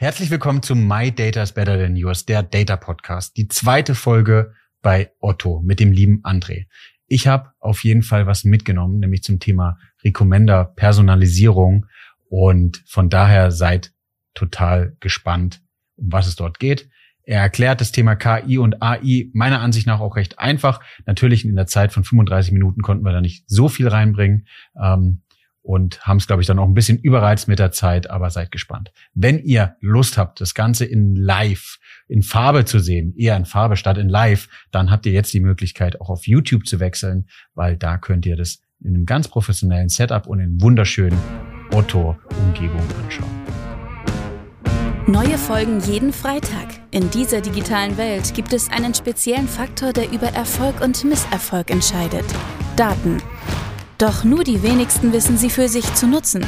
Herzlich 0.00 0.30
willkommen 0.30 0.62
zu 0.62 0.76
My 0.76 1.10
Data 1.10 1.42
is 1.42 1.50
Better 1.50 1.76
Than 1.76 1.96
Yours, 1.96 2.24
der 2.24 2.44
Data 2.44 2.76
Podcast. 2.76 3.36
Die 3.36 3.48
zweite 3.48 3.96
Folge 3.96 4.54
bei 4.80 5.10
Otto 5.18 5.60
mit 5.60 5.80
dem 5.80 5.90
lieben 5.90 6.22
André. 6.22 6.66
Ich 7.08 7.26
habe 7.26 7.50
auf 7.58 7.82
jeden 7.82 8.02
Fall 8.02 8.24
was 8.24 8.44
mitgenommen, 8.44 9.00
nämlich 9.00 9.24
zum 9.24 9.40
Thema 9.40 9.76
Recommender, 10.04 10.66
Personalisierung 10.76 11.86
und 12.30 12.80
von 12.86 13.10
daher 13.10 13.50
seid 13.50 13.92
total 14.34 14.96
gespannt, 15.00 15.62
um 15.96 16.12
was 16.12 16.28
es 16.28 16.36
dort 16.36 16.60
geht. 16.60 16.88
Er 17.24 17.40
erklärt 17.40 17.80
das 17.80 17.90
Thema 17.90 18.14
KI 18.14 18.58
und 18.58 18.80
AI 18.80 19.30
meiner 19.32 19.60
Ansicht 19.60 19.88
nach 19.88 19.98
auch 19.98 20.14
recht 20.14 20.38
einfach. 20.38 20.80
Natürlich 21.06 21.44
in 21.44 21.56
der 21.56 21.66
Zeit 21.66 21.92
von 21.92 22.04
35 22.04 22.52
Minuten 22.52 22.82
konnten 22.82 23.04
wir 23.04 23.10
da 23.10 23.20
nicht 23.20 23.50
so 23.50 23.68
viel 23.68 23.88
reinbringen. 23.88 24.46
Ähm, 24.80 25.22
und 25.68 26.00
haben 26.00 26.16
es, 26.16 26.26
glaube 26.26 26.40
ich, 26.40 26.48
dann 26.48 26.58
auch 26.58 26.66
ein 26.66 26.72
bisschen 26.72 26.98
überreizt 26.98 27.46
mit 27.46 27.58
der 27.58 27.72
Zeit, 27.72 28.08
aber 28.08 28.30
seid 28.30 28.50
gespannt. 28.50 28.90
Wenn 29.12 29.38
ihr 29.38 29.76
Lust 29.82 30.16
habt, 30.16 30.40
das 30.40 30.54
Ganze 30.54 30.86
in 30.86 31.14
Live, 31.14 31.76
in 32.08 32.22
Farbe 32.22 32.64
zu 32.64 32.78
sehen, 32.78 33.12
eher 33.18 33.36
in 33.36 33.44
Farbe 33.44 33.76
statt 33.76 33.98
in 33.98 34.08
Live, 34.08 34.48
dann 34.70 34.90
habt 34.90 35.04
ihr 35.04 35.12
jetzt 35.12 35.34
die 35.34 35.40
Möglichkeit, 35.40 36.00
auch 36.00 36.08
auf 36.08 36.26
YouTube 36.26 36.66
zu 36.66 36.80
wechseln, 36.80 37.28
weil 37.54 37.76
da 37.76 37.98
könnt 37.98 38.24
ihr 38.24 38.34
das 38.34 38.62
in 38.82 38.94
einem 38.94 39.04
ganz 39.04 39.28
professionellen 39.28 39.90
Setup 39.90 40.26
und 40.26 40.40
in 40.40 40.58
wunderschönen 40.58 41.18
Otto-Umgebung 41.70 42.80
anschauen. 43.04 43.28
Neue 45.06 45.36
Folgen 45.36 45.80
jeden 45.80 46.14
Freitag. 46.14 46.68
In 46.92 47.10
dieser 47.10 47.42
digitalen 47.42 47.98
Welt 47.98 48.32
gibt 48.32 48.54
es 48.54 48.70
einen 48.70 48.94
speziellen 48.94 49.48
Faktor, 49.48 49.92
der 49.92 50.10
über 50.12 50.28
Erfolg 50.28 50.80
und 50.80 51.04
Misserfolg 51.04 51.70
entscheidet. 51.70 52.24
Daten. 52.76 53.18
Doch 53.98 54.22
nur 54.22 54.44
die 54.44 54.62
wenigsten 54.62 55.12
wissen 55.12 55.36
sie 55.36 55.50
für 55.50 55.68
sich 55.68 55.92
zu 55.94 56.06
nutzen. 56.06 56.46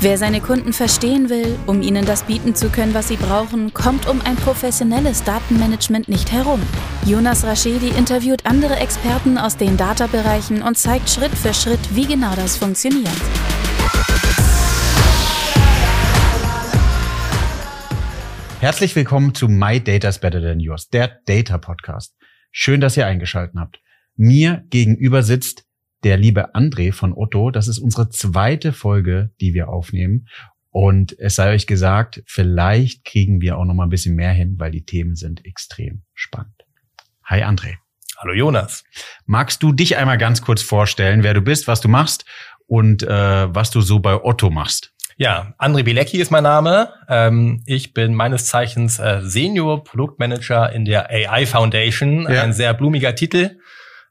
Wer 0.00 0.16
seine 0.16 0.40
Kunden 0.40 0.72
verstehen 0.72 1.28
will, 1.28 1.58
um 1.66 1.82
ihnen 1.82 2.06
das 2.06 2.22
bieten 2.22 2.54
zu 2.54 2.70
können, 2.70 2.94
was 2.94 3.08
sie 3.08 3.16
brauchen, 3.16 3.74
kommt 3.74 4.08
um 4.08 4.22
ein 4.22 4.34
professionelles 4.36 5.22
Datenmanagement 5.24 6.08
nicht 6.08 6.32
herum. 6.32 6.62
Jonas 7.04 7.44
Raschedi 7.44 7.88
interviewt 7.88 8.46
andere 8.46 8.76
Experten 8.76 9.36
aus 9.36 9.58
den 9.58 9.76
Data-Bereichen 9.76 10.62
und 10.62 10.78
zeigt 10.78 11.10
Schritt 11.10 11.32
für 11.32 11.52
Schritt, 11.52 11.94
wie 11.94 12.06
genau 12.06 12.34
das 12.34 12.56
funktioniert. 12.56 13.10
Herzlich 18.60 18.96
willkommen 18.96 19.34
zu 19.34 19.48
My 19.48 19.84
Data's 19.84 20.18
Better 20.18 20.40
Than 20.40 20.60
Yours, 20.60 20.88
der 20.88 21.20
Data 21.26 21.58
Podcast. 21.58 22.16
Schön, 22.52 22.80
dass 22.80 22.96
ihr 22.96 23.06
eingeschaltet 23.06 23.54
habt. 23.58 23.82
Mir 24.16 24.64
gegenüber 24.70 25.22
sitzt 25.22 25.66
der 26.04 26.18
liebe 26.18 26.54
André 26.54 26.92
von 26.92 27.14
Otto. 27.14 27.50
Das 27.50 27.66
ist 27.66 27.78
unsere 27.78 28.10
zweite 28.10 28.72
Folge, 28.72 29.30
die 29.40 29.54
wir 29.54 29.68
aufnehmen. 29.68 30.28
Und 30.70 31.18
es 31.18 31.36
sei 31.36 31.54
euch 31.54 31.66
gesagt, 31.66 32.22
vielleicht 32.26 33.04
kriegen 33.04 33.40
wir 33.40 33.56
auch 33.56 33.64
noch 33.64 33.74
mal 33.74 33.84
ein 33.84 33.90
bisschen 33.90 34.14
mehr 34.14 34.32
hin, 34.32 34.56
weil 34.58 34.70
die 34.70 34.84
Themen 34.84 35.14
sind 35.16 35.44
extrem 35.44 36.02
spannend. 36.12 36.64
Hi 37.24 37.42
André. 37.42 37.76
Hallo 38.18 38.34
Jonas. 38.34 38.84
Magst 39.24 39.62
du 39.62 39.72
dich 39.72 39.96
einmal 39.96 40.18
ganz 40.18 40.42
kurz 40.42 40.62
vorstellen, 40.62 41.22
wer 41.22 41.34
du 41.34 41.40
bist, 41.40 41.68
was 41.68 41.80
du 41.80 41.88
machst 41.88 42.24
und 42.66 43.02
äh, 43.02 43.08
was 43.54 43.70
du 43.70 43.80
so 43.80 43.98
bei 43.98 44.22
Otto 44.22 44.50
machst? 44.50 44.92
Ja, 45.16 45.54
André 45.58 45.84
Bilecki 45.84 46.18
ist 46.18 46.30
mein 46.30 46.42
Name. 46.42 46.92
Ähm, 47.08 47.62
ich 47.66 47.94
bin 47.94 48.14
meines 48.14 48.46
Zeichens 48.46 48.98
äh, 48.98 49.20
Senior 49.22 49.84
Produktmanager 49.84 50.72
in 50.72 50.84
der 50.84 51.08
AI 51.08 51.46
Foundation. 51.46 52.22
Ja. 52.22 52.42
Ein 52.42 52.52
sehr 52.52 52.74
blumiger 52.74 53.14
Titel. 53.14 53.58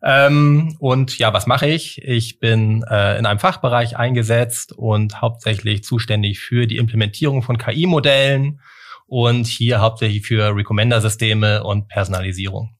Ähm, 0.03 0.75
und 0.79 1.17
ja, 1.17 1.33
was 1.33 1.47
mache 1.47 1.67
ich? 1.67 2.01
Ich 2.03 2.39
bin 2.39 2.83
äh, 2.89 3.17
in 3.17 3.25
einem 3.25 3.39
Fachbereich 3.39 3.97
eingesetzt 3.97 4.73
und 4.73 5.21
hauptsächlich 5.21 5.83
zuständig 5.83 6.39
für 6.39 6.67
die 6.67 6.77
Implementierung 6.77 7.41
von 7.41 7.57
KI-Modellen 7.57 8.59
und 9.07 9.47
hier 9.47 9.79
hauptsächlich 9.79 10.25
für 10.25 10.55
Recommender-Systeme 10.55 11.63
und 11.63 11.87
Personalisierung. 11.87 12.72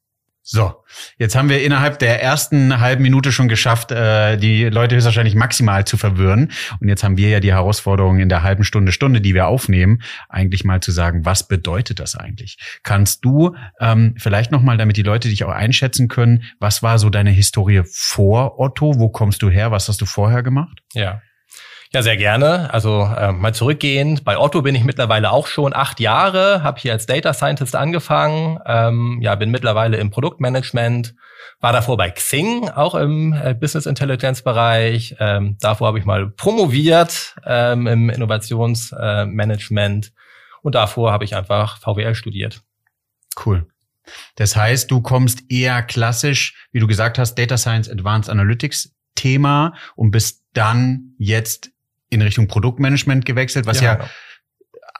So, 0.46 0.84
jetzt 1.18 1.38
haben 1.38 1.48
wir 1.48 1.64
innerhalb 1.64 2.00
der 2.00 2.22
ersten 2.22 2.82
halben 2.82 3.02
Minute 3.02 3.32
schon 3.32 3.48
geschafft, 3.48 3.94
äh, 3.94 4.36
die 4.36 4.66
Leute 4.66 4.96
höchstwahrscheinlich 4.96 5.36
maximal 5.36 5.86
zu 5.86 5.96
verwirren. 5.96 6.52
Und 6.82 6.90
jetzt 6.90 7.02
haben 7.02 7.16
wir 7.16 7.30
ja 7.30 7.40
die 7.40 7.54
Herausforderung 7.54 8.20
in 8.20 8.28
der 8.28 8.44
halben 8.44 8.66
Stunde, 8.66 8.92
Stunde, 8.92 9.22
die 9.22 9.36
wir 9.36 9.48
aufnehmen, 9.48 10.02
eigentlich 10.28 10.66
mal 10.66 10.82
zu 10.82 10.92
sagen, 10.92 11.24
was 11.24 11.48
bedeutet 11.48 12.02
das 12.02 12.16
eigentlich? 12.16 12.58
Kannst 12.84 13.24
du 13.24 13.56
ähm, 13.80 14.16
vielleicht 14.18 14.52
nochmal, 14.52 14.76
damit 14.76 14.98
die 14.98 15.04
Leute 15.04 15.30
dich 15.30 15.46
auch 15.46 15.50
einschätzen 15.50 16.10
können, 16.10 16.44
was 16.60 16.84
war 16.84 17.00
so 17.00 17.10
deine 17.10 17.32
Historie 17.32 17.84
vor 17.86 18.60
Otto? 18.60 19.00
Wo 19.00 19.08
kommst 19.08 19.44
du 19.44 19.50
her? 19.50 19.72
Was 19.72 19.88
hast 19.88 20.02
du 20.02 20.06
vorher 20.06 20.44
gemacht? 20.44 20.80
Ja. 20.94 21.22
Ja, 21.96 22.02
sehr 22.02 22.18
gerne. 22.18 22.74
Also 22.74 23.04
äh, 23.04 23.32
mal 23.32 23.54
zurückgehend. 23.54 24.24
Bei 24.24 24.40
Otto 24.40 24.64
bin 24.64 24.74
ich 24.74 24.84
mittlerweile 24.84 25.30
auch 25.32 25.46
schon 25.46 25.76
acht 25.76 26.00
Jahre, 26.00 26.64
habe 26.64 26.80
hier 26.80 26.92
als 26.92 27.06
Data 27.06 27.36
Scientist 27.36 27.76
angefangen, 27.76 28.60
ähm, 28.66 29.20
ja, 29.22 29.36
bin 29.36 29.52
mittlerweile 29.52 29.98
im 29.98 30.10
Produktmanagement, 30.10 31.14
war 31.60 31.72
davor 31.72 31.98
bei 31.98 32.10
Xing, 32.10 32.68
auch 32.70 32.96
im 32.96 33.34
äh, 33.34 33.54
Business 33.54 33.86
Intelligence 33.86 34.42
Bereich. 34.42 35.16
Ähm, 35.20 35.58
davor 35.60 35.86
habe 35.90 36.00
ich 36.00 36.06
mal 36.06 36.32
promoviert 36.32 37.36
ähm, 37.46 37.86
im 37.86 38.10
Innovationsmanagement 38.10 40.08
äh, 40.08 40.12
und 40.64 40.74
davor 40.74 41.12
habe 41.12 41.26
ich 41.26 41.36
einfach 41.36 41.78
VWL 41.78 42.16
studiert. 42.16 42.64
Cool. 43.46 43.68
Das 44.36 44.56
heißt, 44.56 44.90
du 44.90 45.02
kommst 45.02 45.44
eher 45.48 45.84
klassisch, 45.84 46.68
wie 46.72 46.80
du 46.80 46.88
gesagt 46.88 47.20
hast, 47.20 47.36
Data 47.36 47.56
Science 47.56 47.88
Advanced 47.88 48.32
Analytics 48.32 48.96
Thema 49.16 49.76
und 49.96 50.10
bist 50.10 50.42
dann 50.54 51.14
jetzt 51.20 51.73
in 52.14 52.22
Richtung 52.22 52.48
Produktmanagement 52.48 53.26
gewechselt, 53.26 53.66
was 53.66 53.80
ja, 53.80 53.86
ja 53.86 53.96
genau. 53.96 54.10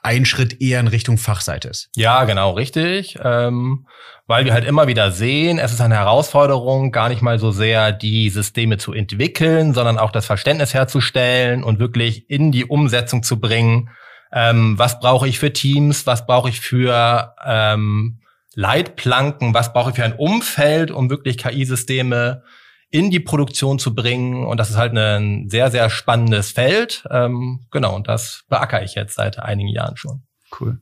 ein 0.02 0.24
Schritt 0.24 0.60
eher 0.60 0.80
in 0.80 0.88
Richtung 0.88 1.18
Fachseite 1.18 1.68
ist. 1.68 1.90
Ja, 1.96 2.24
genau, 2.24 2.52
richtig. 2.52 3.18
Ähm, 3.22 3.86
weil 4.26 4.46
wir 4.46 4.54
halt 4.54 4.64
immer 4.64 4.86
wieder 4.86 5.10
sehen, 5.10 5.58
es 5.58 5.72
ist 5.72 5.80
eine 5.80 5.96
Herausforderung, 5.96 6.92
gar 6.92 7.10
nicht 7.10 7.20
mal 7.20 7.38
so 7.38 7.50
sehr 7.50 7.92
die 7.92 8.30
Systeme 8.30 8.78
zu 8.78 8.94
entwickeln, 8.94 9.74
sondern 9.74 9.98
auch 9.98 10.12
das 10.12 10.24
Verständnis 10.24 10.72
herzustellen 10.72 11.62
und 11.62 11.78
wirklich 11.78 12.28
in 12.30 12.50
die 12.50 12.64
Umsetzung 12.64 13.22
zu 13.22 13.38
bringen. 13.38 13.90
Ähm, 14.32 14.78
was 14.78 14.98
brauche 14.98 15.28
ich 15.28 15.38
für 15.38 15.52
Teams? 15.52 16.06
Was 16.06 16.26
brauche 16.26 16.48
ich 16.48 16.60
für 16.60 17.34
ähm, 17.44 18.20
Leitplanken? 18.54 19.52
Was 19.52 19.72
brauche 19.72 19.90
ich 19.90 19.96
für 19.96 20.04
ein 20.04 20.16
Umfeld, 20.16 20.90
um 20.90 21.10
wirklich 21.10 21.36
KI-Systeme 21.38 22.42
in 22.94 23.10
die 23.10 23.18
Produktion 23.18 23.80
zu 23.80 23.92
bringen. 23.92 24.46
Und 24.46 24.58
das 24.58 24.70
ist 24.70 24.76
halt 24.76 24.96
ein 24.96 25.50
sehr, 25.50 25.68
sehr 25.72 25.90
spannendes 25.90 26.52
Feld. 26.52 27.02
Ähm, 27.10 27.66
genau, 27.72 27.96
und 27.96 28.06
das 28.06 28.44
beackere 28.48 28.84
ich 28.84 28.94
jetzt 28.94 29.16
seit 29.16 29.40
einigen 29.40 29.68
Jahren 29.68 29.96
schon. 29.96 30.22
Cool. 30.60 30.80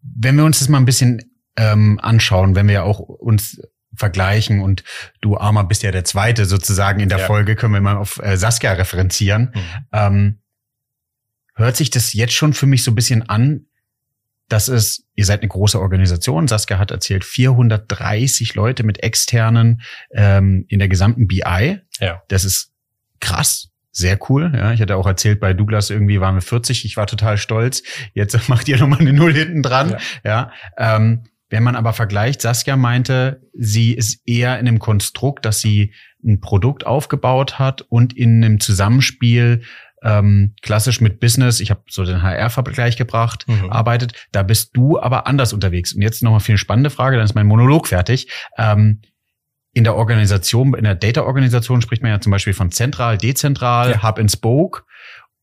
Wenn 0.00 0.36
wir 0.36 0.46
uns 0.46 0.60
das 0.60 0.70
mal 0.70 0.78
ein 0.78 0.86
bisschen 0.86 1.20
ähm, 1.54 2.00
anschauen, 2.02 2.54
wenn 2.54 2.66
wir 2.66 2.84
auch 2.84 2.98
uns 2.98 3.60
vergleichen 3.94 4.60
und 4.60 4.84
du 5.20 5.36
Armer 5.36 5.64
bist 5.64 5.82
ja 5.82 5.90
der 5.90 6.06
Zweite 6.06 6.46
sozusagen 6.46 7.00
in 7.00 7.10
der 7.10 7.18
ja. 7.18 7.26
Folge, 7.26 7.56
können 7.56 7.74
wir 7.74 7.82
mal 7.82 7.98
auf 7.98 8.18
äh, 8.22 8.38
Saskia 8.38 8.72
referenzieren. 8.72 9.52
Mhm. 9.54 9.86
Ähm, 9.92 10.38
hört 11.56 11.76
sich 11.76 11.90
das 11.90 12.14
jetzt 12.14 12.32
schon 12.32 12.54
für 12.54 12.64
mich 12.64 12.84
so 12.84 12.90
ein 12.90 12.94
bisschen 12.94 13.28
an, 13.28 13.66
das 14.52 14.68
ist, 14.68 15.06
ihr 15.14 15.24
seid 15.24 15.40
eine 15.40 15.48
große 15.48 15.80
Organisation. 15.80 16.46
Saskia 16.46 16.78
hat 16.78 16.90
erzählt, 16.90 17.24
430 17.24 18.54
Leute 18.54 18.82
mit 18.84 19.02
externen 19.02 19.80
ähm, 20.12 20.66
in 20.68 20.78
der 20.78 20.88
gesamten 20.88 21.26
BI. 21.26 21.78
Ja. 22.00 22.22
Das 22.28 22.44
ist 22.44 22.70
krass. 23.18 23.70
Sehr 23.92 24.18
cool. 24.28 24.52
Ja, 24.54 24.72
ich 24.72 24.80
hatte 24.82 24.96
auch 24.96 25.06
erzählt, 25.06 25.40
bei 25.40 25.54
Douglas 25.54 25.88
irgendwie 25.88 26.20
waren 26.20 26.34
wir 26.34 26.42
40. 26.42 26.84
Ich 26.84 26.98
war 26.98 27.06
total 27.06 27.38
stolz. 27.38 27.82
Jetzt 28.12 28.48
macht 28.48 28.68
ihr 28.68 28.78
nochmal 28.78 29.00
eine 29.00 29.14
Null 29.14 29.32
hinten 29.32 29.62
dran. 29.62 29.96
Ja. 30.22 30.52
ja 30.76 30.96
ähm, 30.96 31.24
wenn 31.48 31.62
man 31.62 31.76
aber 31.76 31.94
vergleicht, 31.94 32.42
Saskia 32.42 32.76
meinte, 32.76 33.42
sie 33.54 33.92
ist 33.92 34.20
eher 34.26 34.58
in 34.58 34.68
einem 34.68 34.78
Konstrukt, 34.78 35.46
dass 35.46 35.60
sie 35.60 35.94
ein 36.24 36.40
Produkt 36.40 36.86
aufgebaut 36.86 37.58
hat 37.58 37.82
und 37.82 38.16
in 38.16 38.44
einem 38.44 38.60
Zusammenspiel 38.60 39.62
ähm, 40.02 40.54
klassisch 40.62 41.00
mit 41.00 41.20
Business, 41.20 41.60
ich 41.60 41.70
habe 41.70 41.82
so 41.88 42.04
den 42.04 42.22
HR-Vergleich 42.22 42.96
gebracht, 42.96 43.46
mhm. 43.46 43.70
arbeitet. 43.70 44.12
Da 44.32 44.42
bist 44.42 44.76
du 44.76 45.00
aber 45.00 45.26
anders 45.26 45.52
unterwegs. 45.52 45.92
Und 45.92 46.02
jetzt 46.02 46.22
nochmal 46.22 46.40
für 46.40 46.52
eine 46.52 46.58
spannende 46.58 46.90
Frage, 46.90 47.16
dann 47.16 47.24
ist 47.24 47.34
mein 47.34 47.46
Monolog 47.46 47.88
fertig. 47.88 48.28
Ähm, 48.58 49.00
in 49.74 49.84
der 49.84 49.94
Organisation, 49.94 50.74
in 50.74 50.84
der 50.84 50.94
Data-Organisation 50.94 51.80
spricht 51.80 52.02
man 52.02 52.10
ja 52.10 52.20
zum 52.20 52.30
Beispiel 52.30 52.52
von 52.52 52.70
zentral, 52.70 53.16
dezentral, 53.16 53.92
ja. 53.92 54.02
Hub 54.02 54.18
and 54.18 54.30
Spoke. 54.30 54.82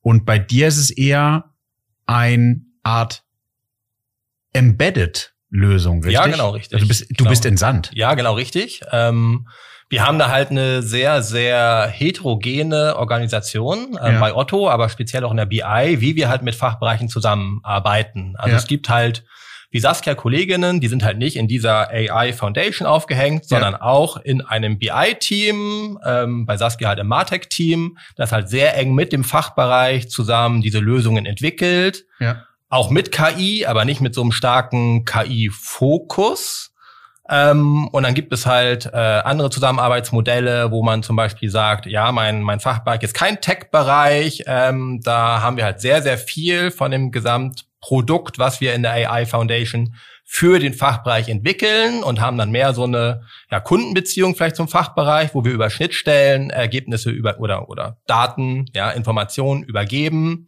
Und 0.02 0.26
bei 0.26 0.38
dir 0.38 0.68
ist 0.68 0.78
es 0.78 0.92
eher 0.92 1.46
ein 2.06 2.66
Art 2.84 3.24
Embedded 4.54 5.34
Lösung, 5.50 6.04
richtig? 6.04 6.14
Ja, 6.14 6.28
genau, 6.28 6.52
richtig. 6.52 6.74
Also 6.76 6.86
du 6.86 6.88
bist, 6.88 7.10
du 7.10 7.16
genau. 7.16 7.30
bist 7.30 7.46
in 7.46 7.58
Sand. 7.58 7.92
Ja, 7.94 8.14
genau, 8.14 8.34
richtig. 8.34 8.82
Ähm, 8.92 9.48
wir 9.90 10.06
haben 10.06 10.20
da 10.20 10.30
halt 10.30 10.52
eine 10.52 10.84
sehr, 10.84 11.24
sehr 11.24 11.88
heterogene 11.88 12.96
Organisation 12.96 13.98
äh, 13.98 14.14
ja. 14.14 14.20
bei 14.20 14.36
Otto, 14.36 14.70
aber 14.70 14.88
speziell 14.90 15.24
auch 15.24 15.32
in 15.32 15.38
der 15.38 15.48
BI, 15.48 15.98
wie 16.00 16.16
wir 16.16 16.30
halt 16.30 16.44
mit 16.44 16.54
Fachbereichen 16.54 17.10
zusammenarbeiten. 17.10 18.36
Also 18.38 18.52
ja. 18.52 18.58
es 18.58 18.68
gibt 18.68 18.90
halt 18.90 19.24
wie 19.72 19.80
Saskia 19.80 20.16
Kolleginnen, 20.16 20.80
die 20.80 20.88
sind 20.88 21.04
halt 21.04 21.20
nicht 21.20 21.36
in 21.36 21.48
dieser 21.48 21.90
AI 21.90 22.34
Foundation 22.34 22.88
aufgehängt, 22.88 23.46
sondern 23.46 23.74
ja. 23.74 23.82
auch 23.82 24.18
in 24.18 24.42
einem 24.42 24.80
BI-Team, 24.80 26.00
ähm, 26.04 26.46
bei 26.48 26.58
Saskia 26.58 26.88
halt 26.88 27.00
im 27.00 27.08
Martech-Team, 27.08 27.98
das 28.16 28.32
halt 28.32 28.50
sehr 28.50 28.76
eng 28.78 28.96
mit 28.96 29.14
dem 29.14 29.24
Fachbereich 29.24 30.10
zusammen 30.10 30.62
diese 30.62 30.80
Lösungen 30.80 31.26
entwickelt. 31.26 32.06
Ja. 32.20 32.46
auch 32.68 32.90
mit 32.90 33.12
KI, 33.12 33.66
aber 33.66 33.86
nicht 33.86 34.02
mit 34.02 34.14
so 34.14 34.22
einem 34.22 34.32
starken 34.32 35.06
KI-Fokus. 35.06 36.69
Ähm, 37.30 37.88
und 37.90 38.04
dann 38.04 38.16
gibt 38.16 38.34
es 38.34 38.46
halt 38.46 38.88
äh, 38.88 38.98
andere 38.98 39.52
Zusammenarbeitsmodelle, 39.52 40.72
wo 40.72 40.82
man 40.82 41.04
zum 41.04 41.16
Beispiel 41.16 41.50
sagt, 41.50 41.86
ja, 41.86 42.12
mein, 42.12 42.42
mein 42.42 42.60
Fachbereich 42.60 43.04
ist 43.04 43.14
kein 43.14 43.40
Tech-Bereich. 43.40 44.44
Ähm, 44.48 45.00
da 45.04 45.42
haben 45.42 45.58
wir 45.58 45.66
halt 45.66 45.80
sehr, 45.80 46.02
sehr 46.02 46.18
viel 46.18 46.72
von 46.72 46.90
dem 46.90 47.12
Gesamtprodukt, 47.12 48.40
was 48.40 48.62
wir 48.62 48.74
in 48.74 48.82
der 48.82 48.94
AI 48.94 49.28
Foundation 49.28 49.94
für 50.26 50.60
den 50.60 50.74
Fachbereich 50.74 51.30
entwickeln 51.30 52.04
und 52.04 52.20
haben 52.20 52.38
dann 52.38 52.52
mehr 52.52 52.74
so 52.74 52.84
eine 52.84 53.24
ja, 53.52 53.60
Kundenbeziehung 53.60 54.36
vielleicht 54.36 54.56
zum 54.56 54.68
Fachbereich, 54.68 55.34
wo 55.34 55.44
wir 55.44 55.52
über 55.52 55.70
Schnittstellen 55.70 56.50
Ergebnisse 56.50 57.10
über 57.12 57.40
oder 57.40 57.70
oder 57.70 57.98
Daten, 58.08 58.66
ja, 58.74 58.92
Informationen 58.92 59.64
übergeben 59.64 60.48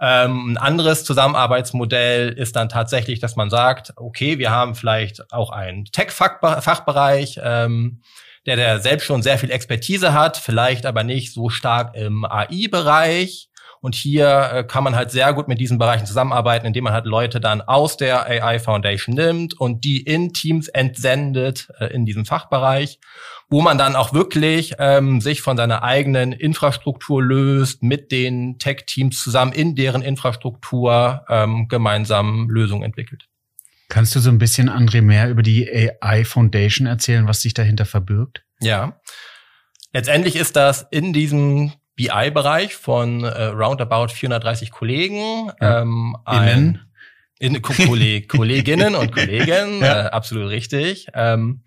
ähm, 0.00 0.52
ein 0.52 0.56
anderes 0.56 1.04
Zusammenarbeitsmodell 1.04 2.30
ist 2.30 2.56
dann 2.56 2.70
tatsächlich, 2.70 3.20
dass 3.20 3.36
man 3.36 3.50
sagt, 3.50 3.92
okay, 3.96 4.38
wir 4.38 4.50
haben 4.50 4.74
vielleicht 4.74 5.30
auch 5.30 5.50
einen 5.50 5.84
Tech-Fachbereich, 5.84 7.38
ähm, 7.42 8.00
der, 8.46 8.56
der 8.56 8.80
selbst 8.80 9.04
schon 9.04 9.22
sehr 9.22 9.36
viel 9.36 9.50
Expertise 9.50 10.14
hat, 10.14 10.38
vielleicht 10.38 10.86
aber 10.86 11.04
nicht 11.04 11.34
so 11.34 11.50
stark 11.50 11.94
im 11.94 12.24
AI-Bereich. 12.24 13.49
Und 13.80 13.94
hier 13.94 14.50
äh, 14.52 14.64
kann 14.64 14.84
man 14.84 14.94
halt 14.94 15.10
sehr 15.10 15.32
gut 15.32 15.48
mit 15.48 15.58
diesen 15.58 15.78
Bereichen 15.78 16.06
zusammenarbeiten, 16.06 16.66
indem 16.66 16.84
man 16.84 16.92
halt 16.92 17.06
Leute 17.06 17.40
dann 17.40 17.62
aus 17.62 17.96
der 17.96 18.26
AI 18.26 18.58
Foundation 18.58 19.14
nimmt 19.14 19.58
und 19.58 19.84
die 19.84 20.02
in 20.02 20.32
Teams 20.32 20.68
entsendet 20.68 21.68
äh, 21.78 21.86
in 21.86 22.04
diesem 22.04 22.26
Fachbereich 22.26 22.98
wo 23.50 23.60
man 23.60 23.76
dann 23.76 23.96
auch 23.96 24.14
wirklich 24.14 24.74
ähm, 24.78 25.20
sich 25.20 25.42
von 25.42 25.56
seiner 25.56 25.82
eigenen 25.82 26.32
Infrastruktur 26.32 27.22
löst, 27.22 27.82
mit 27.82 28.12
den 28.12 28.58
Tech-Teams 28.58 29.20
zusammen 29.20 29.52
in 29.52 29.74
deren 29.74 30.02
Infrastruktur 30.02 31.24
ähm, 31.28 31.66
gemeinsam 31.68 32.48
Lösungen 32.48 32.84
entwickelt. 32.84 33.26
Kannst 33.88 34.14
du 34.14 34.20
so 34.20 34.30
ein 34.30 34.38
bisschen, 34.38 34.70
André, 34.70 35.02
mehr 35.02 35.28
über 35.28 35.42
die 35.42 35.68
AI 36.00 36.24
Foundation 36.24 36.86
erzählen, 36.86 37.26
was 37.26 37.42
sich 37.42 37.52
dahinter 37.52 37.86
verbirgt? 37.86 38.44
Ja. 38.60 39.00
Letztendlich 39.92 40.36
ist 40.36 40.54
das 40.54 40.86
in 40.92 41.12
diesem 41.12 41.72
BI-Bereich 42.00 42.74
von 42.74 43.24
äh, 43.24 43.44
roundabout 43.44 44.08
430 44.08 44.70
Kollegen 44.70 45.52
ähm, 45.60 46.16
ein, 46.24 46.80
in, 47.38 47.60
Kolleginnen 48.28 48.94
und 48.94 49.12
Kollegen, 49.12 49.82
ja. 49.82 50.06
äh, 50.06 50.08
absolut 50.08 50.48
richtig. 50.48 51.08
Ähm, 51.12 51.62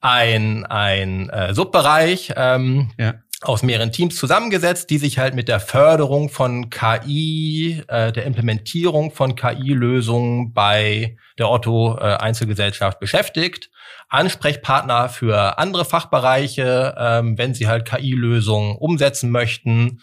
ein, 0.00 0.66
ein 0.66 1.30
äh, 1.30 1.54
Subbereich 1.54 2.32
ähm, 2.36 2.90
ja. 2.98 3.14
Aus 3.42 3.62
mehreren 3.62 3.92
Teams 3.92 4.16
zusammengesetzt, 4.16 4.90
die 4.90 4.98
sich 4.98 5.18
halt 5.18 5.34
mit 5.34 5.46
der 5.46 5.60
Förderung 5.60 6.28
von 6.28 6.70
KI, 6.70 7.82
äh, 7.86 8.10
der 8.10 8.24
Implementierung 8.24 9.12
von 9.12 9.36
KI-Lösungen 9.36 10.52
bei 10.52 11.16
der 11.38 11.48
Otto 11.48 11.96
äh, 11.96 12.16
Einzelgesellschaft 12.16 12.98
beschäftigt. 12.98 13.70
Ansprechpartner 14.08 15.08
für 15.08 15.58
andere 15.58 15.84
Fachbereiche, 15.84 16.96
ähm, 16.98 17.38
wenn 17.38 17.54
sie 17.54 17.68
halt 17.68 17.84
KI-Lösungen 17.84 18.76
umsetzen 18.76 19.30
möchten. 19.30 20.00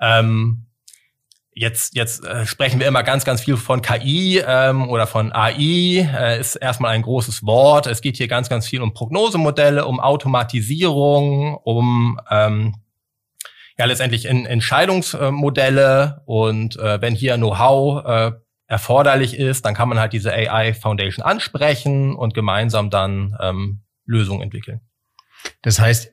Ähm, 0.00 0.66
Jetzt, 1.60 1.94
jetzt 1.94 2.24
äh, 2.24 2.46
sprechen 2.46 2.80
wir 2.80 2.88
immer 2.88 3.02
ganz, 3.02 3.26
ganz 3.26 3.42
viel 3.42 3.58
von 3.58 3.82
KI 3.82 4.42
ähm, 4.46 4.88
oder 4.88 5.06
von 5.06 5.30
AI, 5.30 6.08
äh, 6.10 6.40
ist 6.40 6.56
erstmal 6.56 6.92
ein 6.92 7.02
großes 7.02 7.44
Wort. 7.44 7.86
Es 7.86 8.00
geht 8.00 8.16
hier 8.16 8.28
ganz, 8.28 8.48
ganz 8.48 8.66
viel 8.66 8.80
um 8.80 8.94
Prognosemodelle, 8.94 9.84
um 9.84 10.00
Automatisierung, 10.00 11.56
um 11.56 12.18
ähm, 12.30 12.76
ja 13.76 13.84
letztendlich 13.84 14.24
in 14.24 14.46
Entscheidungsmodelle. 14.46 16.22
Und 16.24 16.78
äh, 16.78 17.02
wenn 17.02 17.14
hier 17.14 17.36
Know-how 17.36 18.06
äh, 18.06 18.32
erforderlich 18.66 19.38
ist, 19.38 19.66
dann 19.66 19.74
kann 19.74 19.90
man 19.90 20.00
halt 20.00 20.14
diese 20.14 20.32
AI 20.32 20.72
Foundation 20.72 21.22
ansprechen 21.22 22.14
und 22.14 22.32
gemeinsam 22.32 22.88
dann 22.88 23.36
ähm, 23.38 23.82
Lösungen 24.06 24.40
entwickeln. 24.40 24.80
Das 25.60 25.78
heißt, 25.78 26.10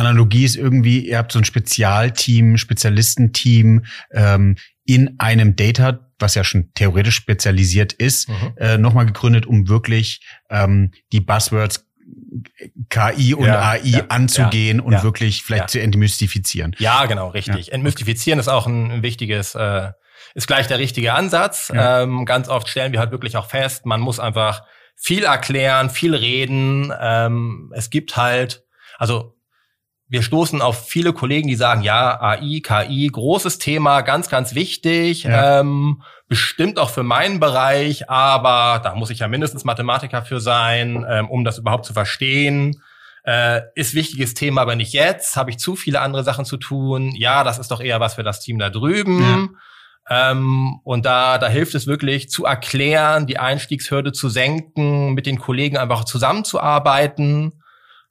Analogie 0.00 0.44
ist 0.44 0.56
irgendwie, 0.56 1.06
ihr 1.08 1.18
habt 1.18 1.32
so 1.32 1.38
ein 1.38 1.44
Spezialteam, 1.44 2.56
Spezialistenteam 2.56 3.84
ähm, 4.12 4.56
in 4.84 5.18
einem 5.18 5.56
Data, 5.56 6.10
was 6.18 6.34
ja 6.34 6.44
schon 6.44 6.72
theoretisch 6.74 7.16
spezialisiert 7.16 7.92
ist, 7.92 8.28
mhm. 8.28 8.54
äh, 8.56 8.78
nochmal 8.78 9.06
gegründet, 9.06 9.46
um 9.46 9.68
wirklich 9.68 10.20
ähm, 10.50 10.90
die 11.12 11.20
Buzzwords 11.20 11.86
KI 12.88 13.34
und 13.34 13.46
ja, 13.46 13.60
AI 13.60 13.80
ja, 13.84 14.04
anzugehen 14.08 14.78
ja, 14.78 14.84
und 14.84 15.02
wirklich 15.02 15.42
vielleicht 15.42 15.70
zu 15.70 15.80
entmystifizieren. 15.80 16.74
Ja, 16.78 17.06
genau, 17.06 17.28
richtig. 17.28 17.72
Entmystifizieren 17.72 18.38
ist 18.38 18.48
auch 18.48 18.66
ein 18.66 19.02
wichtiges, 19.02 19.54
äh, 19.54 19.92
ist 20.34 20.46
gleich 20.46 20.66
der 20.66 20.78
richtige 20.78 21.14
Ansatz. 21.14 21.72
Ähm, 21.74 22.24
ganz 22.24 22.48
oft 22.48 22.68
stellen 22.68 22.92
wir 22.92 23.00
halt 23.00 23.10
wirklich 23.10 23.36
auch 23.36 23.46
fest, 23.46 23.86
man 23.86 24.00
muss 24.00 24.20
einfach 24.20 24.62
viel 24.96 25.24
erklären, 25.24 25.90
viel 25.90 26.14
reden. 26.14 26.92
Ähm, 27.00 27.72
es 27.74 27.90
gibt 27.90 28.16
halt, 28.16 28.64
also 28.98 29.34
wir 30.10 30.22
stoßen 30.22 30.60
auf 30.60 30.88
viele 30.88 31.12
Kollegen, 31.12 31.46
die 31.46 31.54
sagen, 31.54 31.82
ja, 31.82 32.20
AI, 32.20 32.60
KI, 32.62 33.06
großes 33.06 33.58
Thema, 33.58 34.00
ganz, 34.00 34.28
ganz 34.28 34.56
wichtig, 34.56 35.22
ja. 35.22 35.60
ähm, 35.60 36.02
bestimmt 36.26 36.80
auch 36.80 36.90
für 36.90 37.04
meinen 37.04 37.38
Bereich, 37.38 38.10
aber 38.10 38.80
da 38.82 38.96
muss 38.96 39.10
ich 39.10 39.20
ja 39.20 39.28
mindestens 39.28 39.64
Mathematiker 39.64 40.22
für 40.22 40.40
sein, 40.40 41.06
ähm, 41.08 41.30
um 41.30 41.44
das 41.44 41.58
überhaupt 41.58 41.86
zu 41.86 41.92
verstehen. 41.92 42.82
Äh, 43.22 43.60
ist 43.76 43.94
wichtiges 43.94 44.34
Thema, 44.34 44.62
aber 44.62 44.74
nicht 44.74 44.92
jetzt. 44.92 45.36
Habe 45.36 45.50
ich 45.50 45.58
zu 45.58 45.76
viele 45.76 46.00
andere 46.00 46.24
Sachen 46.24 46.44
zu 46.44 46.56
tun? 46.56 47.14
Ja, 47.14 47.44
das 47.44 47.60
ist 47.60 47.70
doch 47.70 47.80
eher 47.80 48.00
was 48.00 48.14
für 48.14 48.24
das 48.24 48.40
Team 48.40 48.58
da 48.58 48.68
drüben. 48.68 49.56
Ja. 50.08 50.32
Ähm, 50.32 50.80
und 50.82 51.06
da, 51.06 51.38
da 51.38 51.46
hilft 51.46 51.76
es 51.76 51.86
wirklich 51.86 52.30
zu 52.30 52.46
erklären, 52.46 53.28
die 53.28 53.38
Einstiegshürde 53.38 54.10
zu 54.10 54.28
senken, 54.28 55.14
mit 55.14 55.26
den 55.26 55.38
Kollegen 55.38 55.76
einfach 55.76 56.04
zusammenzuarbeiten 56.04 57.59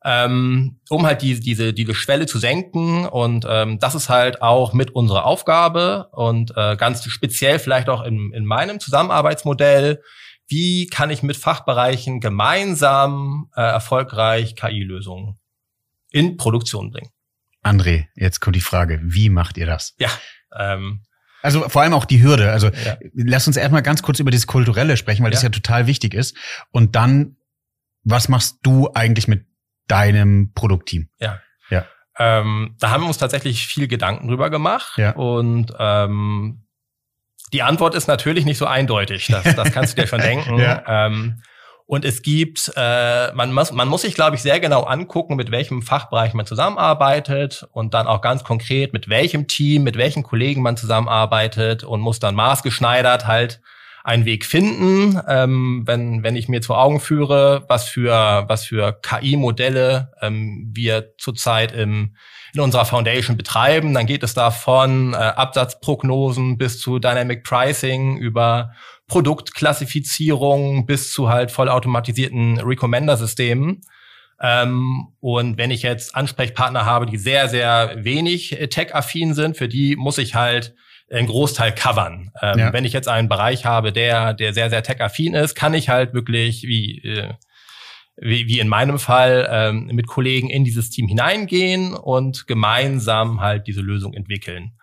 ähm, 0.04 0.80
um 0.90 1.06
halt 1.06 1.22
die, 1.22 1.40
diese, 1.40 1.74
diese 1.74 1.94
Schwelle 1.94 2.26
zu 2.26 2.40
senken. 2.40 3.06
Und 3.06 3.46
ähm, 3.48 3.80
das 3.80 3.96
ist 3.96 4.10
halt 4.10 4.42
auch 4.42 4.74
mit 4.74 4.92
unserer 4.92 5.26
Aufgabe 5.26 6.10
und 6.12 6.54
äh, 6.56 6.76
ganz 6.78 7.04
speziell 7.06 7.60
vielleicht 7.60 7.90
auch 7.90 8.04
in, 8.04 8.32
in 8.34 8.46
meinem 8.46 8.80
Zusammenarbeitsmodell. 8.80 10.02
Wie 10.48 10.88
kann 10.88 11.10
ich 11.10 11.22
mit 11.22 11.38
Fachbereichen 11.38 12.20
gemeinsam 12.22 13.50
äh, 13.56 13.62
erfolgreich 13.62 14.56
KI-Lösungen 14.56 15.38
in 16.12 16.38
Produktion 16.38 16.92
bringen? 16.92 17.12
André, 17.64 18.08
jetzt 18.16 18.40
kommt 18.40 18.56
die 18.56 18.62
Frage, 18.62 19.00
wie 19.04 19.30
macht 19.30 19.58
ihr 19.58 19.66
das? 19.66 19.94
Ja, 20.00 20.10
ähm, 20.58 21.04
also 21.42 21.70
vor 21.70 21.82
allem 21.82 21.94
auch 21.94 22.06
die 22.06 22.22
Hürde. 22.24 22.52
Also 22.52 22.68
ja. 22.68 22.98
lass 23.14 23.48
uns 23.48 23.58
erstmal 23.58 23.82
ganz 23.82 24.02
kurz 24.02 24.20
über 24.20 24.32
das 24.32 24.48
Kulturelle 24.48 24.98
sprechen, 24.98 25.24
weil 25.24 25.32
ja. 25.32 25.36
das 25.36 25.44
ja 25.44 25.50
total 25.50 25.88
wichtig 25.88 26.14
ist. 26.14 26.36
Und 26.72 26.96
dann, 26.96 27.38
was 28.04 28.28
machst 28.30 28.60
du 28.64 28.90
eigentlich 28.94 29.28
mit 29.28 29.46
deinem 29.90 30.54
Produktteam? 30.54 31.10
Ja. 31.20 31.40
Ja. 31.70 31.86
Ähm, 32.18 32.76
da 32.80 32.92
haben 32.92 33.04
wir 33.04 33.08
uns 33.08 33.18
tatsächlich 33.18 33.68
viel 33.68 33.88
Gedanken 33.88 34.28
drüber 34.28 34.50
gemacht. 34.50 34.94
Ja. 34.98 35.12
Und 35.12 35.74
ähm, 35.78 36.66
die 37.54 37.64
Antwort 37.64 37.96
ist 37.96 38.08
natürlich 38.08 38.46
nicht 38.46 38.58
so 38.58 38.66
eindeutig. 38.66 39.28
Das, 39.28 39.44
das 39.56 39.72
kannst 39.72 39.98
du 39.98 40.02
dir 40.02 40.08
schon 40.08 40.22
denken. 40.22 40.58
Ja. 40.58 40.84
Ähm, 40.88 41.42
und 41.86 42.06
es 42.06 42.22
gibt, 42.22 42.72
äh, 42.76 43.34
man, 43.34 43.52
muss, 43.52 43.72
man 43.72 43.88
muss 43.88 44.04
sich, 44.04 44.14
glaube 44.14 44.36
ich, 44.36 44.44
sehr 44.44 44.60
genau 44.60 44.84
angucken, 44.84 45.36
mit 45.36 45.50
welchem 45.50 45.82
Fachbereich 45.82 46.36
man 46.36 46.46
zusammenarbeitet 46.46 47.68
und 47.72 47.96
dann 47.96 48.06
auch 48.06 48.22
ganz 48.22 48.44
konkret, 48.44 48.94
mit 48.94 49.10
welchem 49.10 49.48
Team, 49.48 49.84
mit 49.84 49.98
welchen 49.98 50.22
Kollegen 50.22 50.62
man 50.62 50.78
zusammenarbeitet 50.78 51.84
und 51.84 52.00
muss 52.00 52.20
dann 52.20 52.36
maßgeschneidert 52.36 53.26
halt 53.26 53.62
einen 54.04 54.26
Weg 54.26 54.46
finden. 54.46 55.20
Ähm, 55.28 55.84
wenn, 55.86 56.24
wenn 56.24 56.36
ich 56.36 56.48
mir 56.48 56.62
zu 56.62 56.74
Augen 56.74 57.00
führe, 57.00 57.66
was 57.68 57.88
für, 57.88 58.46
was 58.48 58.66
für 58.66 59.00
KI-Modelle 59.02 60.12
ähm, 60.22 60.72
wir 60.74 61.14
zurzeit 61.18 61.72
im, 61.72 62.16
in 62.54 62.62
unserer 62.62 62.86
Foundation 62.86 63.38
betreiben, 63.38 63.94
dann 63.94 64.06
geht 64.06 64.24
es 64.24 64.34
da 64.34 64.52
von 64.52 65.14
äh, 65.14 65.18
Absatzprognosen 65.18 66.58
bis 66.58 66.80
zu 66.80 67.00
Dynamic 67.00 67.44
Pricing 67.44 68.18
über 68.18 68.72
Produktklassifizierung 69.08 70.86
bis 70.86 71.12
zu 71.12 71.30
halt 71.30 71.52
vollautomatisierten 71.52 72.60
Recommender-Systemen. 72.60 73.82
Ähm, 74.42 75.08
und 75.20 75.58
wenn 75.58 75.72
ich 75.72 75.84
jetzt 75.84 76.16
Ansprechpartner 76.16 76.86
habe, 76.86 77.06
die 77.06 77.18
sehr, 77.18 77.50
sehr 77.50 78.06
wenig 78.06 78.60
äh, 78.60 78.68
tech-affin 78.68 79.34
sind, 79.34 79.58
für 79.58 79.68
die 79.68 79.96
muss 79.96 80.18
ich 80.18 80.36
halt 80.36 80.76
einen 81.12 81.28
Großteil 81.28 81.74
covern. 81.74 82.32
Ähm, 82.42 82.60
ja. 82.60 82.74
Wenn 82.74 82.86
ich 82.86 82.94
jetzt 82.94 83.08
einen 83.08 83.30
Bereich 83.30 83.66
habe, 83.66 83.92
der, 83.92 84.34
der 84.34 84.54
sehr, 84.54 84.70
sehr 84.70 84.84
tech-affin 84.84 85.34
ist, 85.34 85.56
kann 85.56 85.74
ich 85.74 85.90
halt 85.90 86.14
wirklich, 86.14 86.64
wie, 86.64 87.00
äh, 87.00 87.34
wie, 88.18 88.48
wie 88.48 88.60
in 88.60 88.68
meinem 88.68 89.00
Fall, 89.00 89.48
ähm, 89.52 89.88
mit 89.88 90.08
Kollegen 90.08 90.50
in 90.50 90.64
dieses 90.64 90.90
Team 90.90 91.08
hineingehen 91.08 91.94
und 91.94 92.48
gemeinsam 92.48 93.42
halt 93.42 93.68
diese 93.68 93.82
Lösung 93.82 94.14
entwickeln. 94.14 94.74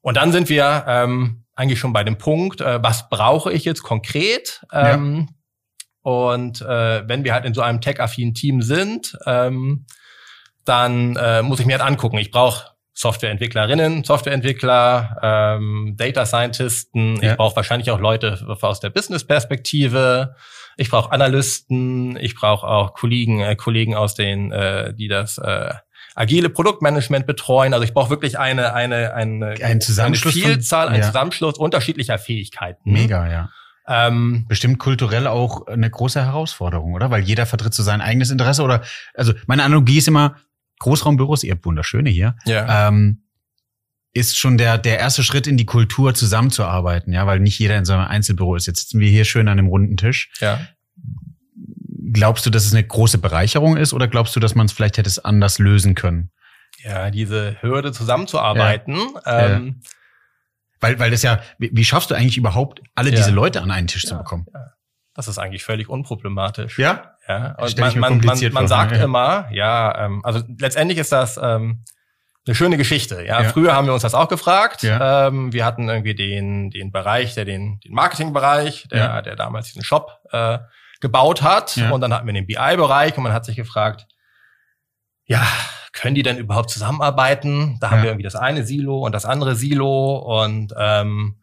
Und 0.00 0.16
dann 0.16 0.32
sind 0.32 0.48
wir 0.48 0.84
ähm, 0.86 1.44
eigentlich 1.54 1.78
schon 1.78 1.92
bei 1.92 2.04
dem 2.04 2.18
Punkt, 2.18 2.60
äh, 2.60 2.82
was 2.82 3.08
brauche 3.08 3.52
ich 3.52 3.64
jetzt 3.64 3.82
konkret? 3.82 4.64
Ähm, 4.72 5.28
ja. 5.28 5.34
Und 6.02 6.60
äh, 6.60 7.08
wenn 7.08 7.24
wir 7.24 7.32
halt 7.32 7.44
in 7.44 7.54
so 7.54 7.62
einem 7.62 7.80
tech-affinen 7.80 8.34
Team 8.34 8.62
sind, 8.62 9.18
ähm, 9.26 9.86
dann 10.64 11.16
äh, 11.16 11.42
muss 11.42 11.58
ich 11.58 11.66
mir 11.66 11.78
halt 11.78 11.88
angucken, 11.88 12.18
ich 12.18 12.30
brauche 12.30 12.75
Softwareentwicklerinnen, 12.98 14.04
Softwareentwickler, 14.04 15.18
ähm, 15.22 15.94
Data 15.98 16.24
Scientisten. 16.24 17.20
Ja. 17.20 17.32
Ich 17.32 17.36
brauche 17.36 17.54
wahrscheinlich 17.54 17.90
auch 17.90 18.00
Leute 18.00 18.56
aus 18.62 18.80
der 18.80 18.88
Business-Perspektive. 18.88 20.34
Ich 20.78 20.88
brauche 20.88 21.12
Analysten. 21.12 22.16
Ich 22.16 22.34
brauche 22.34 22.66
auch 22.66 22.94
Kollegen, 22.94 23.40
äh, 23.40 23.54
Kollegen 23.54 23.94
aus 23.94 24.14
den, 24.14 24.50
äh, 24.50 24.94
die 24.94 25.08
das 25.08 25.36
äh, 25.36 25.74
agile 26.14 26.48
Produktmanagement 26.48 27.26
betreuen. 27.26 27.74
Also 27.74 27.84
ich 27.84 27.92
brauche 27.92 28.08
wirklich 28.08 28.38
eine 28.38 28.72
eine 28.72 29.12
eine, 29.12 29.56
ein 29.62 29.82
Zusammenschluss 29.82 30.34
eine 30.34 30.44
Vielzahl, 30.54 30.86
von, 30.86 30.94
ja. 30.94 31.00
ein 31.02 31.06
Zusammenschluss 31.06 31.58
unterschiedlicher 31.58 32.16
Fähigkeiten. 32.16 32.90
Mega, 32.90 33.30
ja. 33.30 33.50
Ähm, 33.88 34.46
Bestimmt 34.48 34.78
kulturell 34.78 35.26
auch 35.26 35.66
eine 35.66 35.90
große 35.90 36.24
Herausforderung, 36.24 36.94
oder? 36.94 37.10
Weil 37.10 37.22
jeder 37.22 37.44
vertritt 37.44 37.74
so 37.74 37.82
sein 37.82 38.00
eigenes 38.00 38.30
Interesse 38.30 38.62
oder, 38.62 38.82
also 39.14 39.32
meine 39.46 39.62
Analogie 39.62 39.98
ist 39.98 40.08
immer, 40.08 40.36
Großraumbüros, 40.78 41.42
ihr 41.44 41.52
habt 41.52 41.64
wunderschöne 41.64 42.10
hier, 42.10 42.36
ja. 42.44 42.88
ähm, 42.88 43.22
ist 44.12 44.38
schon 44.38 44.56
der, 44.56 44.78
der 44.78 44.98
erste 44.98 45.22
Schritt 45.22 45.46
in 45.46 45.56
die 45.56 45.66
Kultur 45.66 46.14
zusammenzuarbeiten, 46.14 47.12
ja, 47.12 47.26
weil 47.26 47.40
nicht 47.40 47.58
jeder 47.58 47.76
in 47.76 47.84
so 47.84 47.92
einem 47.92 48.06
Einzelbüro 48.06 48.56
ist. 48.56 48.66
Jetzt 48.66 48.80
sitzen 48.80 49.00
wir 49.00 49.10
hier 49.10 49.24
schön 49.24 49.48
an 49.48 49.58
einem 49.58 49.68
runden 49.68 49.96
Tisch. 49.96 50.30
Ja. 50.40 50.60
Glaubst 52.12 52.46
du, 52.46 52.50
dass 52.50 52.64
es 52.64 52.72
eine 52.72 52.86
große 52.86 53.18
Bereicherung 53.18 53.76
ist 53.76 53.92
oder 53.92 54.08
glaubst 54.08 54.34
du, 54.34 54.40
dass 54.40 54.54
man 54.54 54.66
es 54.66 54.72
vielleicht 54.72 54.96
hätte 54.96 55.08
es 55.08 55.18
anders 55.18 55.58
lösen 55.58 55.94
können? 55.94 56.30
Ja, 56.78 57.10
diese 57.10 57.60
Hürde 57.60 57.92
zusammenzuarbeiten. 57.92 58.96
Ja. 59.26 59.56
Ähm, 59.56 59.66
ja 59.82 59.90
weil, 60.80 60.98
weil 60.98 61.10
das 61.10 61.22
ja, 61.22 61.40
wie, 61.58 61.70
wie 61.72 61.84
schaffst 61.84 62.10
du 62.10 62.14
eigentlich 62.14 62.36
überhaupt, 62.36 62.82
alle 62.94 63.10
diese 63.10 63.30
Leute 63.30 63.62
an 63.62 63.70
einen 63.70 63.86
Tisch 63.86 64.04
zu 64.04 64.16
bekommen? 64.16 64.46
Das 65.14 65.28
ist 65.28 65.38
eigentlich 65.38 65.64
völlig 65.64 65.88
unproblematisch. 65.88 66.78
Ja? 66.78 67.15
Ja. 67.28 67.54
Und 67.58 67.78
man, 67.78 67.98
man, 67.98 68.20
man, 68.20 68.52
man 68.52 68.68
sagt 68.68 68.92
ja. 68.92 69.02
immer, 69.02 69.48
ja, 69.50 70.06
ähm, 70.06 70.20
also 70.24 70.42
letztendlich 70.58 70.98
ist 70.98 71.12
das 71.12 71.38
ähm, 71.42 71.84
eine 72.46 72.54
schöne 72.54 72.76
Geschichte. 72.76 73.24
Ja, 73.24 73.42
ja. 73.42 73.48
früher 73.48 73.74
haben 73.74 73.86
wir 73.86 73.92
uns 73.92 74.02
das 74.02 74.14
auch 74.14 74.28
gefragt. 74.28 74.82
Ja. 74.82 75.28
Ähm, 75.28 75.52
wir 75.52 75.64
hatten 75.64 75.88
irgendwie 75.88 76.14
den, 76.14 76.70
den 76.70 76.92
Bereich, 76.92 77.34
der 77.34 77.44
den, 77.44 77.80
den 77.80 77.92
Marketingbereich, 77.92 78.86
der, 78.90 78.98
ja. 78.98 79.22
der 79.22 79.34
damals 79.34 79.66
diesen 79.66 79.82
Shop 79.82 80.20
äh, 80.30 80.58
gebaut 81.00 81.42
hat. 81.42 81.76
Und 81.90 82.00
dann 82.00 82.14
hatten 82.14 82.26
wir 82.26 82.32
den 82.32 82.46
BI-Bereich 82.46 83.16
und 83.16 83.24
man 83.24 83.32
hat 83.32 83.44
sich 83.44 83.56
gefragt, 83.56 84.06
ja, 85.24 85.44
können 85.92 86.14
die 86.14 86.22
denn 86.22 86.38
überhaupt 86.38 86.70
zusammenarbeiten? 86.70 87.78
Da 87.80 87.90
haben 87.90 88.02
wir 88.02 88.10
irgendwie 88.10 88.22
das 88.22 88.36
eine 88.36 88.64
Silo 88.64 89.04
und 89.04 89.12
das 89.12 89.24
andere 89.24 89.56
Silo 89.56 90.16
und 90.16 90.72
ähm, 90.78 91.36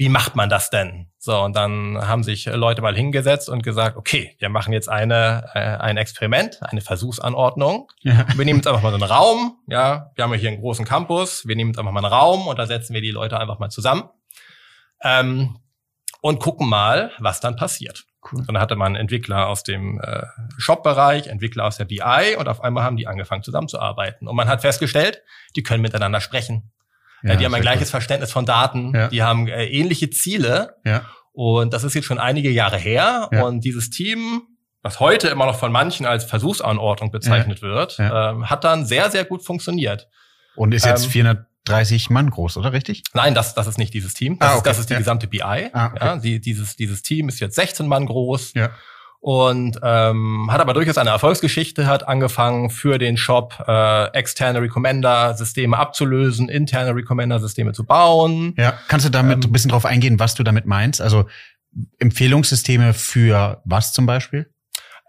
wie 0.00 0.08
macht 0.08 0.34
man 0.34 0.48
das 0.48 0.70
denn? 0.70 1.10
So, 1.18 1.38
und 1.42 1.54
dann 1.54 1.98
haben 2.00 2.22
sich 2.22 2.46
Leute 2.46 2.80
mal 2.80 2.96
hingesetzt 2.96 3.50
und 3.50 3.62
gesagt, 3.62 3.98
okay, 3.98 4.34
wir 4.38 4.48
machen 4.48 4.72
jetzt 4.72 4.88
eine, 4.88 5.50
äh, 5.52 5.58
ein 5.58 5.98
Experiment, 5.98 6.58
eine 6.62 6.80
Versuchsanordnung. 6.80 7.92
Ja. 8.00 8.24
Wir 8.34 8.46
nehmen 8.46 8.60
jetzt 8.60 8.66
einfach 8.66 8.80
mal 8.80 8.92
so 8.92 8.94
einen 8.94 9.02
Raum, 9.02 9.58
ja, 9.66 10.10
wir 10.14 10.24
haben 10.24 10.32
ja 10.32 10.38
hier 10.38 10.48
einen 10.48 10.62
großen 10.62 10.86
Campus, 10.86 11.46
wir 11.46 11.54
nehmen 11.54 11.72
jetzt 11.72 11.78
einfach 11.78 11.92
mal 11.92 12.02
einen 12.02 12.10
Raum 12.10 12.46
und 12.46 12.58
da 12.58 12.64
setzen 12.64 12.94
wir 12.94 13.02
die 13.02 13.10
Leute 13.10 13.38
einfach 13.38 13.58
mal 13.58 13.68
zusammen 13.68 14.04
ähm, 15.02 15.58
und 16.22 16.40
gucken 16.40 16.66
mal, 16.66 17.12
was 17.18 17.40
dann 17.40 17.56
passiert. 17.56 18.06
Cool. 18.22 18.40
Und 18.40 18.48
dann 18.48 18.58
hatte 18.58 18.76
man 18.76 18.96
Entwickler 18.96 19.48
aus 19.48 19.64
dem 19.64 20.00
äh, 20.00 20.22
Shop-Bereich, 20.56 21.26
Entwickler 21.26 21.66
aus 21.66 21.76
der 21.76 21.84
BI 21.84 22.36
und 22.38 22.48
auf 22.48 22.62
einmal 22.62 22.84
haben 22.84 22.96
die 22.96 23.06
angefangen 23.06 23.42
zusammenzuarbeiten. 23.42 24.28
Und 24.28 24.36
man 24.36 24.48
hat 24.48 24.62
festgestellt, 24.62 25.22
die 25.56 25.62
können 25.62 25.82
miteinander 25.82 26.22
sprechen. 26.22 26.72
Ja, 27.22 27.36
die 27.36 27.44
haben 27.44 27.54
ein 27.54 27.62
gleiches 27.62 27.88
gut. 27.88 27.90
Verständnis 27.90 28.32
von 28.32 28.46
Daten, 28.46 28.94
ja. 28.94 29.08
die 29.08 29.22
haben 29.22 29.48
äh, 29.48 29.66
ähnliche 29.66 30.10
Ziele. 30.10 30.76
Ja. 30.84 31.04
Und 31.32 31.72
das 31.72 31.84
ist 31.84 31.94
jetzt 31.94 32.06
schon 32.06 32.18
einige 32.18 32.50
Jahre 32.50 32.76
her. 32.76 33.28
Ja. 33.32 33.42
Und 33.42 33.64
dieses 33.64 33.90
Team, 33.90 34.42
was 34.82 35.00
heute 35.00 35.28
immer 35.28 35.46
noch 35.46 35.58
von 35.58 35.70
manchen 35.72 36.06
als 36.06 36.24
Versuchsanordnung 36.24 37.10
bezeichnet 37.10 37.62
wird, 37.62 37.98
ähm, 37.98 38.48
hat 38.48 38.64
dann 38.64 38.84
sehr, 38.86 39.10
sehr 39.10 39.24
gut 39.24 39.44
funktioniert. 39.44 40.08
Und 40.56 40.74
ist 40.74 40.84
jetzt 40.84 41.04
ähm, 41.04 41.10
430 41.10 42.10
Mann 42.10 42.30
groß, 42.30 42.56
oder 42.56 42.72
richtig? 42.72 43.04
Nein, 43.14 43.34
das, 43.34 43.54
das 43.54 43.66
ist 43.66 43.78
nicht 43.78 43.94
dieses 43.94 44.14
Team. 44.14 44.38
Das, 44.38 44.48
ah, 44.48 44.52
okay. 44.52 44.58
ist, 44.58 44.66
das 44.66 44.78
ist 44.80 44.90
die 44.90 44.96
gesamte 44.96 45.26
BI. 45.28 45.42
Ah, 45.42 45.86
okay. 45.86 45.98
ja, 46.00 46.16
die, 46.16 46.40
dieses, 46.40 46.76
dieses 46.76 47.02
Team 47.02 47.28
ist 47.28 47.40
jetzt 47.40 47.54
16 47.54 47.86
Mann 47.86 48.06
groß. 48.06 48.54
Ja 48.54 48.70
und 49.20 49.78
ähm, 49.82 50.48
hat 50.50 50.60
aber 50.60 50.72
durchaus 50.72 50.96
eine 50.96 51.10
Erfolgsgeschichte, 51.10 51.86
hat 51.86 52.08
angefangen 52.08 52.70
für 52.70 52.96
den 52.96 53.18
Shop 53.18 53.62
äh, 53.68 54.06
externe 54.12 54.62
Recommender-Systeme 54.62 55.76
abzulösen, 55.76 56.48
interne 56.48 56.94
Recommender-Systeme 56.94 57.72
zu 57.72 57.84
bauen. 57.84 58.54
Ja, 58.56 58.72
kannst 58.88 59.06
du 59.06 59.10
damit 59.10 59.44
ähm, 59.44 59.50
ein 59.50 59.52
bisschen 59.52 59.70
drauf 59.70 59.84
eingehen, 59.84 60.18
was 60.18 60.34
du 60.34 60.42
damit 60.42 60.64
meinst? 60.64 61.02
Also 61.02 61.26
Empfehlungssysteme 61.98 62.94
für 62.94 63.60
was 63.64 63.92
zum 63.92 64.06
Beispiel? 64.06 64.50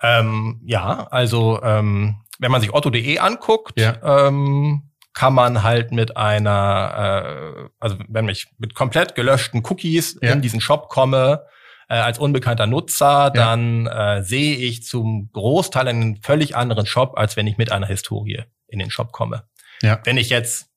Ähm, 0.01 0.59
ja, 0.65 1.07
also 1.09 1.61
ähm, 1.63 2.17
wenn 2.39 2.51
man 2.51 2.59
sich 2.59 2.73
otto.de 2.73 3.17
anguckt, 3.19 3.79
ja. 3.79 4.27
ähm, 4.27 4.91
kann 5.13 5.33
man 5.33 5.63
halt 5.63 5.91
mit 5.91 6.17
einer, 6.17 7.63
äh, 7.65 7.69
also 7.79 7.95
wenn 8.09 8.27
ich 8.27 8.47
mit 8.57 8.75
komplett 8.75 9.15
gelöschten 9.15 9.63
Cookies 9.65 10.17
ja. 10.21 10.33
in 10.33 10.41
diesen 10.41 10.59
Shop 10.59 10.89
komme, 10.89 11.45
äh, 11.91 11.95
als 11.95 12.19
unbekannter 12.19 12.67
Nutzer, 12.67 13.31
dann 13.31 13.85
äh, 13.85 14.23
sehe 14.23 14.55
ich 14.55 14.85
zum 14.85 15.29
Großteil 15.33 15.89
einen 15.89 16.21
völlig 16.21 16.55
anderen 16.55 16.85
Shop, 16.85 17.17
als 17.17 17.35
wenn 17.35 17.47
ich 17.47 17.57
mit 17.57 17.69
einer 17.69 17.87
Historie 17.87 18.43
in 18.67 18.79
den 18.79 18.89
Shop 18.89 19.11
komme. 19.11 19.43
Ja. 19.81 19.99
Wenn 20.05 20.15
ich 20.15 20.29
jetzt 20.29 20.69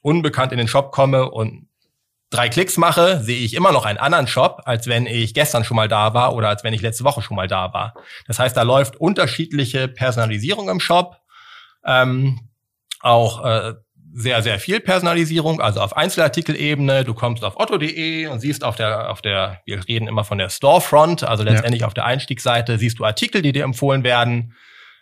unbekannt 0.00 0.52
in 0.52 0.58
den 0.58 0.66
Shop 0.66 0.92
komme 0.92 1.30
und 1.30 1.68
drei 2.30 2.48
Klicks 2.48 2.78
mache, 2.78 3.22
sehe 3.22 3.44
ich 3.44 3.52
immer 3.52 3.70
noch 3.70 3.84
einen 3.84 3.98
anderen 3.98 4.26
Shop, 4.26 4.62
als 4.64 4.86
wenn 4.86 5.04
ich 5.04 5.34
gestern 5.34 5.62
schon 5.62 5.76
mal 5.76 5.88
da 5.88 6.14
war 6.14 6.34
oder 6.34 6.48
als 6.48 6.64
wenn 6.64 6.72
ich 6.72 6.80
letzte 6.80 7.04
Woche 7.04 7.20
schon 7.20 7.36
mal 7.36 7.48
da 7.48 7.74
war. 7.74 7.92
Das 8.26 8.38
heißt, 8.38 8.56
da 8.56 8.62
läuft 8.62 8.96
unterschiedliche 8.96 9.88
Personalisierung 9.88 10.70
im 10.70 10.80
Shop. 10.80 11.18
Ähm, 11.84 12.48
auch 13.00 13.44
äh, 13.44 13.74
sehr, 14.12 14.42
sehr 14.42 14.58
viel 14.58 14.80
Personalisierung, 14.80 15.60
also 15.60 15.80
auf 15.80 15.96
Einzelartikelebene. 15.96 17.04
Du 17.04 17.14
kommst 17.14 17.44
auf 17.44 17.58
otto.de 17.58 18.26
und 18.26 18.40
siehst 18.40 18.64
auf 18.64 18.76
der, 18.76 19.10
auf 19.10 19.20
der, 19.20 19.60
wir 19.66 19.86
reden 19.88 20.08
immer 20.08 20.24
von 20.24 20.38
der 20.38 20.48
Storefront, 20.48 21.22
also 21.22 21.42
letztendlich 21.42 21.82
ja. 21.82 21.86
auf 21.86 21.94
der 21.94 22.06
Einstiegsseite 22.06 22.78
siehst 22.78 22.98
du 22.98 23.04
Artikel, 23.04 23.42
die 23.42 23.52
dir 23.52 23.64
empfohlen 23.64 24.04
werden. 24.04 24.54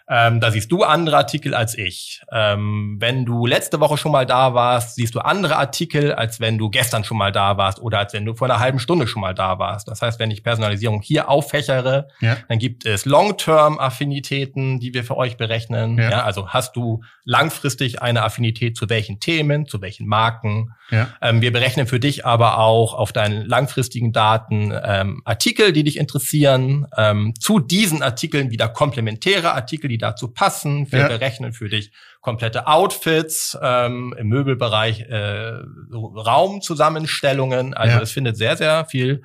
Ähm, 0.07 0.41
da 0.41 0.51
siehst 0.51 0.71
du 0.71 0.83
andere 0.83 1.17
Artikel 1.17 1.55
als 1.55 1.77
ich. 1.79 2.23
Ähm, 2.31 2.97
wenn 3.01 3.25
du 3.25 3.47
letzte 3.47 3.81
Woche 3.81 3.97
schon 3.97 4.13
mal 4.13 4.27
da 4.27 4.53
warst, 4.53 4.97
siehst 4.97 5.15
du 5.15 5.21
andere 5.21 5.57
Artikel, 5.57 6.13
als 6.13 6.41
wenn 6.41 6.59
du 6.59 6.69
gestern 6.69 7.05
schon 7.05 7.17
mal 7.17 7.33
da 7.33 7.57
warst 7.57 7.81
oder 7.81 8.01
als 8.01 8.13
wenn 8.13 8.27
du 8.27 8.35
vor 8.35 8.51
einer 8.51 8.61
halben 8.61 8.79
Stunde 8.79 9.07
schon 9.07 9.23
mal 9.23 9.35
da 9.35 9.59
warst. 9.59 9.89
Das 9.89 10.03
heißt, 10.03 10.19
wenn 10.19 10.31
ich 10.31 10.43
Personalisierung 10.43 11.01
hier 11.01 11.31
auffächere, 11.31 12.09
ja. 12.21 12.37
dann 12.49 12.59
gibt 12.59 12.85
es 12.85 13.07
Long-Term-Affinitäten, 13.07 14.79
die 14.79 14.93
wir 14.93 15.05
für 15.05 15.17
euch 15.17 15.39
berechnen. 15.39 15.97
Ja. 15.97 16.11
ja. 16.11 16.23
also 16.25 16.49
hast 16.49 16.77
du 16.77 17.03
langfristig 17.25 18.03
eine 18.03 18.23
Affinität 18.25 18.77
zu 18.77 18.91
welchen 18.91 19.21
Themen, 19.21 19.67
zu 19.67 19.81
welchen 19.81 20.07
Marken. 20.07 20.75
Ja. 20.91 21.09
Ähm, 21.23 21.41
wir 21.41 21.53
berechnen 21.53 21.87
für 21.87 21.99
dich 21.99 22.27
aber 22.27 22.59
auch 22.59 22.93
auf 22.93 23.13
deinen 23.13 23.47
langfristigen 23.47 24.13
Daten 24.13 24.73
ähm, 24.85 25.23
Artikel, 25.25 25.73
die 25.73 25.85
dich 25.85 25.97
interessieren. 25.97 26.87
Ähm, 26.97 27.33
zu 27.41 27.59
diesen 27.59 28.03
Artikeln 28.03 28.51
wieder 28.51 28.69
komplementäre 28.69 29.55
Artikel, 29.55 29.89
die 29.95 29.99
dazu 29.99 30.29
passen. 30.29 30.91
Wir 30.91 31.01
ja. 31.01 31.09
berechnen 31.09 31.53
für 31.53 31.69
dich 31.69 31.93
komplette 32.21 32.67
Outfits, 32.67 33.57
ähm, 33.63 34.15
im 34.19 34.29
Möbelbereich 34.29 35.03
äh, 35.03 35.59
Raumzusammenstellungen. 35.93 37.75
Also 37.75 37.97
ja. 37.97 38.03
es 38.03 38.11
findet 38.11 38.37
sehr, 38.37 38.57
sehr 38.57 38.85
viel 38.87 39.23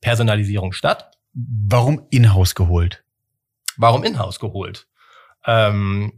Personalisierung 0.00 0.72
statt. 0.72 1.12
Warum 1.32 2.06
in-house 2.10 2.54
geholt? 2.54 3.04
Warum 3.76 4.02
in-house 4.02 4.40
geholt? 4.40 4.88
Ähm, 5.46 6.12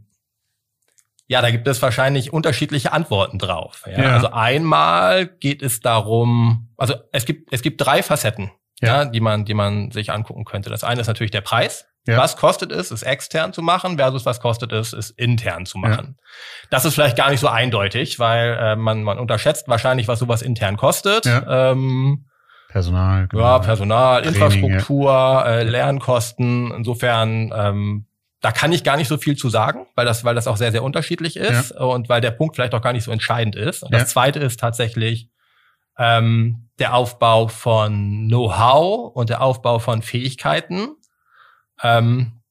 ja, 1.27 1.41
da 1.41 1.51
gibt 1.51 1.67
es 1.67 1.81
wahrscheinlich 1.81 2.33
unterschiedliche 2.33 2.91
Antworten 2.91 3.39
drauf. 3.39 3.83
Ja? 3.85 4.01
ja? 4.01 4.13
Also 4.15 4.31
einmal 4.31 5.27
geht 5.27 5.61
es 5.61 5.79
darum, 5.79 6.69
also 6.77 6.95
es 7.11 7.25
gibt 7.25 7.53
es 7.53 7.61
gibt 7.61 7.79
drei 7.79 8.03
Facetten, 8.03 8.51
ja. 8.81 9.03
ja, 9.03 9.05
die 9.05 9.19
man 9.19 9.45
die 9.45 9.53
man 9.53 9.91
sich 9.91 10.11
angucken 10.11 10.45
könnte. 10.45 10.69
Das 10.69 10.83
eine 10.83 11.01
ist 11.01 11.07
natürlich 11.07 11.31
der 11.31 11.41
Preis. 11.41 11.87
Ja. 12.05 12.17
Was 12.17 12.35
kostet 12.35 12.71
es, 12.71 12.91
es 12.91 13.01
extern 13.01 13.53
zu 13.53 13.61
machen, 13.61 13.97
versus 13.97 14.25
was 14.25 14.41
kostet 14.41 14.73
es, 14.73 14.91
es 14.91 15.09
intern 15.09 15.65
zu 15.65 15.77
machen. 15.77 16.17
Ja. 16.17 16.67
Das 16.69 16.85
ist 16.85 16.95
vielleicht 16.95 17.15
gar 17.15 17.29
nicht 17.29 17.39
so 17.39 17.47
eindeutig, 17.47 18.19
weil 18.19 18.57
äh, 18.59 18.75
man, 18.75 19.03
man 19.03 19.19
unterschätzt 19.19 19.69
wahrscheinlich, 19.69 20.09
was 20.09 20.19
sowas 20.19 20.41
intern 20.41 20.75
kostet. 20.75 21.25
Ja. 21.25 21.71
Ähm, 21.71 22.25
Personal. 22.67 23.27
Genau. 23.27 23.43
Ja, 23.43 23.59
Personal, 23.59 24.21
Training, 24.21 24.41
Infrastruktur, 24.41 25.43
äh, 25.45 25.63
Lernkosten. 25.63 26.71
Insofern, 26.71 27.53
ähm, 27.55 28.07
da 28.41 28.51
kann 28.51 28.73
ich 28.73 28.83
gar 28.83 28.97
nicht 28.97 29.07
so 29.07 29.17
viel 29.17 29.37
zu 29.37 29.49
sagen, 29.49 29.85
weil 29.95 30.05
das, 30.05 30.25
weil 30.25 30.35
das 30.35 30.47
auch 30.47 30.57
sehr, 30.57 30.71
sehr 30.71 30.83
unterschiedlich 30.83 31.37
ist 31.37 31.71
und 31.71 32.09
weil 32.09 32.19
der 32.19 32.31
Punkt 32.31 32.55
vielleicht 32.55 32.73
auch 32.73 32.81
gar 32.81 32.91
nicht 32.91 33.03
so 33.05 33.11
entscheidend 33.11 33.55
ist. 33.55 33.83
Und 33.83 33.93
das 33.93 34.09
zweite 34.09 34.39
ist 34.39 34.59
tatsächlich 34.59 35.29
ähm, 35.97 36.67
der 36.79 36.95
Aufbau 36.95 37.47
von 37.47 38.27
Know-how 38.27 39.15
und 39.15 39.29
der 39.29 39.41
Aufbau 39.41 39.79
von 39.79 40.01
Fähigkeiten 40.01 40.95
ähm, 41.83 42.41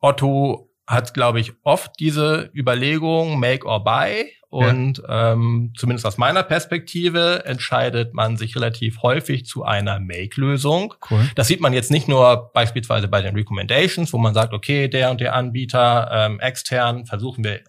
Otto 0.00 0.70
hat, 0.86 1.14
glaube 1.14 1.40
ich, 1.40 1.52
oft 1.62 1.92
diese 1.98 2.50
Überlegung, 2.54 3.38
make 3.38 3.66
or 3.66 3.82
buy. 3.82 4.30
Und 4.50 4.98
ja. 4.98 5.32
ähm, 5.32 5.72
zumindest 5.76 6.06
aus 6.06 6.16
meiner 6.16 6.44
Perspektive 6.44 7.44
entscheidet 7.44 8.14
man 8.14 8.36
sich 8.36 8.54
relativ 8.54 9.02
häufig 9.02 9.46
zu 9.46 9.64
einer 9.64 9.98
Make-Lösung. 9.98 10.94
Cool. 11.10 11.28
Das 11.34 11.48
sieht 11.48 11.60
man 11.60 11.72
jetzt 11.72 11.90
nicht 11.90 12.06
nur 12.06 12.52
beispielsweise 12.52 13.08
bei 13.08 13.20
den 13.20 13.34
Recommendations, 13.34 14.12
wo 14.12 14.18
man 14.18 14.32
sagt, 14.32 14.52
okay, 14.52 14.86
der 14.86 15.10
und 15.10 15.20
der 15.20 15.34
Anbieter 15.34 16.08
ähm, 16.12 16.38
extern 16.38 17.04
versuchen 17.04 17.42
wir 17.42 17.62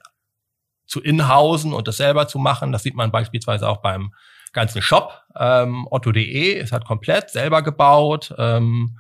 zu 0.85 1.01
inhausen 1.01 1.73
und 1.73 1.87
das 1.87 1.97
selber 1.97 2.27
zu 2.27 2.37
machen. 2.37 2.71
Das 2.71 2.83
sieht 2.83 2.95
man 2.95 3.11
beispielsweise 3.11 3.67
auch 3.67 3.77
beim 3.77 4.13
ganzen 4.53 4.83
Shop. 4.83 5.23
Ähm, 5.35 5.87
Otto.de 5.89 6.53
ist 6.53 6.71
halt 6.71 6.85
komplett 6.85 7.31
selber 7.31 7.63
gebaut, 7.63 8.33
ähm, 8.37 8.99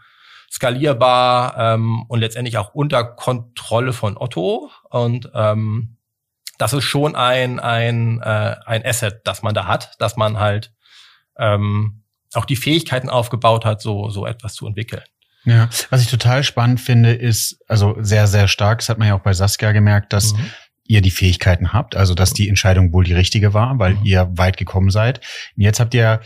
skalierbar 0.55 1.57
ähm, 1.57 2.05
und 2.07 2.19
letztendlich 2.19 2.57
auch 2.57 2.73
unter 2.73 3.03
Kontrolle 3.03 3.91
von 3.91 4.17
Otto. 4.17 4.71
Und 4.89 5.29
ähm, 5.33 5.97
das 6.57 6.71
ist 6.71 6.85
schon 6.85 7.15
ein, 7.15 7.59
ein, 7.59 8.21
äh, 8.21 8.55
ein 8.65 8.85
Asset, 8.85 9.21
das 9.25 9.43
man 9.43 9.53
da 9.53 9.67
hat, 9.67 9.95
dass 9.99 10.15
man 10.15 10.39
halt 10.39 10.73
ähm, 11.37 12.03
auch 12.33 12.45
die 12.45 12.55
Fähigkeiten 12.55 13.09
aufgebaut 13.09 13.65
hat, 13.65 13.81
so, 13.81 14.09
so 14.09 14.25
etwas 14.25 14.53
zu 14.53 14.65
entwickeln. 14.65 15.03
Ja, 15.43 15.69
was 15.89 16.01
ich 16.01 16.09
total 16.09 16.43
spannend 16.43 16.79
finde, 16.79 17.13
ist, 17.13 17.59
also 17.67 17.97
sehr, 17.99 18.25
sehr 18.27 18.47
stark, 18.47 18.79
das 18.79 18.89
hat 18.89 18.97
man 18.97 19.09
ja 19.09 19.15
auch 19.15 19.23
bei 19.23 19.33
Saskia 19.33 19.73
gemerkt, 19.73 20.13
dass 20.13 20.33
mhm. 20.33 20.49
ihr 20.85 21.01
die 21.01 21.11
Fähigkeiten 21.11 21.73
habt, 21.73 21.97
also 21.97 22.15
dass 22.15 22.33
die 22.33 22.47
Entscheidung 22.47 22.93
wohl 22.93 23.03
die 23.03 23.13
richtige 23.13 23.53
war, 23.53 23.77
weil 23.77 23.95
mhm. 23.95 24.05
ihr 24.05 24.29
weit 24.37 24.55
gekommen 24.55 24.89
seid. 24.89 25.19
Und 25.55 25.63
jetzt 25.63 25.81
habt 25.81 25.93
ihr, 25.93 26.21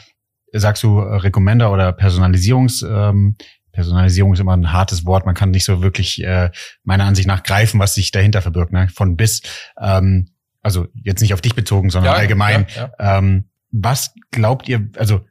sagst 0.54 0.84
du, 0.84 1.00
Recommender 1.00 1.72
oder 1.72 1.92
Personalisierungs, 1.92 2.84
ähm, 2.84 3.36
Personalisierung 3.80 4.34
ist 4.34 4.40
immer 4.40 4.58
ein 4.58 4.74
hartes 4.74 5.06
Wort, 5.06 5.26
man 5.26 5.36
kann 5.36 5.52
nicht 5.52 5.64
so 5.64 5.82
wirklich 5.82 6.22
äh, 6.22 6.52
meiner 6.84 7.06
Ansicht 7.06 7.28
nach 7.28 7.44
greifen, 7.44 7.80
was 7.80 7.96
sich 7.96 8.12
dahinter 8.12 8.42
verbirgt, 8.42 8.74
ne? 8.74 8.90
von 8.90 9.16
bis. 9.16 9.42
Ähm, 9.80 10.28
also 10.62 10.88
jetzt 10.94 11.22
nicht 11.22 11.34
auf 11.34 11.40
dich 11.40 11.56
bezogen, 11.56 11.90
sondern 11.90 12.14
ja, 12.14 12.20
allgemein. 12.20 12.68
Ja, 12.76 12.92
ja. 13.00 13.18
Ähm, 13.18 13.46
was 13.72 14.14
glaubt 14.32 14.68
ihr, 14.68 14.90
also 14.98 15.22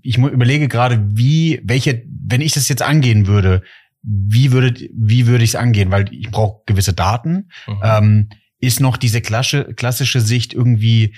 ich 0.00 0.16
überlege 0.16 0.68
gerade, 0.68 1.04
wie, 1.10 1.60
welche, 1.62 2.02
wenn 2.08 2.40
ich 2.40 2.52
das 2.52 2.70
jetzt 2.70 2.80
angehen 2.80 3.26
würde, 3.26 3.62
wie 4.02 4.52
würde, 4.52 4.74
wie 4.94 5.26
würde 5.26 5.44
ich 5.44 5.50
es 5.50 5.56
angehen? 5.56 5.90
Weil 5.90 6.10
ich 6.12 6.30
brauche 6.30 6.62
gewisse 6.64 6.94
Daten. 6.94 7.50
Mhm. 7.66 7.80
Ähm, 7.82 8.28
ist 8.58 8.80
noch 8.80 8.96
diese 8.96 9.20
klassische, 9.20 9.74
klassische 9.74 10.22
Sicht 10.22 10.54
irgendwie 10.54 11.14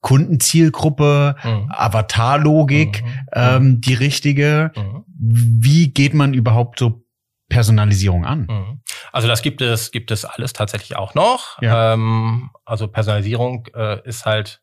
Kundenzielgruppe, 0.00 1.36
mhm. 1.42 1.70
Avatarlogik 1.70 3.02
mhm. 3.02 3.08
ähm, 3.32 3.80
die 3.80 3.94
richtige? 3.94 4.72
Wie 5.24 5.92
geht 5.92 6.14
man 6.14 6.34
überhaupt 6.34 6.80
so 6.80 7.04
Personalisierung 7.48 8.24
an? 8.24 8.46
Mhm. 8.50 8.80
Also 9.12 9.28
das 9.28 9.42
gibt 9.42 9.60
es, 9.60 9.92
gibt 9.92 10.10
es 10.10 10.24
alles 10.24 10.52
tatsächlich 10.52 10.96
auch 10.96 11.14
noch. 11.14 11.62
Ja. 11.62 11.92
Ähm, 11.92 12.50
also 12.64 12.88
Personalisierung 12.88 13.68
äh, 13.74 14.00
ist 14.06 14.26
halt 14.26 14.62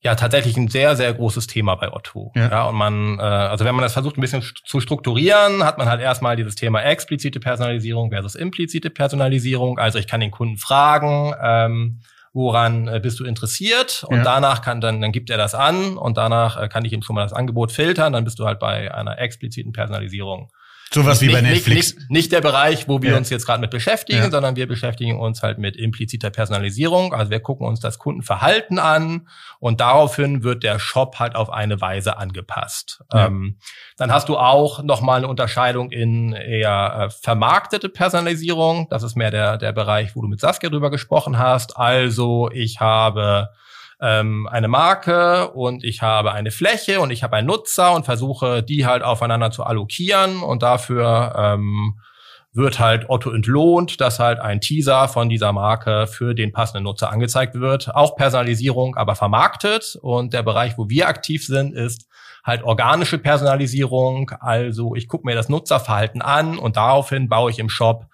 ja 0.00 0.14
tatsächlich 0.14 0.56
ein 0.56 0.68
sehr, 0.68 0.96
sehr 0.96 1.12
großes 1.12 1.48
Thema 1.48 1.74
bei 1.74 1.92
Otto. 1.92 2.32
Ja. 2.34 2.50
ja 2.50 2.64
und 2.64 2.76
man, 2.76 3.18
äh, 3.18 3.22
also 3.22 3.66
wenn 3.66 3.74
man 3.74 3.82
das 3.82 3.92
versucht, 3.92 4.16
ein 4.16 4.22
bisschen 4.22 4.42
zu 4.64 4.80
strukturieren, 4.80 5.64
hat 5.64 5.76
man 5.76 5.88
halt 5.88 6.00
erstmal 6.00 6.36
dieses 6.36 6.54
Thema 6.54 6.82
explizite 6.82 7.40
Personalisierung 7.40 8.10
versus 8.10 8.36
implizite 8.36 8.88
Personalisierung. 8.88 9.78
Also 9.78 9.98
ich 9.98 10.06
kann 10.06 10.20
den 10.20 10.30
Kunden 10.30 10.56
fragen, 10.56 11.34
ähm, 11.42 12.00
woran 12.34 12.88
äh, 12.88 13.00
bist 13.00 13.20
du 13.20 13.24
interessiert? 13.24 14.04
Und 14.06 14.18
ja. 14.18 14.24
danach 14.24 14.60
kann 14.60 14.82
dann, 14.82 15.00
dann 15.00 15.12
gibt 15.12 15.30
er 15.30 15.38
das 15.38 15.54
an 15.54 15.96
und 15.96 16.18
danach 16.18 16.60
äh, 16.60 16.68
kann 16.68 16.84
ich 16.84 16.92
ihm 16.92 17.00
schon 17.00 17.14
mal 17.14 17.22
das 17.22 17.32
Angebot 17.32 17.72
filtern, 17.72 18.12
dann 18.12 18.24
bist 18.24 18.38
du 18.38 18.44
halt 18.44 18.58
bei 18.58 18.92
einer 18.92 19.18
expliziten 19.18 19.72
Personalisierung 19.72 20.50
Sowas 20.92 21.20
wie 21.20 21.28
bei 21.28 21.40
Netflix. 21.40 21.94
Nicht, 21.94 21.96
nicht, 21.98 22.10
nicht, 22.10 22.32
der 22.32 22.40
Bereich, 22.40 22.88
wo 22.88 23.02
wir 23.02 23.12
ja. 23.12 23.16
uns 23.16 23.30
jetzt 23.30 23.46
gerade 23.46 23.60
mit 23.60 23.70
beschäftigen, 23.70 24.18
ja. 24.18 24.30
sondern 24.30 24.54
wir 24.56 24.68
beschäftigen 24.68 25.18
uns 25.18 25.42
halt 25.42 25.58
mit 25.58 25.76
impliziter 25.76 26.30
Personalisierung. 26.30 27.12
Also 27.12 27.30
wir 27.30 27.40
gucken 27.40 27.66
uns 27.66 27.80
das 27.80 27.98
Kundenverhalten 27.98 28.78
an 28.78 29.28
und 29.58 29.80
daraufhin 29.80 30.44
wird 30.44 30.62
der 30.62 30.78
Shop 30.78 31.18
halt 31.18 31.34
auf 31.34 31.50
eine 31.50 31.80
Weise 31.80 32.16
angepasst. 32.16 33.02
Ja. 33.12 33.26
Ähm, 33.26 33.58
dann 33.96 34.12
hast 34.12 34.28
du 34.28 34.36
auch 34.36 34.82
nochmal 34.82 35.18
eine 35.18 35.28
Unterscheidung 35.28 35.90
in 35.90 36.32
eher 36.32 37.08
äh, 37.08 37.10
vermarktete 37.10 37.88
Personalisierung. 37.88 38.86
Das 38.90 39.02
ist 39.02 39.16
mehr 39.16 39.30
der, 39.30 39.58
der 39.58 39.72
Bereich, 39.72 40.14
wo 40.14 40.22
du 40.22 40.28
mit 40.28 40.40
Saskia 40.40 40.70
drüber 40.70 40.90
gesprochen 40.90 41.38
hast. 41.38 41.76
Also 41.76 42.50
ich 42.52 42.80
habe 42.80 43.50
ähm, 44.00 44.48
eine 44.48 44.68
Marke 44.68 45.50
und 45.50 45.84
ich 45.84 46.02
habe 46.02 46.32
eine 46.32 46.50
Fläche 46.50 47.00
und 47.00 47.10
ich 47.10 47.22
habe 47.22 47.36
einen 47.36 47.46
Nutzer 47.46 47.92
und 47.94 48.04
versuche 48.04 48.62
die 48.62 48.86
halt 48.86 49.02
aufeinander 49.02 49.50
zu 49.50 49.64
allokieren 49.64 50.42
und 50.42 50.62
dafür 50.62 51.34
ähm, 51.36 51.98
wird 52.54 52.78
halt 52.78 53.10
Otto 53.10 53.32
entlohnt, 53.32 54.00
dass 54.00 54.20
halt 54.20 54.38
ein 54.38 54.60
Teaser 54.60 55.08
von 55.08 55.28
dieser 55.28 55.52
Marke 55.52 56.06
für 56.06 56.34
den 56.34 56.52
passenden 56.52 56.84
Nutzer 56.84 57.10
angezeigt 57.10 57.54
wird. 57.56 57.92
Auch 57.94 58.14
Personalisierung, 58.14 58.94
aber 58.94 59.16
vermarktet. 59.16 59.98
Und 60.00 60.32
der 60.32 60.44
Bereich, 60.44 60.78
wo 60.78 60.88
wir 60.88 61.08
aktiv 61.08 61.44
sind, 61.44 61.74
ist 61.74 62.06
halt 62.44 62.62
organische 62.62 63.18
Personalisierung. 63.18 64.30
Also 64.38 64.94
ich 64.94 65.08
gucke 65.08 65.26
mir 65.26 65.34
das 65.34 65.48
Nutzerverhalten 65.48 66.22
an 66.22 66.56
und 66.56 66.76
daraufhin 66.76 67.28
baue 67.28 67.50
ich 67.50 67.58
im 67.58 67.68
Shop 67.68 68.06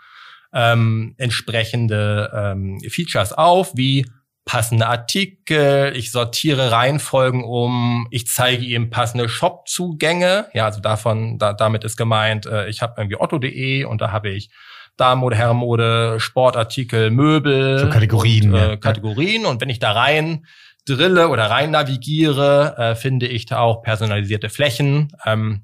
ähm, 0.55 1.15
entsprechende 1.19 2.31
ähm, 2.35 2.81
Features 2.89 3.35
auf, 3.35 3.73
wie 3.77 4.07
passende 4.51 4.89
Artikel, 4.89 5.93
ich 5.95 6.11
sortiere 6.11 6.73
Reihenfolgen 6.73 7.45
um, 7.45 8.09
ich 8.11 8.27
zeige 8.27 8.65
ihm 8.65 8.91
passende 8.91 9.29
Shop-Zugänge. 9.29 10.49
Ja, 10.55 10.65
also 10.65 10.81
davon, 10.81 11.39
da, 11.39 11.53
damit 11.53 11.85
ist 11.85 11.97
gemeint, 11.97 12.47
äh, 12.47 12.69
ich 12.69 12.83
habe 12.83 12.95
irgendwie 12.97 13.21
otto.de 13.21 13.85
und 13.85 14.01
da 14.01 14.11
habe 14.11 14.31
ich 14.31 14.51
Damenmode, 14.97 15.37
Herrenmode, 15.37 16.19
Sportartikel, 16.19 17.13
Möbel. 17.13 17.79
So 17.79 17.91
Kategorien. 17.91 18.53
Und, 18.53 18.61
äh, 18.61 18.77
Kategorien. 18.77 19.47
Und 19.47 19.61
wenn 19.61 19.71
ich 19.71 19.79
da 19.79 19.93
rein 19.93 20.45
drille 20.85 21.29
oder 21.29 21.49
rein 21.49 21.71
navigiere, 21.71 22.75
äh, 22.77 22.95
finde 22.97 23.29
ich 23.29 23.47
da 23.47 23.61
auch 23.61 23.83
personalisierte 23.83 24.49
Flächen. 24.49 25.13
Ähm, 25.27 25.63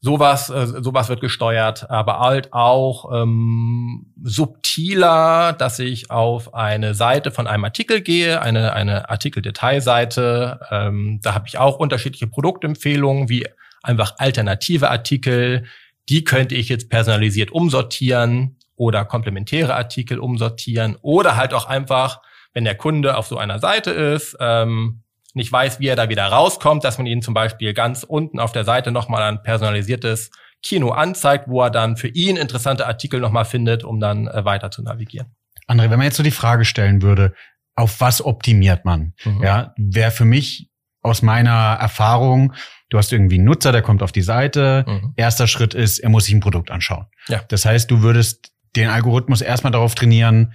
Sowas, 0.00 0.48
äh, 0.48 0.66
sowas 0.66 1.08
wird 1.08 1.20
gesteuert, 1.20 1.90
aber 1.90 2.20
halt 2.20 2.52
auch 2.52 3.10
ähm, 3.12 4.14
subtiler, 4.22 5.52
dass 5.52 5.80
ich 5.80 6.12
auf 6.12 6.54
eine 6.54 6.94
Seite 6.94 7.32
von 7.32 7.48
einem 7.48 7.64
Artikel 7.64 8.00
gehe, 8.00 8.40
eine, 8.40 8.74
eine 8.74 9.10
Artikeldetailseite. 9.10 10.60
Ähm, 10.70 11.18
da 11.22 11.34
habe 11.34 11.48
ich 11.48 11.58
auch 11.58 11.80
unterschiedliche 11.80 12.28
Produktempfehlungen, 12.28 13.28
wie 13.28 13.44
einfach 13.82 14.14
alternative 14.18 14.88
Artikel. 14.88 15.64
Die 16.08 16.22
könnte 16.22 16.54
ich 16.54 16.68
jetzt 16.68 16.90
personalisiert 16.90 17.50
umsortieren 17.50 18.56
oder 18.76 19.04
komplementäre 19.04 19.74
Artikel 19.74 20.20
umsortieren 20.20 20.96
oder 21.02 21.36
halt 21.36 21.52
auch 21.52 21.66
einfach, 21.66 22.22
wenn 22.54 22.64
der 22.64 22.76
Kunde 22.76 23.16
auf 23.16 23.26
so 23.26 23.36
einer 23.36 23.58
Seite 23.58 23.90
ist, 23.90 24.36
ähm, 24.38 25.02
nicht 25.38 25.50
weiß, 25.50 25.80
wie 25.80 25.86
er 25.86 25.96
da 25.96 26.10
wieder 26.10 26.26
rauskommt, 26.26 26.84
dass 26.84 26.98
man 26.98 27.06
ihn 27.06 27.22
zum 27.22 27.32
Beispiel 27.32 27.72
ganz 27.72 28.02
unten 28.02 28.38
auf 28.38 28.52
der 28.52 28.64
Seite 28.64 28.92
nochmal 28.92 29.22
ein 29.22 29.42
personalisiertes 29.42 30.30
Kino 30.62 30.90
anzeigt, 30.90 31.48
wo 31.48 31.62
er 31.62 31.70
dann 31.70 31.96
für 31.96 32.08
ihn 32.08 32.36
interessante 32.36 32.86
Artikel 32.86 33.20
nochmal 33.20 33.44
findet, 33.44 33.84
um 33.84 34.00
dann 34.00 34.26
äh, 34.26 34.44
weiter 34.44 34.70
zu 34.70 34.82
navigieren. 34.82 35.34
André, 35.66 35.90
wenn 35.90 35.98
man 35.98 36.02
jetzt 36.02 36.16
so 36.16 36.22
die 36.22 36.30
Frage 36.30 36.64
stellen 36.64 37.02
würde, 37.02 37.34
auf 37.74 38.00
was 38.00 38.24
optimiert 38.24 38.84
man? 38.84 39.14
Mhm. 39.24 39.42
Ja, 39.42 39.72
wäre 39.76 40.10
für 40.10 40.24
mich 40.24 40.68
aus 41.00 41.22
meiner 41.22 41.78
Erfahrung, 41.80 42.54
du 42.88 42.98
hast 42.98 43.12
irgendwie 43.12 43.36
einen 43.36 43.44
Nutzer, 43.44 43.70
der 43.70 43.82
kommt 43.82 44.02
auf 44.02 44.12
die 44.12 44.22
Seite. 44.22 44.84
Mhm. 44.86 45.12
Erster 45.16 45.46
Schritt 45.46 45.74
ist, 45.74 46.00
er 46.00 46.08
muss 46.08 46.24
sich 46.24 46.34
ein 46.34 46.40
Produkt 46.40 46.70
anschauen. 46.70 47.06
Ja. 47.28 47.40
Das 47.48 47.64
heißt, 47.64 47.90
du 47.90 48.02
würdest 48.02 48.52
den 48.74 48.88
Algorithmus 48.88 49.40
erstmal 49.40 49.72
darauf 49.72 49.94
trainieren, 49.94 50.54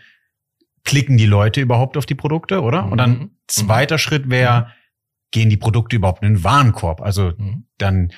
klicken 0.83 1.17
die 1.17 1.25
Leute 1.25 1.61
überhaupt 1.61 1.97
auf 1.97 2.05
die 2.05 2.15
Produkte, 2.15 2.61
oder? 2.61 2.91
Und 2.91 2.97
dann 2.97 3.11
mhm. 3.11 3.31
zweiter 3.47 3.95
mhm. 3.95 3.99
Schritt 3.99 4.29
wäre, 4.29 4.61
mhm. 4.61 4.65
gehen 5.31 5.49
die 5.49 5.57
Produkte 5.57 5.95
überhaupt 5.95 6.23
in 6.23 6.35
den 6.35 6.43
Warenkorb? 6.43 7.01
Also 7.01 7.33
mhm. 7.37 7.65
dann 7.77 8.11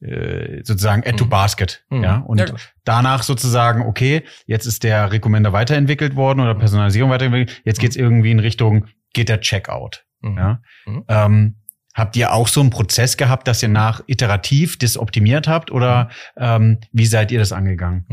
äh, 0.00 0.62
sozusagen 0.62 1.02
Add 1.02 1.16
to 1.16 1.24
mhm. 1.24 1.30
Basket, 1.30 1.84
mhm. 1.90 2.04
ja. 2.04 2.18
Und 2.18 2.40
ja, 2.40 2.46
danach 2.84 3.22
sozusagen, 3.22 3.82
okay, 3.82 4.24
jetzt 4.46 4.66
ist 4.66 4.84
der 4.84 5.10
Recommender 5.12 5.52
weiterentwickelt 5.52 6.16
worden 6.16 6.40
oder 6.40 6.54
Personalisierung 6.54 7.10
weiterentwickelt, 7.10 7.62
jetzt 7.64 7.80
geht's 7.80 7.96
irgendwie 7.96 8.30
in 8.30 8.40
Richtung, 8.40 8.86
geht 9.14 9.28
der 9.28 9.40
Checkout, 9.40 10.04
ja. 10.22 10.60
Ähm, 11.08 11.56
Habt 11.96 12.14
ihr 12.14 12.34
auch 12.34 12.46
so 12.46 12.60
einen 12.60 12.68
Prozess 12.68 13.16
gehabt, 13.16 13.48
dass 13.48 13.62
ihr 13.62 13.70
nach 13.70 14.02
iterativ 14.06 14.76
das 14.76 14.98
optimiert 14.98 15.48
habt 15.48 15.70
oder 15.70 16.10
ähm, 16.36 16.78
wie 16.92 17.06
seid 17.06 17.32
ihr 17.32 17.38
das 17.38 17.52
angegangen? 17.52 18.04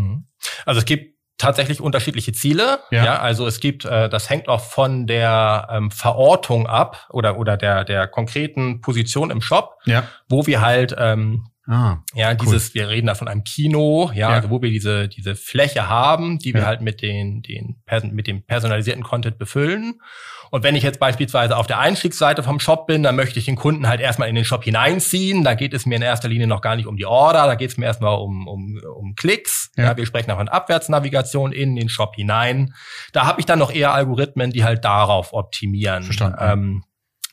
Also 0.66 0.80
es 0.80 0.86
gibt 0.86 1.13
tatsächlich 1.44 1.82
unterschiedliche 1.82 2.34
Ziele. 2.34 2.80
Ja. 2.92 3.06
ja 3.06 3.20
also 3.20 3.48
es 3.48 3.60
gibt, 3.60 3.86
äh, 3.86 4.10
das 4.10 4.30
hängt 4.30 4.48
auch 4.48 4.62
von 4.62 5.08
der 5.08 5.68
ähm, 5.72 5.92
Verortung 5.92 6.68
ab 6.68 7.08
oder 7.10 7.38
oder 7.38 7.58
der 7.58 7.84
der 7.84 8.08
konkreten 8.08 8.82
Position 8.82 9.32
im 9.32 9.42
Shop, 9.42 9.78
ja. 9.86 10.04
wo 10.30 10.46
wir 10.48 10.62
halt 10.62 10.96
ähm, 10.98 11.48
Ah, 11.66 12.00
ja, 12.14 12.34
dieses, 12.34 12.70
cool. 12.70 12.74
wir 12.74 12.90
reden 12.90 13.08
da 13.08 13.16
von 13.16 13.30
einem 13.30 13.46
Kino, 13.46 14.12
ja, 14.14 14.30
ja, 14.30 14.36
also 14.36 14.50
wo 14.50 14.62
wir 14.62 14.70
diese, 14.70 15.08
diese 15.08 15.34
Fläche 15.36 15.88
haben, 15.88 16.38
die 16.38 16.54
wir 16.54 16.62
ja. 16.62 16.68
halt 16.68 16.82
mit 16.82 17.02
den, 17.02 17.42
den, 17.42 17.82
mit 18.12 18.28
dem 18.28 18.44
personalisierten 18.44 19.02
Content 19.02 19.38
befüllen. 19.38 20.02
Und 20.54 20.62
wenn 20.62 20.76
ich 20.76 20.84
jetzt 20.84 21.00
beispielsweise 21.00 21.58
auf 21.58 21.66
der 21.66 21.80
Einstiegsseite 21.80 22.44
vom 22.44 22.60
Shop 22.60 22.86
bin, 22.86 23.02
dann 23.02 23.16
möchte 23.16 23.40
ich 23.40 23.46
den 23.46 23.56
Kunden 23.56 23.88
halt 23.88 24.00
erstmal 24.00 24.30
in 24.30 24.36
den 24.36 24.46
Shop 24.46 24.64
hineinziehen. 24.64 25.44
Da 25.44 25.56
geht 25.56 25.74
es 25.74 25.88
mir 25.88 25.96
in 25.96 26.04
erster 26.04 26.30
Linie 26.30 26.46
noch 26.46 26.62
gar 26.62 26.76
nicht 26.76 26.86
um 26.86 26.96
die 26.96 27.08
Order, 27.08 27.48
da 27.48 27.56
geht 27.56 27.72
es 27.72 27.78
mir 27.78 27.88
erstmal 27.88 28.20
um, 28.20 28.48
um, 28.48 28.80
um 28.96 29.16
Klicks. 29.16 29.72
Ja. 29.78 29.86
ja 29.86 29.98
wir 29.98 30.06
sprechen 30.06 30.30
auch 30.30 30.38
von 30.38 30.50
Abwärtsnavigation 30.50 31.54
in 31.54 31.76
den 31.76 31.90
Shop 31.90 32.14
hinein. 32.14 32.76
Da 33.14 33.26
habe 33.26 33.40
ich 33.40 33.48
dann 33.48 33.58
noch 33.58 33.74
eher 33.74 33.96
Algorithmen, 33.96 34.52
die 34.52 34.64
halt 34.64 34.86
darauf 34.86 35.34
optimieren. 35.34 36.04
Verstanden. 36.04 36.38
Ähm, 36.40 36.84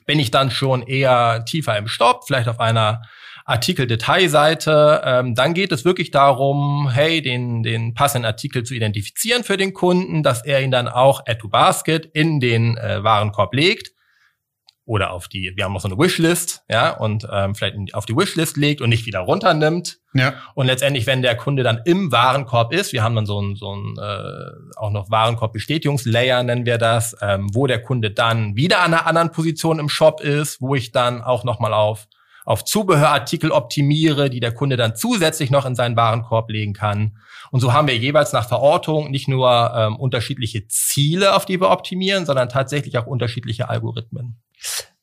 bin 0.07 0.19
ich 0.19 0.31
dann 0.31 0.51
schon 0.51 0.81
eher 0.81 1.45
tiefer 1.45 1.77
im 1.77 1.89
Stopp, 1.89 2.25
vielleicht 2.27 2.49
auf 2.49 2.59
einer 2.59 3.03
Artikel-Detailseite. 3.51 5.03
Ähm, 5.05 5.35
dann 5.35 5.55
geht 5.55 5.73
es 5.73 5.85
wirklich 5.85 6.11
darum, 6.11 6.91
hey, 6.91 7.23
den, 7.23 7.63
den 7.63 7.95
passenden 7.95 8.27
Artikel 8.27 8.63
zu 8.63 8.75
identifizieren 8.75 9.45
für 9.45 9.57
den 9.57 9.75
Kunden, 9.75 10.23
dass 10.23 10.45
er 10.45 10.63
ihn 10.63 10.71
dann 10.71 10.89
auch 10.89 11.21
add 11.27 11.39
to 11.41 11.49
basket 11.49 12.07
in 12.07 12.41
den 12.41 12.77
äh, 12.77 13.03
Warenkorb 13.03 13.55
legt 13.55 13.93
oder 14.91 15.13
auf 15.13 15.29
die, 15.29 15.53
wir 15.55 15.65
haben 15.65 15.73
noch 15.73 15.83
so 15.83 15.87
eine 15.87 15.97
Wishlist, 15.97 16.65
ja, 16.69 16.91
und 16.91 17.25
ähm, 17.31 17.55
vielleicht 17.55 17.95
auf 17.95 18.07
die 18.07 18.17
Wishlist 18.17 18.57
legt 18.57 18.81
und 18.81 18.89
nicht 18.89 19.07
wieder 19.07 19.21
runternimmt. 19.21 20.01
Ja. 20.15 20.35
Und 20.57 20.67
letztendlich, 20.67 21.07
wenn 21.07 21.23
der 21.23 21.37
Kunde 21.37 21.63
dann 21.63 21.83
im 21.85 22.11
Warenkorb 22.11 22.73
ist, 22.73 22.93
wir 22.93 23.05
haben 23.05 23.15
dann 23.15 23.25
so 23.25 23.41
ein, 23.41 23.55
so 23.55 23.73
ein 23.73 23.97
äh, 23.99 24.51
auch 24.77 24.91
noch 24.91 25.09
Warenkorb-Bestätigungslayer, 25.09 26.43
nennen 26.43 26.67
wir 26.67 26.77
das, 26.77 27.17
ähm, 27.23 27.51
wo 27.53 27.69
der 27.69 27.81
Kunde 27.81 28.11
dann 28.11 28.57
wieder 28.57 28.81
an 28.81 28.93
einer 28.93 29.07
anderen 29.07 29.31
Position 29.31 29.79
im 29.79 29.89
Shop 29.89 30.21
ist, 30.23 30.61
wo 30.61 30.75
ich 30.75 30.91
dann 30.91 31.23
auch 31.23 31.45
nochmal 31.45 31.73
auf 31.73 32.09
auf 32.45 32.65
Zubehörartikel 32.65 33.51
optimiere, 33.51 34.31
die 34.31 34.41
der 34.41 34.53
Kunde 34.53 34.77
dann 34.77 34.97
zusätzlich 34.97 35.51
noch 35.51 35.67
in 35.67 35.75
seinen 35.75 35.97
Warenkorb 35.97 36.51
legen 36.51 36.73
kann. 36.73 37.19
Und 37.51 37.61
so 37.61 37.73
haben 37.73 37.89
wir 37.89 37.97
jeweils 37.97 38.33
nach 38.33 38.49
Verortung 38.49 39.11
nicht 39.11 39.29
nur 39.29 39.73
ähm, 39.77 39.97
unterschiedliche 39.97 40.69
Ziele, 40.69 41.35
auf 41.35 41.47
die 41.47 41.61
wir 41.61 41.71
optimieren, 41.71 42.27
sondern 42.27 42.49
tatsächlich 42.49 42.97
auch 42.99 43.07
unterschiedliche 43.07 43.69
Algorithmen. 43.69 44.41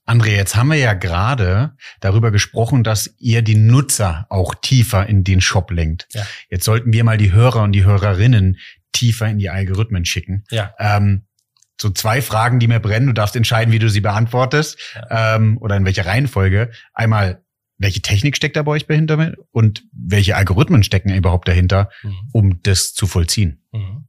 André, 0.08 0.38
jetzt 0.38 0.56
haben 0.56 0.70
wir 0.70 0.78
ja 0.78 0.94
gerade 0.94 1.76
darüber 2.00 2.32
gesprochen, 2.32 2.86
dass 2.86 3.14
ihr 3.20 3.42
die 3.42 3.58
Nutzer 3.58 4.26
auch 4.30 4.56
tiefer 4.56 5.06
in 5.06 5.26
den 5.26 5.42
Shop 5.42 5.70
lenkt. 5.70 6.08
Ja. 6.14 6.24
Jetzt 6.50 6.64
sollten 6.64 6.94
wir 6.94 7.04
mal 7.04 7.18
die 7.18 7.34
Hörer 7.34 7.64
und 7.64 7.74
die 7.74 7.84
Hörerinnen 7.84 8.58
tiefer 8.94 9.28
in 9.28 9.38
die 9.38 9.50
Algorithmen 9.50 10.06
schicken. 10.06 10.46
Ja. 10.50 10.74
Ähm, 10.80 11.27
so 11.80 11.90
zwei 11.90 12.22
Fragen, 12.22 12.60
die 12.60 12.68
mir 12.68 12.80
brennen. 12.80 13.08
Du 13.08 13.14
darfst 13.14 13.36
entscheiden, 13.36 13.72
wie 13.72 13.80
du 13.80 13.90
sie 13.90 14.02
beantwortest 14.02 14.78
ja. 14.96 15.36
ähm, 15.36 15.58
oder 15.60 15.78
in 15.78 15.86
welcher 15.86 16.06
Reihenfolge. 16.06 16.72
Einmal, 16.94 17.44
welche 17.78 18.02
Technik 18.02 18.36
steckt 18.36 18.56
da 18.56 18.64
bei 18.64 18.72
euch 18.72 18.88
dahinter 18.88 19.34
und 19.52 19.84
welche 19.92 20.36
Algorithmen 20.36 20.84
stecken 20.84 21.14
überhaupt 21.14 21.48
dahinter, 21.48 21.90
mhm. 22.02 22.16
um 22.32 22.64
das 22.64 22.94
zu 22.94 23.06
vollziehen? 23.06 23.64
Mhm. 23.72 24.07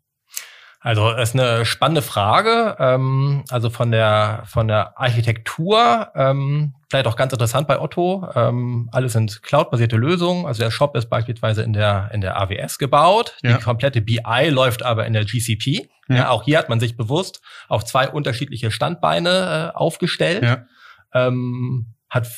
Also 0.80 1.10
ist 1.10 1.34
eine 1.34 1.64
spannende 1.64 2.02
Frage. 2.02 2.76
Ähm, 2.78 3.44
also 3.50 3.68
von 3.68 3.90
der 3.90 4.44
von 4.46 4.68
der 4.68 4.98
Architektur 4.98 6.08
ähm, 6.14 6.74
vielleicht 6.88 7.06
auch 7.06 7.16
ganz 7.16 7.32
interessant 7.32 7.66
bei 7.66 7.80
Otto. 7.80 8.28
Ähm, 8.34 8.88
alles 8.92 9.14
sind 9.14 9.42
cloud-basierte 9.42 9.96
Lösungen. 9.96 10.46
Also 10.46 10.62
der 10.62 10.70
Shop 10.70 10.96
ist 10.96 11.10
beispielsweise 11.10 11.62
in 11.62 11.72
der 11.72 12.10
in 12.12 12.20
der 12.20 12.40
AWS 12.40 12.78
gebaut. 12.78 13.36
Ja. 13.42 13.56
Die 13.56 13.62
komplette 13.62 14.00
BI 14.00 14.48
läuft 14.50 14.84
aber 14.84 15.06
in 15.06 15.14
der 15.14 15.24
GCP. 15.24 15.88
Ja. 16.08 16.14
ja. 16.14 16.28
auch 16.30 16.44
hier 16.44 16.58
hat 16.58 16.68
man 16.68 16.78
sich 16.78 16.96
bewusst 16.96 17.42
auf 17.68 17.84
zwei 17.84 18.08
unterschiedliche 18.08 18.70
Standbeine 18.70 19.72
äh, 19.74 19.76
aufgestellt. 19.76 20.44
Ja. 20.44 20.64
Ähm, 21.12 21.94
hat, 22.08 22.28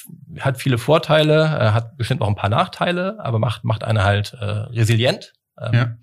hat 0.40 0.60
viele 0.60 0.78
Vorteile, 0.78 1.44
äh, 1.44 1.70
hat 1.72 1.96
bestimmt 1.96 2.22
auch 2.22 2.28
ein 2.28 2.34
paar 2.34 2.50
Nachteile, 2.50 3.18
aber 3.20 3.38
macht, 3.38 3.64
macht 3.64 3.84
eine 3.84 4.02
halt 4.02 4.32
äh, 4.32 4.44
resilient. 4.44 5.34
Ähm, 5.60 5.74
ja 5.74 5.94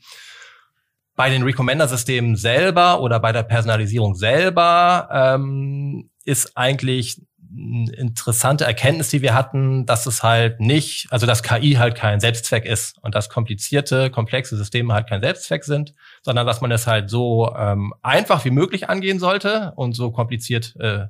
bei 1.18 1.32
den 1.32 1.42
Recommender-Systemen 1.42 2.36
selber 2.36 3.02
oder 3.02 3.20
bei 3.20 3.32
der 3.32 3.42
Personalisierung 3.42 4.14
selber 4.14 5.10
ähm, 5.12 6.12
ist 6.24 6.56
eigentlich 6.56 7.20
eine 7.52 7.92
interessante 7.92 8.66
Erkenntnis, 8.66 9.10
die 9.10 9.24
wir 9.24 9.34
hatten, 9.34 9.88
dass 9.88 10.06
es 10.06 10.22
halt 10.22 10.60
nicht, 10.60 11.08
also 11.10 11.26
dass 11.26 11.42
KI 11.42 11.74
halt 11.74 11.96
kein 11.96 12.20
Selbstzweck 12.20 12.66
ist 12.66 13.00
und 13.02 13.16
dass 13.16 13.30
komplizierte, 13.30 14.12
komplexe 14.12 14.56
Systeme 14.58 14.94
halt 14.94 15.10
kein 15.10 15.22
Selbstzweck 15.22 15.64
sind, 15.64 15.96
sondern 16.22 16.46
dass 16.46 16.62
man 16.62 16.72
es 16.72 16.86
halt 16.86 17.10
so 17.10 17.52
ähm, 17.58 17.96
einfach 18.04 18.46
wie 18.46 18.52
möglich 18.52 18.88
angehen 18.88 19.18
sollte 19.18 19.74
und 19.76 19.94
so 19.94 20.12
kompliziert 20.12 20.76
äh, 20.80 21.08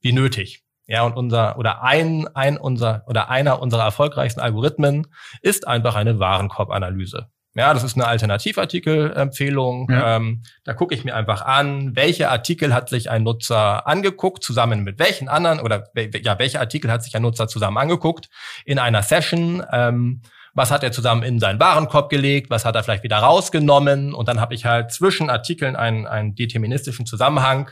wie 0.00 0.12
nötig. 0.12 0.62
Ja, 0.86 1.02
und 1.02 1.16
unser 1.16 1.58
oder 1.58 1.82
ein, 1.82 2.28
ein 2.28 2.58
unser 2.58 3.02
oder 3.08 3.28
einer 3.28 3.60
unserer 3.60 3.82
erfolgreichsten 3.82 4.40
Algorithmen 4.40 5.08
ist 5.42 5.66
einfach 5.66 5.96
eine 5.96 6.20
Warenkorbanalyse. 6.20 7.28
Ja, 7.58 7.74
das 7.74 7.82
ist 7.82 7.96
eine 7.96 8.06
Alternativartikelempfehlung. 8.06 9.90
Ja. 9.90 10.14
Ähm, 10.14 10.44
da 10.62 10.74
gucke 10.74 10.94
ich 10.94 11.02
mir 11.02 11.16
einfach 11.16 11.42
an, 11.42 11.96
welche 11.96 12.30
Artikel 12.30 12.72
hat 12.72 12.88
sich 12.88 13.10
ein 13.10 13.24
Nutzer 13.24 13.84
angeguckt, 13.84 14.44
zusammen 14.44 14.84
mit 14.84 15.00
welchen 15.00 15.28
anderen 15.28 15.58
oder 15.58 15.88
ja, 16.22 16.38
welche 16.38 16.60
Artikel 16.60 16.92
hat 16.92 17.02
sich 17.02 17.16
ein 17.16 17.22
Nutzer 17.22 17.48
zusammen 17.48 17.78
angeguckt 17.78 18.28
in 18.64 18.78
einer 18.78 19.02
Session. 19.02 19.64
Ähm, 19.72 20.22
was 20.54 20.70
hat 20.70 20.84
er 20.84 20.92
zusammen 20.92 21.24
in 21.24 21.40
seinen 21.40 21.58
Warenkorb 21.58 22.10
gelegt, 22.10 22.48
was 22.48 22.64
hat 22.64 22.76
er 22.76 22.84
vielleicht 22.84 23.02
wieder 23.02 23.18
rausgenommen 23.18 24.14
und 24.14 24.28
dann 24.28 24.40
habe 24.40 24.54
ich 24.54 24.64
halt 24.64 24.92
zwischen 24.92 25.28
Artikeln 25.28 25.74
einen, 25.74 26.06
einen 26.06 26.36
deterministischen 26.36 27.06
Zusammenhang 27.06 27.70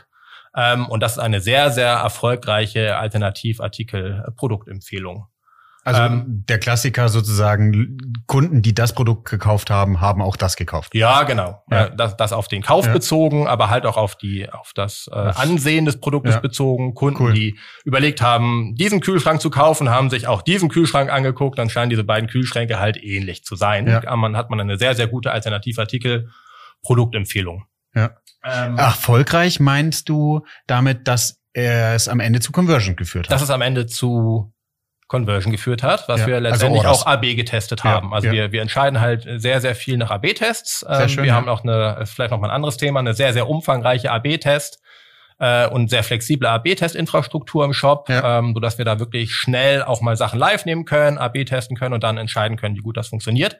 ähm, 0.53 0.85
und 0.87 1.01
das 1.01 1.13
ist 1.13 1.19
eine 1.19 1.39
sehr, 1.39 1.71
sehr 1.71 1.93
erfolgreiche 1.93 2.97
Alternativartikel-Produktempfehlung. 2.97 5.27
Also 5.87 6.01
ähm, 6.01 6.43
der 6.49 6.59
Klassiker 6.59 7.07
sozusagen, 7.07 7.97
Kunden, 8.25 8.61
die 8.61 8.75
das 8.75 8.93
Produkt 8.93 9.29
gekauft 9.29 9.69
haben, 9.69 10.01
haben 10.01 10.21
auch 10.21 10.35
das 10.35 10.57
gekauft. 10.57 10.93
Ja, 10.93 11.23
genau. 11.23 11.63
Ja. 11.71 11.87
Das, 11.87 12.17
das 12.17 12.33
auf 12.33 12.49
den 12.49 12.61
Kauf 12.61 12.87
ja. 12.87 12.91
bezogen, 12.91 13.47
aber 13.47 13.69
halt 13.69 13.85
auch 13.85 13.95
auf 13.95 14.17
die, 14.17 14.49
auf 14.49 14.73
das 14.75 15.09
äh, 15.09 15.15
Ansehen 15.15 15.85
des 15.85 16.01
Produktes 16.01 16.35
ja. 16.35 16.41
bezogen. 16.41 16.93
Kunden, 16.93 17.23
cool. 17.23 17.33
die 17.33 17.57
überlegt 17.85 18.21
haben, 18.21 18.75
diesen 18.75 18.99
Kühlschrank 18.99 19.39
zu 19.39 19.49
kaufen, 19.49 19.89
haben 19.89 20.09
sich 20.09 20.27
auch 20.27 20.41
diesen 20.41 20.67
Kühlschrank 20.67 21.09
angeguckt, 21.09 21.57
dann 21.57 21.69
scheinen 21.69 21.89
diese 21.89 22.03
beiden 22.03 22.29
Kühlschränke 22.29 22.81
halt 22.81 23.01
ähnlich 23.01 23.45
zu 23.45 23.55
sein. 23.55 23.87
Ja. 23.87 24.13
Man 24.17 24.35
hat 24.35 24.49
man 24.49 24.59
eine 24.59 24.77
sehr, 24.77 24.93
sehr 24.93 25.07
gute 25.07 25.31
Alternativartikel 25.31 26.29
Produktempfehlung. 26.81 27.63
Ja. 27.95 28.11
Ähm, 28.43 28.77
Erfolgreich 28.77 29.61
meinst 29.61 30.09
du 30.09 30.45
damit, 30.67 31.07
dass 31.07 31.39
es 31.53 32.09
am 32.09 32.19
Ende 32.19 32.41
zu 32.41 32.51
Conversion 32.51 32.97
geführt 32.97 33.27
hat? 33.27 33.31
Dass 33.31 33.41
es 33.41 33.49
am 33.51 33.61
Ende 33.61 33.85
zu 33.87 34.53
Conversion 35.07 35.51
geführt 35.51 35.83
hat, 35.83 36.07
was 36.09 36.21
ja, 36.21 36.27
wir 36.27 36.35
also 36.35 36.49
letztendlich 36.49 36.85
also 36.85 37.01
auch 37.01 37.07
AB 37.07 37.35
getestet 37.35 37.83
ja, 37.83 37.91
haben. 37.91 38.13
Also 38.13 38.27
ja. 38.27 38.33
wir, 38.33 38.51
wir 38.51 38.61
entscheiden 38.61 38.99
halt 38.99 39.27
sehr, 39.37 39.61
sehr 39.61 39.73
viel 39.73 39.97
nach 39.97 40.11
AB-Tests. 40.11 40.85
Ähm, 40.87 41.23
wir 41.23 41.33
haben 41.33 41.47
auch 41.47 41.63
eine, 41.63 42.05
vielleicht 42.05 42.31
noch 42.31 42.39
mal 42.39 42.47
ein 42.47 42.55
anderes 42.55 42.77
Thema, 42.77 42.99
eine 42.99 43.13
sehr, 43.13 43.31
sehr 43.31 43.47
umfangreiche 43.47 44.11
AB-Test 44.11 44.81
äh, 45.39 45.67
und 45.67 45.89
sehr 45.89 46.03
flexible 46.03 46.47
AB-Test-Infrastruktur 46.47 47.63
im 47.63 47.73
Shop, 47.73 48.09
ähm, 48.09 48.51
so 48.53 48.59
dass 48.59 48.77
wir 48.77 48.85
da 48.85 48.99
wirklich 48.99 49.33
schnell 49.33 49.81
auch 49.81 50.01
mal 50.01 50.17
Sachen 50.17 50.39
live 50.39 50.65
nehmen 50.65 50.83
können, 50.83 51.17
AB 51.17 51.45
testen 51.45 51.77
können 51.77 51.93
und 51.93 52.03
dann 52.03 52.17
entscheiden 52.17 52.57
können, 52.57 52.75
wie 52.75 52.81
gut 52.81 52.97
das 52.97 53.07
funktioniert. 53.07 53.59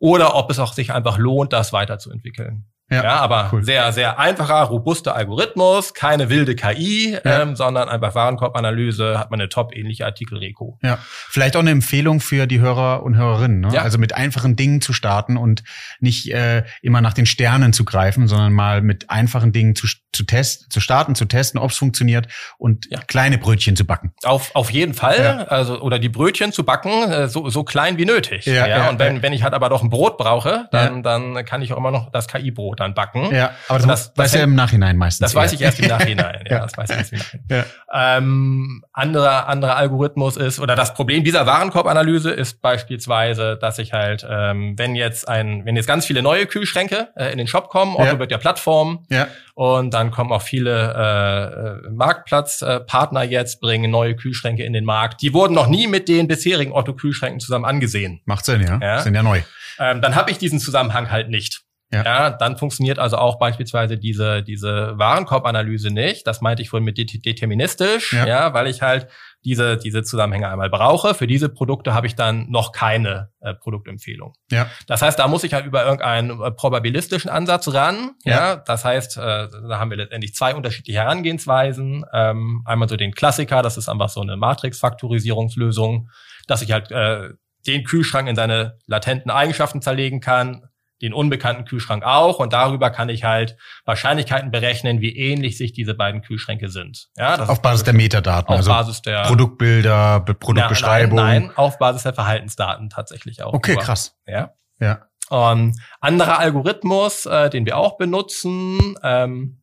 Oder 0.00 0.34
ob 0.34 0.50
es 0.50 0.58
auch 0.58 0.72
sich 0.72 0.92
einfach 0.92 1.18
lohnt, 1.18 1.52
das 1.52 1.72
weiterzuentwickeln. 1.72 2.66
Ja, 2.90 3.02
ja 3.04 3.16
aber 3.16 3.50
cool. 3.52 3.62
sehr, 3.62 3.92
sehr 3.92 4.18
einfacher, 4.18 4.62
robuster 4.62 5.14
Algorithmus, 5.14 5.92
keine 5.92 6.30
wilde 6.30 6.56
KI, 6.56 7.18
ja. 7.22 7.42
ähm, 7.42 7.54
sondern 7.54 7.88
einfach 7.88 8.14
Warenkorbanalyse, 8.14 9.18
hat 9.18 9.30
man 9.30 9.40
eine 9.40 9.50
top-ähnliche 9.50 10.06
Artikelreko. 10.06 10.78
Ja, 10.82 10.98
vielleicht 11.28 11.56
auch 11.56 11.60
eine 11.60 11.70
Empfehlung 11.70 12.20
für 12.20 12.46
die 12.46 12.60
Hörer 12.60 13.02
und 13.02 13.16
Hörerinnen. 13.16 13.60
Ne? 13.60 13.74
Ja. 13.74 13.82
Also 13.82 13.98
mit 13.98 14.14
einfachen 14.14 14.56
Dingen 14.56 14.80
zu 14.80 14.92
starten 14.92 15.36
und 15.36 15.64
nicht 16.00 16.32
äh, 16.32 16.64
immer 16.80 17.02
nach 17.02 17.12
den 17.12 17.26
Sternen 17.26 17.72
zu 17.74 17.84
greifen, 17.84 18.26
sondern 18.26 18.54
mal 18.54 18.80
mit 18.80 19.10
einfachen 19.10 19.52
Dingen 19.52 19.74
zu, 19.74 19.86
zu 20.12 20.24
testen, 20.24 20.70
zu 20.70 20.80
starten, 20.80 21.14
zu 21.14 21.26
testen, 21.26 21.60
ob 21.60 21.70
es 21.72 21.76
funktioniert 21.76 22.28
und 22.56 22.86
ja. 22.90 23.00
kleine 23.06 23.36
Brötchen 23.36 23.76
zu 23.76 23.86
backen. 23.86 24.14
Auf, 24.24 24.54
auf 24.54 24.70
jeden 24.70 24.94
Fall, 24.94 25.46
also 25.48 25.80
oder 25.80 25.98
die 25.98 26.08
Brötchen 26.08 26.52
zu 26.52 26.64
backen, 26.64 27.10
äh, 27.10 27.28
so, 27.28 27.50
so 27.50 27.64
klein 27.64 27.98
wie 27.98 28.06
nötig. 28.06 28.46
Ja, 28.46 28.66
ja, 28.66 28.88
und 28.88 28.98
wenn, 28.98 29.20
wenn 29.22 29.34
ich 29.34 29.42
halt 29.42 29.52
aber 29.52 29.68
doch 29.68 29.82
ein 29.82 29.90
Brot 29.90 30.16
brauche, 30.16 30.68
dann, 30.72 31.02
dann 31.02 31.44
kann 31.44 31.60
ich 31.60 31.72
auch 31.72 31.76
immer 31.76 31.90
noch 31.90 32.10
das 32.10 32.28
KI-Brot 32.28 32.77
dann 32.78 32.94
backen. 32.94 33.34
Ja, 33.34 33.52
aber 33.68 33.78
das, 33.80 34.12
das 34.14 34.24
weiß 34.24 34.34
ja 34.34 34.44
im 34.44 34.54
Nachhinein 34.54 34.96
meistens. 34.96 35.20
Das 35.20 35.34
eher. 35.34 35.42
weiß 35.42 35.52
ich 35.52 35.60
erst 35.60 35.80
im 35.80 35.88
Nachhinein. 35.88 36.44
ja, 36.48 36.60
das 36.60 36.76
weiß 36.76 36.90
ich 36.90 36.96
erst 36.96 37.12
im 37.12 37.18
Nachhinein. 37.18 37.64
Ja. 37.90 38.16
Ähm, 38.16 38.84
anderer, 38.92 39.48
anderer 39.48 39.76
Algorithmus 39.76 40.36
ist, 40.36 40.60
oder 40.60 40.76
das 40.76 40.94
Problem 40.94 41.24
dieser 41.24 41.46
Warenkorbanalyse 41.46 42.30
ist 42.30 42.60
beispielsweise, 42.60 43.56
dass 43.60 43.78
ich 43.78 43.92
halt, 43.92 44.26
ähm, 44.28 44.78
wenn 44.78 44.94
jetzt 44.94 45.28
ein, 45.28 45.64
wenn 45.64 45.76
jetzt 45.76 45.86
ganz 45.86 46.06
viele 46.06 46.22
neue 46.22 46.46
Kühlschränke 46.46 47.08
äh, 47.16 47.32
in 47.32 47.38
den 47.38 47.46
Shop 47.46 47.68
kommen, 47.68 47.94
Otto 47.94 48.04
ja. 48.04 48.18
wird 48.18 48.30
ja 48.30 48.38
Plattform, 48.38 49.06
ja. 49.10 49.28
und 49.54 49.94
dann 49.94 50.10
kommen 50.10 50.32
auch 50.32 50.42
viele 50.42 51.82
äh, 51.84 51.90
Marktplatzpartner 51.90 53.22
äh, 53.22 53.28
jetzt, 53.28 53.60
bringen 53.60 53.90
neue 53.90 54.16
Kühlschränke 54.16 54.64
in 54.64 54.72
den 54.72 54.84
Markt. 54.84 55.22
Die 55.22 55.32
wurden 55.32 55.54
noch 55.54 55.68
nie 55.68 55.86
mit 55.86 56.08
den 56.08 56.28
bisherigen 56.28 56.72
Otto-Kühlschränken 56.72 57.40
zusammen 57.40 57.64
angesehen. 57.64 58.20
Macht 58.24 58.44
Sinn, 58.44 58.62
ja. 58.62 58.78
ja. 58.80 59.00
Sind 59.00 59.14
ja 59.14 59.22
neu. 59.22 59.42
Ähm, 59.78 60.00
dann 60.02 60.14
habe 60.14 60.30
ich 60.30 60.38
diesen 60.38 60.58
Zusammenhang 60.58 61.10
halt 61.10 61.28
nicht. 61.28 61.62
Ja. 61.90 62.04
ja, 62.04 62.30
dann 62.30 62.58
funktioniert 62.58 62.98
also 62.98 63.16
auch 63.16 63.38
beispielsweise 63.38 63.96
diese, 63.96 64.42
diese 64.42 64.98
Warenkorbanalyse 64.98 65.90
nicht. 65.90 66.26
Das 66.26 66.42
meinte 66.42 66.60
ich 66.62 66.68
vorhin 66.68 66.84
mit 66.84 66.98
deterministisch, 66.98 68.12
ja. 68.12 68.26
ja, 68.26 68.54
weil 68.54 68.66
ich 68.66 68.82
halt 68.82 69.08
diese, 69.44 69.78
diese 69.78 70.02
Zusammenhänge 70.02 70.50
einmal 70.50 70.68
brauche. 70.68 71.14
Für 71.14 71.26
diese 71.26 71.48
Produkte 71.48 71.94
habe 71.94 72.06
ich 72.06 72.14
dann 72.14 72.50
noch 72.50 72.72
keine 72.72 73.30
äh, 73.40 73.54
Produktempfehlung. 73.54 74.34
Ja. 74.50 74.68
Das 74.86 75.00
heißt, 75.00 75.18
da 75.18 75.28
muss 75.28 75.44
ich 75.44 75.54
halt 75.54 75.64
über 75.64 75.84
irgendeinen 75.84 76.42
äh, 76.42 76.50
probabilistischen 76.50 77.30
Ansatz 77.30 77.72
ran. 77.72 78.10
Ja. 78.24 78.32
ja. 78.32 78.56
Das 78.56 78.84
heißt, 78.84 79.16
äh, 79.16 79.20
da 79.20 79.78
haben 79.78 79.90
wir 79.90 79.96
letztendlich 79.96 80.34
zwei 80.34 80.54
unterschiedliche 80.54 80.98
Herangehensweisen. 80.98 82.04
Ähm, 82.12 82.62
einmal 82.66 82.90
so 82.90 82.96
den 82.96 83.12
Klassiker, 83.12 83.62
das 83.62 83.78
ist 83.78 83.88
einfach 83.88 84.10
so 84.10 84.20
eine 84.20 84.36
Matrix-Faktorisierungslösung, 84.36 86.10
dass 86.46 86.60
ich 86.60 86.72
halt 86.72 86.90
äh, 86.90 87.30
den 87.66 87.84
Kühlschrank 87.84 88.28
in 88.28 88.36
seine 88.36 88.78
latenten 88.86 89.30
Eigenschaften 89.30 89.82
zerlegen 89.82 90.20
kann, 90.20 90.67
den 91.02 91.12
unbekannten 91.12 91.64
Kühlschrank 91.64 92.04
auch 92.04 92.38
und 92.38 92.52
darüber 92.52 92.90
kann 92.90 93.08
ich 93.08 93.24
halt 93.24 93.56
Wahrscheinlichkeiten 93.84 94.50
berechnen, 94.50 95.00
wie 95.00 95.16
ähnlich 95.16 95.56
sich 95.56 95.72
diese 95.72 95.94
beiden 95.94 96.22
Kühlschränke 96.22 96.68
sind. 96.68 97.08
Ja, 97.16 97.36
das 97.36 97.48
auf 97.48 97.62
Basis 97.62 97.84
der 97.84 97.94
Metadaten, 97.94 98.48
auf 98.48 98.58
also 98.58 98.70
Basis 98.70 99.02
der 99.02 99.22
Produktbilder, 99.22 100.20
Produktbeschreibung. 100.20 101.16
Nein, 101.16 101.42
nein, 101.44 101.56
auf 101.56 101.78
Basis 101.78 102.02
der 102.02 102.14
Verhaltensdaten 102.14 102.90
tatsächlich 102.90 103.42
auch. 103.42 103.52
Okay, 103.52 103.76
krass. 103.76 104.16
Ja. 104.26 104.54
Ja. 104.80 105.06
Um, 105.30 105.74
anderer 106.00 106.38
Algorithmus, 106.38 107.26
äh, 107.26 107.50
den 107.50 107.66
wir 107.66 107.76
auch 107.76 107.98
benutzen, 107.98 108.94
ähm, 109.02 109.60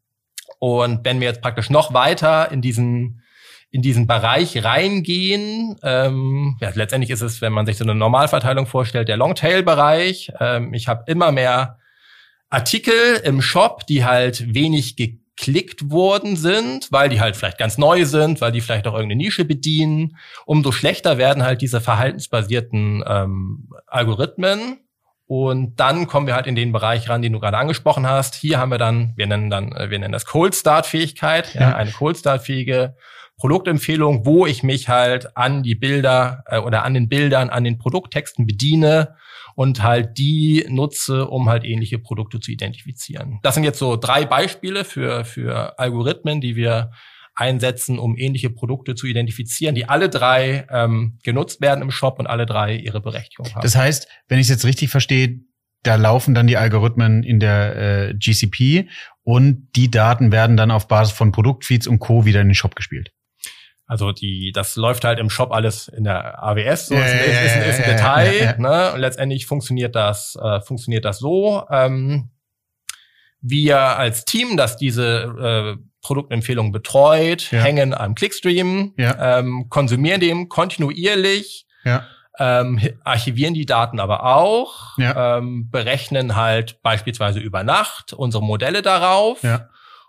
und 0.60 1.04
wenn 1.06 1.20
wir 1.20 1.28
jetzt 1.28 1.42
praktisch 1.42 1.70
noch 1.70 1.94
weiter 1.94 2.52
in 2.52 2.62
diesen 2.62 3.22
in 3.76 3.82
diesen 3.82 4.08
Bereich 4.08 4.64
reingehen. 4.64 5.76
Ähm, 5.84 6.56
ja, 6.62 6.72
letztendlich 6.76 7.12
ist 7.12 7.20
es, 7.20 7.42
wenn 7.42 7.52
man 7.52 7.66
sich 7.66 7.78
so 7.78 7.84
eine 7.84 7.94
Normalverteilung 7.94 8.68
vorstellt, 8.68 9.10
der 9.10 9.18
Longtail-Bereich. 9.18 10.32
Ähm, 10.40 10.74
ich 10.74 10.88
habe 10.88 11.04
immer 11.08 11.34
mehr 11.34 11.78
Artikel 12.50 12.94
im 13.26 13.42
Shop, 13.42 13.86
die 13.86 14.06
halt 14.06 14.56
wenig 14.56 14.96
geklickt 14.96 15.92
worden 15.92 16.38
sind, 16.38 16.88
weil 16.92 17.10
die 17.10 17.20
halt 17.20 17.36
vielleicht 17.36 17.58
ganz 17.58 17.78
neu 17.78 18.06
sind, 18.06 18.40
weil 18.40 18.54
die 18.54 18.62
vielleicht 18.62 18.88
auch 18.88 18.94
irgendeine 18.94 19.22
Nische 19.22 19.44
bedienen. 19.44 20.16
Umso 20.46 20.72
schlechter 20.72 21.18
werden 21.18 21.44
halt 21.44 21.62
diese 21.62 21.82
verhaltensbasierten 21.82 23.04
ähm, 23.06 23.68
Algorithmen. 23.88 24.80
Und 25.28 25.82
dann 25.82 26.08
kommen 26.08 26.28
wir 26.28 26.36
halt 26.36 26.48
in 26.48 26.56
den 26.56 26.72
Bereich 26.72 27.10
ran, 27.10 27.22
den 27.22 27.34
du 27.34 27.42
gerade 27.42 27.58
angesprochen 27.58 28.08
hast. 28.08 28.36
Hier 28.36 28.58
haben 28.58 28.72
wir 28.72 28.78
dann, 28.78 29.12
wir 29.18 29.28
nennen 29.28 29.50
dann, 29.50 29.74
äh, 29.74 29.90
wir 29.90 30.00
nennen 30.00 30.14
das 30.14 30.26
Cold 30.26 30.56
Start 30.56 30.86
Fähigkeit, 30.86 31.54
ja, 31.56 31.62
ja 31.62 31.76
eine 31.76 31.92
Cold 31.92 32.16
Start 32.16 32.44
fähige 32.44 32.96
Produktempfehlung, 33.38 34.26
wo 34.26 34.46
ich 34.46 34.64
mich 34.64 34.90
halt 34.90 35.36
an 35.36 35.64
die 35.64 35.76
Bilder 35.76 36.44
äh, 36.48 36.58
oder 36.58 36.84
an 36.84 36.94
den 36.94 37.10
Bildern, 37.10 37.50
an 37.50 37.64
den 37.64 37.78
Produkttexten 37.78 38.46
bediene 38.46 39.16
und 39.56 39.84
halt 39.84 40.18
die 40.18 40.66
nutze, 40.70 41.28
um 41.28 41.50
halt 41.50 41.64
ähnliche 41.64 42.00
Produkte 42.00 42.40
zu 42.40 42.52
identifizieren. 42.52 43.40
Das 43.44 43.56
sind 43.56 43.64
jetzt 43.64 43.80
so 43.80 43.96
drei 43.98 44.26
Beispiele 44.26 44.84
für, 44.84 45.26
für 45.26 45.80
Algorithmen, 45.80 46.42
die 46.42 46.56
wir 46.56 46.92
einsetzen, 47.36 48.00
um 48.00 48.18
ähnliche 48.18 48.50
Produkte 48.50 48.96
zu 48.96 49.08
identifizieren, 49.08 49.76
die 49.76 49.88
alle 49.90 50.10
drei 50.10 50.66
ähm, 50.70 51.20
genutzt 51.24 51.62
werden 51.62 51.82
im 51.82 51.92
Shop 51.92 52.20
und 52.20 52.28
alle 52.28 52.46
drei 52.46 52.76
ihre 52.76 53.02
Berechtigung 53.02 53.54
haben. 53.54 53.62
Das 53.62 53.76
heißt, 53.76 54.08
wenn 54.30 54.40
ich 54.40 54.46
es 54.46 54.52
jetzt 54.52 54.66
richtig 54.66 54.90
verstehe, 54.90 55.42
da 55.84 55.96
laufen 55.96 56.34
dann 56.34 56.48
die 56.48 56.58
Algorithmen 56.58 57.24
in 57.24 57.40
der 57.40 57.76
äh, 57.76 58.14
GCP 58.16 58.90
und 59.24 59.68
die 59.76 59.92
Daten 59.92 60.32
werden 60.32 60.58
dann 60.58 60.72
auf 60.72 60.88
Basis 60.88 61.14
von 61.14 61.32
Produktfeeds 61.32 61.88
und 61.88 62.00
Co. 62.00 62.26
wieder 62.26 62.42
in 62.42 62.48
den 62.48 62.56
Shop 62.56 62.76
gespielt. 62.76 63.12
Also 63.88 64.12
die, 64.12 64.52
das 64.52 64.76
läuft 64.76 65.04
halt 65.04 65.20
im 65.20 65.30
Shop 65.30 65.52
alles 65.52 65.88
in 65.88 66.06
der 66.06 66.42
AWS, 66.44 66.88
so 66.88 66.96
ja, 66.96 67.06
ist, 67.06 67.14
ist, 67.14 67.56
ist, 67.56 67.68
ist, 67.68 67.80
ein 67.82 67.92
Detail. 67.92 68.36
Ja, 68.36 68.44
ja. 68.44 68.58
Ne? 68.58 68.94
Und 68.94 69.00
letztendlich 69.00 69.46
funktioniert 69.46 69.96
das, 69.96 70.36
äh, 70.42 70.60
funktioniert 70.62 71.06
das 71.06 71.20
so. 71.20 71.64
Ähm, 71.70 72.30
wir 73.42 73.78
als 73.78 74.26
Team, 74.26 74.58
das 74.58 74.78
diese 74.78 75.78
äh, 75.78 75.84
Produktempfehlung 76.02 76.72
betreut, 76.72 77.52
hängen 77.52 77.94
am 77.94 78.16
Clickstream, 78.16 78.94
ähm, 78.98 79.68
konsumieren 79.70 80.20
dem 80.20 80.50
kontinuierlich, 80.50 81.68
ähm, 82.40 82.80
archivieren 83.04 83.54
die 83.54 83.66
Daten 83.66 84.00
aber 84.00 84.26
auch, 84.26 84.98
ähm, 85.00 85.70
berechnen 85.70 86.36
halt 86.36 86.82
beispielsweise 86.82 87.40
über 87.40 87.64
Nacht 87.64 88.14
unsere 88.14 88.44
Modelle 88.44 88.82
darauf. 88.82 89.42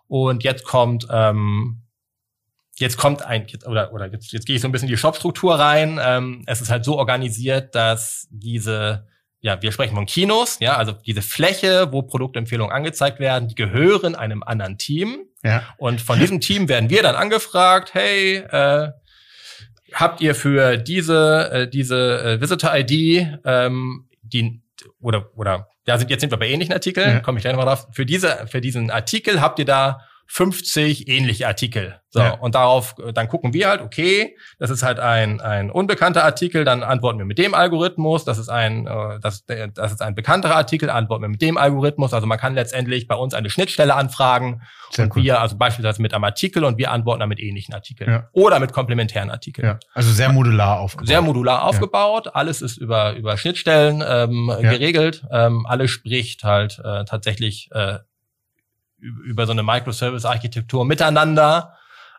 Und 0.09 0.45
jetzt 0.45 0.65
kommt 0.65 1.07
ähm, 1.11 1.86
jetzt 2.79 2.97
kommt 2.97 3.23
ein, 3.23 3.47
oder, 3.67 3.93
oder 3.93 4.07
jetzt, 4.13 4.33
jetzt 4.33 4.47
gehe 4.47 4.57
ich 4.57 4.63
so 4.63 4.69
ein 4.69 4.73
bisschen 4.73 4.89
in 4.89 4.95
die 4.95 4.99
Shop-Struktur 4.99 5.59
rein. 5.59 5.99
Ähm, 6.03 6.43
es 6.47 6.61
ist 6.61 6.71
halt 6.71 6.85
so 6.85 6.99
organisiert, 6.99 7.75
dass 7.75 8.29
diese, 8.31 9.07
ja, 9.41 9.61
wir 9.63 9.73
sprechen 9.73 9.95
von 9.95 10.07
Kinos, 10.07 10.59
ja, 10.61 10.77
also 10.77 10.93
diese 10.93 11.23
Fläche, 11.23 11.93
wo 11.93 12.03
Produktempfehlungen 12.03 12.75
angezeigt 12.75 13.19
werden, 13.19 13.49
die 13.49 13.55
gehören 13.55 14.15
einem 14.15 14.43
anderen 14.43 14.79
Team. 14.79 15.25
Ja. 15.43 15.63
Und 15.79 16.01
von 16.01 16.19
diesem 16.19 16.41
Team 16.41 16.69
werden 16.69 16.91
wir 16.91 17.03
dann 17.03 17.17
angefragt, 17.17 17.95
hey, 17.95 18.37
äh, 18.37 18.91
habt 19.93 20.21
ihr 20.21 20.35
für 20.35 20.77
diese, 20.77 21.51
äh, 21.53 21.69
diese 21.69 22.23
äh, 22.23 22.41
Visitor-ID, 22.41 23.41
ähm, 23.45 24.09
die, 24.23 24.61
oder, 25.01 25.31
oder, 25.37 25.69
ja, 25.87 25.97
sind, 25.97 26.11
jetzt 26.11 26.21
sind 26.21 26.31
wir 26.31 26.39
bei 26.39 26.49
ähnlichen 26.49 26.75
Artikeln, 26.75 27.09
ja. 27.09 27.21
komme 27.21 27.39
ich 27.39 27.43
gleich 27.43 27.55
nochmal 27.55 27.75
drauf. 27.75 27.87
Für 27.93 28.05
diese, 28.05 28.47
für 28.49 28.61
diesen 28.61 28.91
Artikel 28.91 29.41
habt 29.41 29.59
ihr 29.59 29.65
da 29.65 30.01
50 30.29 31.09
ähnliche 31.09 31.47
Artikel. 31.47 32.01
So, 32.17 32.21
ja. 32.21 32.31
und 32.35 32.55
darauf, 32.55 32.95
dann 33.13 33.29
gucken 33.29 33.53
wir 33.53 33.69
halt, 33.69 33.83
okay, 33.83 34.37
das 34.59 34.71
ist 34.71 34.83
halt 34.83 34.99
ein, 34.99 35.41
ein 35.41 35.71
unbekannter 35.71 36.25
Artikel, 36.25 36.65
dann 36.65 36.83
antworten 36.83 37.19
wir 37.19 37.27
mit 37.27 37.37
dem 37.37 37.53
Algorithmus, 37.53 38.25
das 38.25 38.39
ist 38.39 38.49
ein, 38.49 38.87
äh, 38.87 39.21
das, 39.21 39.45
das 39.45 39.93
ist 39.93 40.01
ein 40.01 40.15
bekannterer 40.15 40.57
Artikel, 40.57 40.89
antworten 40.89 41.23
wir 41.23 41.29
mit 41.29 41.43
dem 41.43 41.59
Algorithmus. 41.59 42.15
Also 42.15 42.27
man 42.27 42.39
kann 42.39 42.55
letztendlich 42.55 43.07
bei 43.07 43.17
uns 43.17 43.35
eine 43.35 43.51
Schnittstelle 43.51 43.95
anfragen 43.95 44.63
Sehr 44.91 45.05
und 45.05 45.17
cool. 45.17 45.25
wir, 45.25 45.41
also 45.41 45.57
beispielsweise 45.57 46.01
mit 46.01 46.15
einem 46.15 46.25
Artikel 46.25 46.65
und 46.65 46.79
wir 46.79 46.91
antworten 46.91 47.21
dann 47.21 47.29
mit 47.29 47.41
ähnlichen 47.41 47.75
Artikeln. 47.75 48.11
Ja. 48.11 48.29
Oder 48.33 48.61
mit 48.61 48.73
komplementären 48.73 49.31
Artikeln. 49.31 49.67
Ja. 49.67 49.79
Also 49.93 50.11
sehr 50.11 50.33
modular 50.33 50.81
aufgebaut. 50.81 51.09
Sehr 51.09 51.21
modular 51.21 51.65
aufgebaut. 51.65 52.35
Alles 52.35 52.63
ist 52.63 52.79
über, 52.79 53.13
über 53.15 53.37
Schnittstellen 53.37 54.03
ähm, 54.07 54.51
geregelt. 54.61 55.23
Ähm, 55.31 55.67
alles 55.67 55.91
spricht 55.91 56.45
halt 56.45 56.81
äh, 56.83 57.05
tatsächlich 57.05 57.69
äh, 57.73 57.99
über 58.99 59.47
so 59.47 59.53
eine 59.53 59.63
Microservice-Architektur 59.63 60.85
miteinander. 60.85 61.75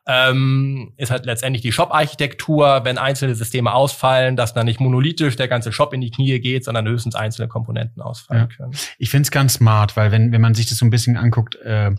Ähm, 0.10 0.94
ist 0.96 1.12
halt 1.12 1.26
letztendlich 1.26 1.62
die 1.62 1.74
Shop-Architektur, 1.74 2.86
wenn 2.86 2.98
einzelne 2.98 3.36
Systeme 3.36 3.74
ausfallen, 3.74 4.38
dass 4.38 4.54
dann 4.54 4.66
nicht 4.66 4.80
monolithisch 4.80 5.36
der 5.36 5.50
ganze 5.50 5.74
Shop 5.74 5.94
in 5.94 6.00
die 6.00 6.12
Knie 6.12 6.40
geht, 6.40 6.64
sondern 6.64 6.88
höchstens 6.88 7.14
einzelne 7.14 7.50
Komponenten 7.50 8.02
ausfallen 8.02 8.48
ja. 8.50 8.56
können. 8.56 8.72
Ich 9.00 9.10
finde 9.10 9.24
es 9.24 9.32
ganz 9.32 9.56
smart, 9.56 9.98
weil 9.98 10.12
wenn, 10.14 10.32
wenn 10.32 10.40
man 10.40 10.54
sich 10.54 10.68
das 10.68 10.78
so 10.78 10.86
ein 10.86 10.92
bisschen 10.92 11.18
anguckt, 11.18 11.56
äh, 11.56 11.92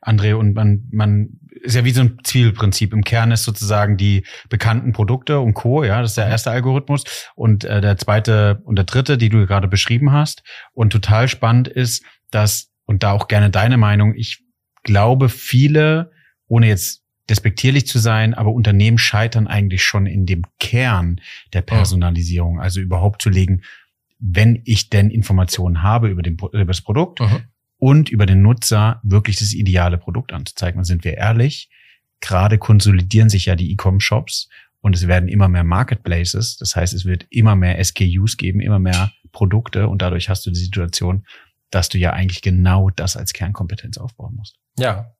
André, 0.00 0.34
und 0.34 0.54
man, 0.54 0.86
man 0.92 1.40
ist 1.60 1.74
ja 1.74 1.84
wie 1.84 1.90
so 1.90 2.02
ein 2.02 2.18
Zielprinzip. 2.22 2.92
Im 2.92 3.02
Kern 3.02 3.32
ist 3.32 3.42
sozusagen 3.42 3.96
die 3.96 4.24
bekannten 4.48 4.92
Produkte 4.92 5.40
und 5.40 5.54
Co., 5.54 5.82
ja, 5.82 6.00
das 6.00 6.12
ist 6.12 6.18
der 6.18 6.28
erste 6.28 6.52
Algorithmus. 6.52 7.02
Und 7.34 7.64
äh, 7.64 7.80
der 7.80 7.96
zweite 7.96 8.60
und 8.64 8.76
der 8.76 8.84
dritte, 8.84 9.18
die 9.18 9.28
du 9.28 9.44
gerade 9.44 9.66
beschrieben 9.66 10.12
hast. 10.12 10.44
Und 10.72 10.90
total 10.90 11.26
spannend 11.26 11.66
ist, 11.66 12.04
dass 12.30 12.70
und 12.86 13.02
da 13.02 13.12
auch 13.12 13.28
gerne 13.28 13.50
deine 13.50 13.76
Meinung. 13.76 14.14
Ich 14.14 14.42
glaube, 14.82 15.28
viele, 15.28 16.10
ohne 16.48 16.68
jetzt 16.68 17.02
despektierlich 17.28 17.86
zu 17.86 17.98
sein, 17.98 18.34
aber 18.34 18.52
Unternehmen 18.52 18.98
scheitern 18.98 19.46
eigentlich 19.48 19.84
schon 19.84 20.06
in 20.06 20.26
dem 20.26 20.42
Kern 20.60 21.20
der 21.52 21.62
Personalisierung. 21.62 22.60
Also 22.60 22.80
überhaupt 22.80 23.20
zu 23.20 23.30
legen, 23.30 23.62
wenn 24.18 24.62
ich 24.64 24.88
denn 24.88 25.10
Informationen 25.10 25.82
habe 25.82 26.08
über, 26.08 26.22
den, 26.22 26.36
über 26.36 26.64
das 26.66 26.80
Produkt 26.80 27.20
mhm. 27.20 27.42
und 27.78 28.08
über 28.08 28.26
den 28.26 28.42
Nutzer, 28.42 29.00
wirklich 29.02 29.36
das 29.36 29.52
ideale 29.52 29.98
Produkt 29.98 30.32
anzuzeigen. 30.32 30.78
Und 30.78 30.84
sind 30.84 31.04
wir 31.04 31.14
ehrlich, 31.14 31.68
gerade 32.20 32.58
konsolidieren 32.58 33.28
sich 33.28 33.46
ja 33.46 33.56
die 33.56 33.72
E-Com-Shops 33.72 34.48
und 34.80 34.94
es 34.94 35.08
werden 35.08 35.28
immer 35.28 35.48
mehr 35.48 35.64
Marketplaces. 35.64 36.56
Das 36.56 36.76
heißt, 36.76 36.94
es 36.94 37.04
wird 37.04 37.26
immer 37.28 37.56
mehr 37.56 37.82
SKUs 37.82 38.36
geben, 38.36 38.60
immer 38.60 38.78
mehr 38.78 39.10
Produkte 39.32 39.88
und 39.88 40.00
dadurch 40.00 40.28
hast 40.28 40.46
du 40.46 40.50
die 40.50 40.60
Situation, 40.60 41.26
dass 41.70 41.88
du 41.88 41.98
ja 41.98 42.12
eigentlich 42.12 42.42
genau 42.42 42.90
das 42.90 43.16
als 43.16 43.32
Kernkompetenz 43.32 43.98
aufbauen 43.98 44.34
musst. 44.36 44.56
Ja. 44.78 45.12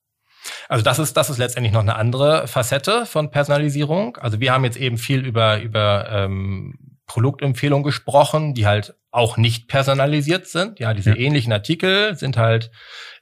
Also 0.69 0.85
das 0.85 0.99
ist, 0.99 1.17
das 1.17 1.31
ist 1.31 1.39
letztendlich 1.39 1.73
noch 1.73 1.81
eine 1.81 1.97
andere 1.97 2.47
Facette 2.47 3.07
von 3.07 3.31
Personalisierung. 3.31 4.17
Also 4.17 4.41
wir 4.41 4.53
haben 4.53 4.65
jetzt 4.65 4.77
eben 4.77 4.99
viel 4.99 5.27
über, 5.27 5.61
über 5.61 6.09
ähm, 6.11 6.79
Produktempfehlungen 7.07 7.85
gesprochen, 7.85 8.55
die 8.55 8.67
halt 8.67 8.95
auch 9.11 9.37
nicht 9.37 9.69
personalisiert 9.69 10.47
sind. 10.47 10.79
Ja, 10.79 10.95
diese 10.95 11.11
ja. 11.11 11.17
ähnlichen 11.17 11.53
Artikel 11.53 12.17
sind 12.17 12.37
halt 12.37 12.71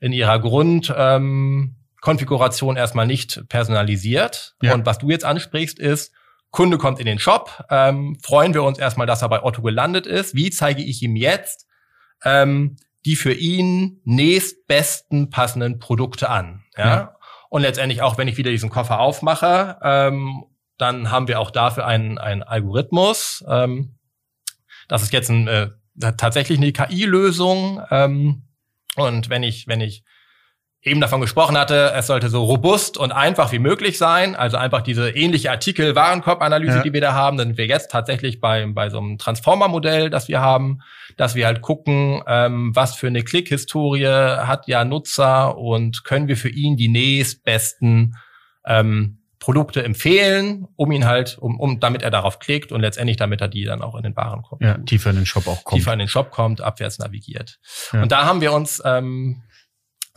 in 0.01 0.13
ihrer 0.13 0.39
Grundkonfiguration 0.41 2.77
ähm, 2.77 2.81
erstmal 2.81 3.07
nicht 3.07 3.49
personalisiert. 3.49 4.57
Ja. 4.61 4.75
Und 4.75 4.85
was 4.87 4.99
du 4.99 5.11
jetzt 5.11 5.25
ansprichst, 5.25 5.79
ist, 5.79 6.13
Kunde 6.51 6.79
kommt 6.79 6.99
in 7.01 7.07
den 7.07 7.19
Shop, 7.19 7.65
ähm, 7.69 8.17
freuen 8.23 8.55
wir 8.55 8.63
uns 8.63 8.79
erstmal, 8.79 9.09
dass 9.09 9.23
er 9.23 9.29
bei 9.29 9.43
Otto 9.43 9.61
gelandet 9.63 10.07
ist. 10.07 10.35
Wie 10.35 10.51
zeige 10.51 10.83
ich 10.83 11.03
ihm 11.03 11.17
jetzt 11.17 11.67
ähm, 12.25 12.77
die 13.05 13.17
für 13.17 13.33
ihn 13.33 14.01
nächstbesten 14.05 15.31
passenden 15.31 15.79
Produkte 15.79 16.31
an. 16.31 16.65
Ja? 16.77 16.87
ja. 16.87 17.17
Und 17.51 17.63
letztendlich 17.63 18.03
auch, 18.03 18.19
wenn 18.19 18.29
ich 18.29 18.37
wieder 18.37 18.51
diesen 18.51 18.71
Koffer 18.71 18.99
aufmache, 19.01 19.79
ähm, 19.83 20.45
dann 20.79 21.11
haben 21.11 21.29
wir 21.29 21.41
auch 21.41 21.51
dafür 21.51 21.87
einen, 21.87 22.19
einen 22.19 22.43
Algorithmus. 22.43 23.45
Ähm, 23.49 23.99
das 24.89 25.03
ist 25.03 25.13
jetzt 25.13 25.29
ein, 25.29 25.47
äh, 25.47 25.71
tatsächlich 26.17 26.59
eine 26.59 26.73
KI-Lösung. 26.73 27.83
Ähm, 27.91 28.49
und 28.97 29.29
wenn 29.29 29.43
ich, 29.43 29.69
wenn 29.69 29.81
ich 29.81 30.05
eben 30.85 31.01
davon 31.01 31.23
gesprochen 31.23 31.57
hatte, 31.57 31.93
es 31.97 32.07
sollte 32.07 32.29
so 32.29 32.45
robust 32.45 32.99
und 32.99 33.11
einfach 33.11 33.53
wie 33.53 33.59
möglich 33.59 33.97
sein. 33.97 34.37
Also 34.37 34.59
einfach 34.59 34.83
diese 34.83 35.11
ähnliche 35.11 35.51
Artikel-Warenkorb-Analyse, 35.51 36.77
ja. 36.77 36.83
die 36.83 36.93
wir 36.93 37.01
da 37.01 37.15
haben, 37.15 37.39
dann 37.39 37.49
sind 37.49 37.59
wir 37.59 37.67
jetzt 37.67 37.91
tatsächlich 37.91 38.41
bei, 38.41 38.67
bei 38.67 38.91
so 38.91 38.99
einem 38.99 39.17
Transformer-Modell, 39.17 40.11
das 40.11 40.29
wir 40.29 40.41
haben, 40.41 40.81
dass 41.17 41.35
wir 41.35 41.47
halt 41.47 41.63
gucken, 41.63 42.23
ähm, 42.27 42.77
was 42.77 42.95
für 42.97 43.07
eine 43.07 43.23
Klick-Historie 43.23 44.07
hat 44.07 44.69
ja 44.69 44.85
Nutzer 44.85 45.57
und 45.57 46.05
können 46.05 46.29
wir 46.29 46.37
für 46.37 46.51
ihn 46.51 46.77
die 46.77 46.89
nächstbesten 46.89 48.17
ähm, 48.67 49.19
Produkte 49.39 49.85
empfehlen, 49.85 50.67
um 50.77 50.93
ihn 50.93 51.07
halt, 51.07 51.39
um, 51.39 51.59
um 51.61 51.81
damit 51.81 52.03
er 52.03 52.11
darauf 52.11 52.39
klickt 52.39 52.73
und 52.73 52.83
letztendlich 52.83 53.17
damit 53.17 53.41
er 53.41 53.49
die 53.49 53.65
dann 53.65 53.81
auch 53.81 53.95
in 53.95 54.03
den 54.03 54.17
Warenkorb 54.17 54.63
ja, 54.63 54.79
tiefer 54.79 55.11
in 55.11 55.17
den 55.17 55.27
Shop 55.27 55.47
auch 55.47 55.65
kommt. 55.65 55.79
Tiefer 55.79 55.93
in 55.95 55.99
den 55.99 56.09
Shop 56.09 56.31
kommt, 56.31 56.61
abwärts 56.61 56.99
navigiert. 56.99 57.59
Ja. 57.93 58.03
Und 58.03 58.13
da 58.13 58.25
haben 58.25 58.41
wir 58.41 58.53
uns, 58.53 58.83
ähm, 58.85 59.43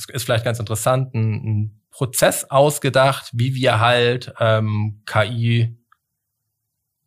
ist 0.10 0.24
vielleicht 0.24 0.46
ganz 0.46 0.60
interessant, 0.60 1.14
einen 1.14 1.82
Prozess 1.92 2.50
ausgedacht, 2.50 3.32
wie 3.34 3.56
wir 3.56 3.80
halt 3.80 4.34
ähm, 4.40 5.02
KI 5.06 5.76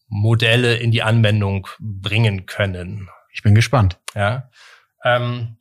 Modelle 0.09 0.77
in 0.77 0.91
die 0.91 1.03
Anwendung 1.03 1.69
bringen 1.79 2.47
können. 2.47 3.09
Ich 3.33 3.43
bin 3.43 3.55
gespannt. 3.55 3.99
Ja. 4.15 4.51
Ähm, 5.05 5.57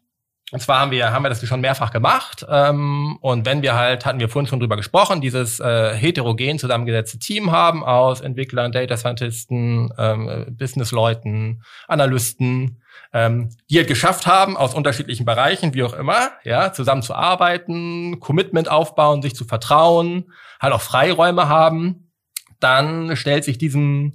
und 0.51 0.61
zwar 0.61 0.79
haben 0.79 0.91
wir, 0.91 1.11
haben 1.11 1.23
wir 1.23 1.29
das 1.29 1.45
schon 1.45 1.61
mehrfach 1.61 1.91
gemacht. 1.91 2.45
Ähm, 2.49 3.19
und 3.21 3.45
wenn 3.45 3.61
wir 3.61 3.75
halt, 3.75 4.05
hatten 4.05 4.19
wir 4.19 4.29
vorhin 4.29 4.47
schon 4.47 4.59
drüber 4.59 4.77
gesprochen, 4.77 5.21
dieses 5.21 5.59
äh, 5.59 5.93
heterogen 5.93 6.57
zusammengesetzte 6.57 7.19
Team 7.19 7.51
haben 7.51 7.83
aus 7.83 8.21
Entwicklern, 8.21 8.71
Data 8.71 8.97
Scientisten, 8.97 9.93
ähm, 9.97 10.47
Businessleuten, 10.57 11.63
Analysten, 11.87 12.81
ähm, 13.13 13.49
die 13.69 13.77
halt 13.77 13.87
geschafft 13.87 14.27
haben, 14.27 14.55
aus 14.55 14.73
unterschiedlichen 14.73 15.25
Bereichen, 15.25 15.73
wie 15.73 15.83
auch 15.83 15.93
immer, 15.93 16.31
ja, 16.43 16.71
zusammen 16.73 17.01
zu 17.01 17.15
arbeiten, 17.15 18.19
Commitment 18.19 18.69
aufbauen, 18.69 19.21
sich 19.21 19.35
zu 19.35 19.45
vertrauen, 19.45 20.31
halt 20.61 20.73
auch 20.73 20.81
Freiräume 20.81 21.47
haben, 21.49 22.11
dann 22.59 23.15
stellt 23.15 23.43
sich 23.43 23.57
diesem 23.57 24.13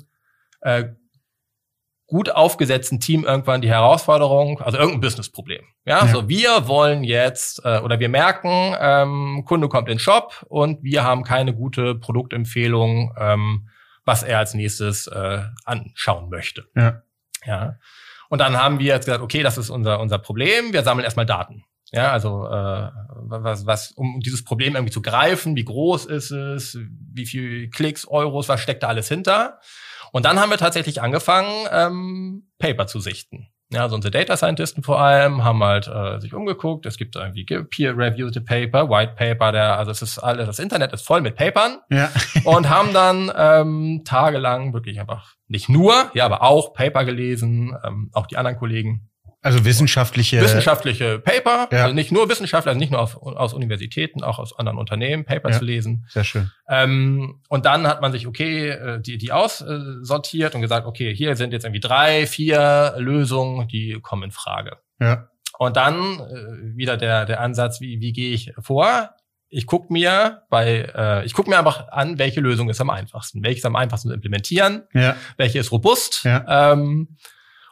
äh, 0.60 0.84
gut 2.06 2.30
aufgesetzten 2.30 3.00
Team 3.00 3.24
irgendwann 3.24 3.62
die 3.62 3.68
Herausforderung, 3.68 4.60
also 4.60 4.78
irgendein 4.78 5.00
Businessproblem. 5.00 5.64
Ja, 5.84 6.04
ja. 6.04 6.12
so 6.12 6.28
wir 6.28 6.68
wollen 6.68 7.02
jetzt 7.02 7.64
äh, 7.64 7.78
oder 7.78 7.98
wir 7.98 8.08
merken, 8.08 8.76
ähm, 8.78 9.44
Kunde 9.46 9.68
kommt 9.68 9.88
in 9.88 9.94
den 9.94 9.98
Shop 9.98 10.44
und 10.48 10.82
wir 10.82 11.02
haben 11.02 11.24
keine 11.24 11.54
gute 11.54 11.94
Produktempfehlung, 11.94 13.14
ähm, 13.18 13.68
was 14.04 14.22
er 14.22 14.38
als 14.38 14.54
nächstes 14.54 15.06
äh, 15.06 15.42
anschauen 15.64 16.28
möchte. 16.28 16.66
Ja. 16.76 17.02
ja. 17.46 17.76
Und 18.34 18.40
dann 18.40 18.56
haben 18.56 18.80
wir 18.80 18.86
jetzt 18.86 19.04
gesagt, 19.04 19.22
okay, 19.22 19.44
das 19.44 19.58
ist 19.58 19.70
unser 19.70 20.00
unser 20.00 20.18
Problem. 20.18 20.72
Wir 20.72 20.82
sammeln 20.82 21.04
erstmal 21.04 21.24
Daten. 21.24 21.62
Ja, 21.92 22.10
also 22.10 22.46
äh, 22.48 22.90
was, 23.28 23.64
was, 23.64 23.92
um 23.92 24.18
dieses 24.18 24.42
Problem 24.42 24.74
irgendwie 24.74 24.92
zu 24.92 25.02
greifen, 25.02 25.54
wie 25.54 25.64
groß 25.64 26.06
ist 26.06 26.32
es, 26.32 26.76
wie 27.12 27.26
viel 27.26 27.70
Klicks, 27.70 28.08
Euros, 28.08 28.48
was 28.48 28.60
steckt 28.60 28.82
da 28.82 28.88
alles 28.88 29.06
hinter? 29.06 29.60
Und 30.10 30.24
dann 30.24 30.40
haben 30.40 30.50
wir 30.50 30.58
tatsächlich 30.58 31.00
angefangen, 31.00 31.68
ähm, 31.70 32.50
Paper 32.58 32.88
zu 32.88 32.98
sichten. 32.98 33.53
Ja, 33.74 33.82
also 33.82 33.96
unsere 33.96 34.12
Data 34.12 34.36
Scientisten 34.36 34.82
vor 34.82 35.00
allem 35.00 35.44
haben 35.44 35.62
halt 35.62 35.88
äh, 35.88 36.20
sich 36.20 36.32
umgeguckt. 36.34 36.86
Es 36.86 36.96
gibt 36.96 37.16
irgendwie 37.16 37.44
peer-reviewed 37.44 38.44
Paper, 38.44 38.88
White 38.88 39.14
Paper, 39.16 39.52
der, 39.52 39.78
also 39.78 39.90
es 39.90 40.02
ist 40.02 40.18
alles, 40.18 40.46
das 40.46 40.58
Internet 40.58 40.92
ist 40.92 41.06
voll 41.06 41.20
mit 41.20 41.36
Papern. 41.36 41.78
Ja. 41.90 42.10
und 42.44 42.68
haben 42.68 42.92
dann 42.92 43.32
ähm, 43.36 44.02
tagelang 44.04 44.72
wirklich 44.72 45.00
einfach 45.00 45.34
nicht 45.48 45.68
nur, 45.68 46.10
ja, 46.14 46.24
aber 46.24 46.42
auch 46.42 46.72
Paper 46.72 47.04
gelesen, 47.04 47.76
ähm, 47.84 48.10
auch 48.12 48.26
die 48.26 48.36
anderen 48.36 48.56
Kollegen 48.56 49.08
also 49.44 49.66
wissenschaftliche 49.66 50.40
wissenschaftliche 50.40 51.18
Paper, 51.18 51.68
ja. 51.70 51.82
also 51.82 51.94
nicht 51.94 52.10
nur 52.10 52.30
Wissenschaftler, 52.30 52.70
also 52.70 52.78
nicht 52.78 52.90
nur 52.90 53.00
auf, 53.00 53.20
aus 53.20 53.52
Universitäten, 53.52 54.24
auch 54.24 54.38
aus 54.38 54.58
anderen 54.58 54.78
Unternehmen 54.78 55.26
Paper 55.26 55.50
ja. 55.50 55.58
zu 55.58 55.64
lesen. 55.66 56.06
Sehr 56.08 56.24
schön. 56.24 56.50
Ähm, 56.66 57.42
und 57.50 57.66
dann 57.66 57.86
hat 57.86 58.00
man 58.00 58.10
sich 58.10 58.26
okay 58.26 58.70
äh, 58.70 59.00
die 59.02 59.18
die 59.18 59.32
aussortiert 59.32 60.54
und 60.54 60.62
gesagt, 60.62 60.86
okay, 60.86 61.14
hier 61.14 61.36
sind 61.36 61.52
jetzt 61.52 61.64
irgendwie 61.64 61.80
drei, 61.80 62.26
vier 62.26 62.94
Lösungen, 62.96 63.68
die 63.68 63.98
kommen 64.00 64.22
in 64.22 64.30
Frage. 64.30 64.78
Ja. 64.98 65.28
Und 65.58 65.76
dann 65.76 66.20
äh, 66.20 66.76
wieder 66.76 66.96
der 66.96 67.26
der 67.26 67.40
Ansatz, 67.40 67.82
wie 67.82 68.00
wie 68.00 68.14
gehe 68.14 68.32
ich 68.32 68.54
vor? 68.58 69.10
Ich 69.50 69.66
guck 69.66 69.90
mir 69.90 70.44
bei 70.48 70.90
äh, 70.96 71.26
ich 71.26 71.34
guck 71.34 71.48
mir 71.48 71.58
einfach 71.58 71.88
an, 71.88 72.18
welche 72.18 72.40
Lösung 72.40 72.70
ist 72.70 72.80
am 72.80 72.88
einfachsten, 72.88 73.44
welche 73.44 73.58
ist 73.58 73.66
am 73.66 73.76
einfachsten 73.76 74.08
zu 74.08 74.14
implementieren, 74.14 74.84
ja. 74.94 75.16
welche 75.36 75.58
ist 75.58 75.70
robust. 75.70 76.24
Ja. 76.24 76.72
Ähm, 76.72 77.18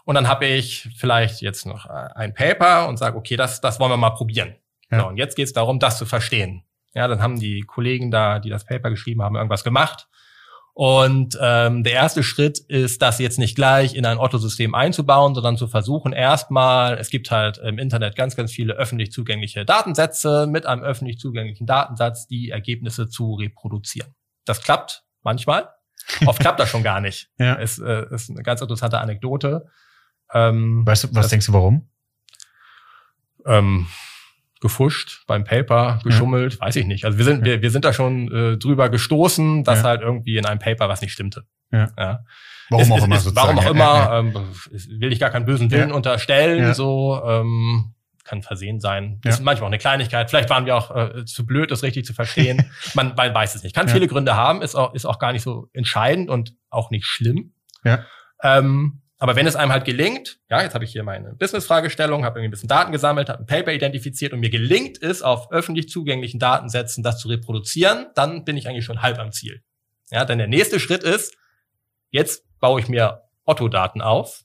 und 0.05 0.15
dann 0.15 0.29
habe 0.29 0.47
ich 0.47 0.89
vielleicht 0.97 1.41
jetzt 1.41 1.67
noch 1.67 1.87
äh, 1.87 2.09
ein 2.15 2.35
Paper 2.35 2.89
und 2.89 2.99
sage, 2.99 3.17
okay, 3.17 3.37
das, 3.37 3.61
das 3.61 3.81
wollen 3.81 3.91
wir 3.91 3.97
mal 3.97 4.11
probieren. 4.11 4.57
Ja. 4.91 5.01
So, 5.01 5.09
und 5.09 5.17
jetzt 5.17 5.37
geht 5.37 5.47
es 5.47 5.53
darum, 5.53 5.79
das 5.79 5.99
zu 5.99 6.07
verstehen. 6.07 6.65
Ja, 6.95 7.09
dann 7.09 7.23
haben 7.23 7.39
die 7.39 7.63
Kollegen 7.63 8.11
da, 8.11 8.39
die 8.39 8.51
das 8.51 8.65
Paper 8.65 8.91
geschrieben 8.91 9.23
haben, 9.23 9.37
irgendwas 9.37 9.65
gemacht. 9.65 10.09
Und 10.75 11.39
ähm, 11.41 11.85
der 11.85 11.93
erste 11.93 12.23
Schritt 12.23 12.59
ist, 12.59 13.03
das 13.03 13.19
jetzt 13.19 13.39
nicht 13.39 13.55
gleich 13.55 13.95
in 13.95 14.07
ein 14.07 14.19
Otto-System 14.19 14.75
einzubauen, 14.75 15.35
sondern 15.35 15.59
zu 15.59 15.69
versuchen, 15.69 16.15
erstmal, 16.15 16.97
es 16.97 17.11
gibt 17.11 17.31
halt 17.31 17.59
im 17.59 17.79
Internet 17.79 18.17
ganz, 18.17 18.37
ganz 18.37 18.53
viele 18.53 18.75
öffentlich 18.75 19.13
zugängliche 19.13 19.67
Datensätze, 19.67 20.47
mit 20.47 20.65
einem 20.65 20.83
öffentlich 20.83 21.19
zugänglichen 21.19 21.67
Datensatz 21.67 22.27
die 22.27 22.51
Ergebnisse 22.51 23.09
zu 23.09 23.35
reproduzieren. 23.35 24.15
Das 24.47 24.63
klappt 24.63 25.05
manchmal. 25.23 25.69
Oft 26.27 26.41
klappt 26.41 26.59
das 26.59 26.71
schon 26.71 26.83
gar 26.83 27.01
nicht. 27.01 27.29
Ja. 27.39 27.55
Ist, 27.55 27.79
äh, 27.79 28.07
ist 28.15 28.31
eine 28.31 28.43
ganz 28.43 28.61
interessante 28.61 28.99
Anekdote. 28.99 29.67
Ähm, 30.33 30.87
weißt 30.87 31.05
du, 31.05 31.09
was 31.09 31.23
das, 31.25 31.29
denkst 31.29 31.47
du, 31.47 31.53
warum? 31.53 31.89
Ähm, 33.47 33.87
gefuscht 34.61 35.25
beim 35.27 35.45
Paper, 35.45 35.99
geschummelt, 36.05 36.55
ja. 36.55 36.61
weiß 36.61 36.77
ich 36.77 36.87
nicht. 36.87 37.05
Also 37.05 37.19
wir 37.19 37.25
sind, 37.25 37.45
wir, 37.45 37.63
wir 37.63 37.71
sind 37.71 37.85
da 37.85 37.93
schon 37.93 38.33
äh, 38.33 38.57
drüber 38.57 38.89
gestoßen, 38.89 39.65
dass 39.65 39.81
ja. 39.81 39.89
halt 39.89 40.03
irgendwie 40.03 40.39
in 40.39 40.47
einem 40.47 40.61
Paper 40.61 40.89
was 40.89 41.03
nicht 41.03 41.13
stimmte. 41.13 41.45
Ja. 41.73 41.91
ja. 41.99 42.21
Warum 42.71 42.85
es, 42.85 42.91
auch 42.91 43.05
immer 43.05 43.17
ist. 43.17 43.37
Warum 43.37 43.59
auch 43.59 43.71
immer, 43.71 44.11
ähm, 44.13 44.35
will 44.71 45.13
ich 45.13 45.19
gar 45.19 45.31
keinen 45.31 45.45
bösen 45.45 45.71
Willen 45.71 45.93
unterstellen, 45.93 46.73
so 46.75 47.21
ähm, 47.25 47.95
kann 48.25 48.43
versehen 48.43 48.81
sein. 48.81 49.21
Ja. 49.25 49.31
Ist 49.31 49.43
manchmal 49.43 49.67
auch 49.67 49.71
eine 49.71 49.79
Kleinigkeit. 49.79 50.31
Vielleicht 50.31 50.49
waren 50.49 50.65
wir 50.65 50.77
auch 50.77 50.95
äh, 50.95 51.25
zu 51.25 51.45
blöd, 51.45 51.71
das 51.71 51.83
richtig 51.83 52.05
zu 52.05 52.15
verstehen. 52.15 52.71
man, 52.95 53.15
man 53.17 53.35
weiß 53.35 53.57
es 53.57 53.63
nicht. 53.63 53.75
Kann 53.75 53.89
viele 53.89 54.07
Gründe 54.07 54.37
haben, 54.37 54.63
ist 54.63 54.75
auch, 54.75 54.95
ist 54.95 55.05
auch 55.05 55.19
gar 55.19 55.33
nicht 55.33 55.43
so 55.43 55.69
entscheidend 55.73 56.31
und 56.31 56.55
auch 56.71 56.91
nicht 56.91 57.05
schlimm. 57.05 57.53
Ja. 57.85 58.05
Ähm, 58.43 59.02
aber 59.23 59.37
wenn 59.37 59.47
es 59.47 59.55
einem 59.55 59.71
halt 59.71 59.85
gelingt, 59.85 60.41
ja, 60.51 60.63
jetzt 60.63 60.75
habe 60.75 60.85
ich 60.85 60.91
hier 60.91 61.05
meine 61.05 61.33
Business-Fragestellung, 61.35 62.25
habe 62.25 62.41
irgendwie 62.41 62.49
ein 62.49 62.51
bisschen 62.51 62.69
Daten 62.69 62.91
gesammelt, 62.91 63.29
habe 63.29 63.39
ein 63.39 63.47
Paper 63.47 63.73
identifiziert 63.73 64.33
und 64.33 64.41
mir 64.41 64.51
gelingt 64.51 65.01
es, 65.01 65.23
auf 65.23 65.53
öffentlich 65.53 65.89
zugänglichen 65.89 66.41
Datensätzen 66.41 67.05
das 67.05 67.21
zu 67.21 67.29
reproduzieren, 67.29 68.09
dann 68.17 68.45
bin 68.45 68.57
ich 68.57 68.67
eigentlich 68.67 68.85
schon 68.85 69.01
halb 69.01 69.21
am 69.21 69.31
Ziel. 69.31 69.63
Ja, 70.11 70.25
denn 70.25 70.39
der 70.39 70.49
nächste 70.49 70.81
Schritt 70.81 71.05
ist, 71.05 71.37
jetzt 72.11 72.45
baue 72.59 72.81
ich 72.81 72.89
mir 72.89 73.23
Otto-Daten 73.45 74.01
auf 74.01 74.43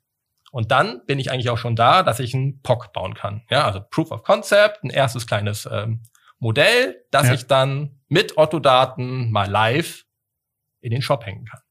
und 0.51 0.69
dann 0.69 1.03
bin 1.07 1.17
ich 1.17 1.31
eigentlich 1.31 1.49
auch 1.49 1.57
schon 1.57 1.75
da, 1.75 2.03
dass 2.03 2.19
ich 2.19 2.35
ein 2.35 2.61
POC 2.61 2.93
bauen 2.93 3.15
kann. 3.15 3.47
Ja, 3.49 3.65
also 3.65 3.81
Proof 3.81 4.11
of 4.11 4.21
Concept, 4.21 4.83
ein 4.83 4.91
erstes 4.91 5.25
kleines 5.25 5.67
ähm, 5.71 6.03
Modell, 6.37 7.03
das 7.09 7.29
ja. 7.29 7.33
ich 7.33 7.47
dann 7.47 7.99
mit 8.09 8.37
Otto-Daten 8.37 9.31
mal 9.31 9.49
live 9.49 10.05
in 10.81 10.91
den 10.91 11.01
Shop 11.01 11.25
hängen 11.25 11.45
kann. 11.45 11.61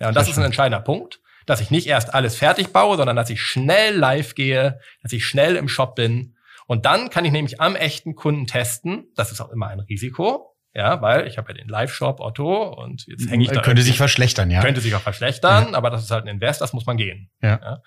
Ja, 0.00 0.08
und 0.08 0.16
das, 0.16 0.24
das 0.24 0.32
ist 0.32 0.38
ein 0.38 0.44
entscheidender 0.44 0.80
Punkt 0.80 1.20
dass 1.48 1.60
ich 1.60 1.70
nicht 1.70 1.86
erst 1.86 2.12
alles 2.14 2.36
fertig 2.36 2.72
baue, 2.72 2.96
sondern 2.96 3.16
dass 3.16 3.30
ich 3.30 3.40
schnell 3.40 3.96
live 3.96 4.34
gehe, 4.34 4.80
dass 5.02 5.12
ich 5.12 5.24
schnell 5.24 5.56
im 5.56 5.68
Shop 5.68 5.94
bin. 5.94 6.36
Und 6.66 6.84
dann 6.84 7.08
kann 7.08 7.24
ich 7.24 7.32
nämlich 7.32 7.60
am 7.60 7.74
echten 7.74 8.14
Kunden 8.14 8.46
testen. 8.46 9.06
Das 9.16 9.32
ist 9.32 9.40
auch 9.40 9.48
immer 9.50 9.68
ein 9.68 9.80
Risiko. 9.80 10.54
Ja, 10.74 11.00
weil 11.00 11.26
ich 11.26 11.38
habe 11.38 11.50
ja 11.50 11.54
den 11.56 11.68
Live-Shop 11.68 12.20
Otto 12.20 12.68
und 12.68 13.06
jetzt 13.06 13.30
hänge 13.30 13.42
ich 13.42 13.50
da. 13.50 13.62
Könnte 13.62 13.82
sich 13.82 13.96
verschlechtern, 13.96 14.50
ja. 14.50 14.60
Könnte 14.60 14.82
sich 14.82 14.94
auch 14.94 15.00
verschlechtern, 15.00 15.68
ja. 15.72 15.74
aber 15.78 15.88
das 15.88 16.04
ist 16.04 16.10
halt 16.10 16.24
ein 16.24 16.28
Invest, 16.28 16.60
das 16.60 16.74
muss 16.74 16.84
man 16.84 16.98
gehen. 16.98 17.30
Ja. 17.42 17.58
ja. 17.60 17.82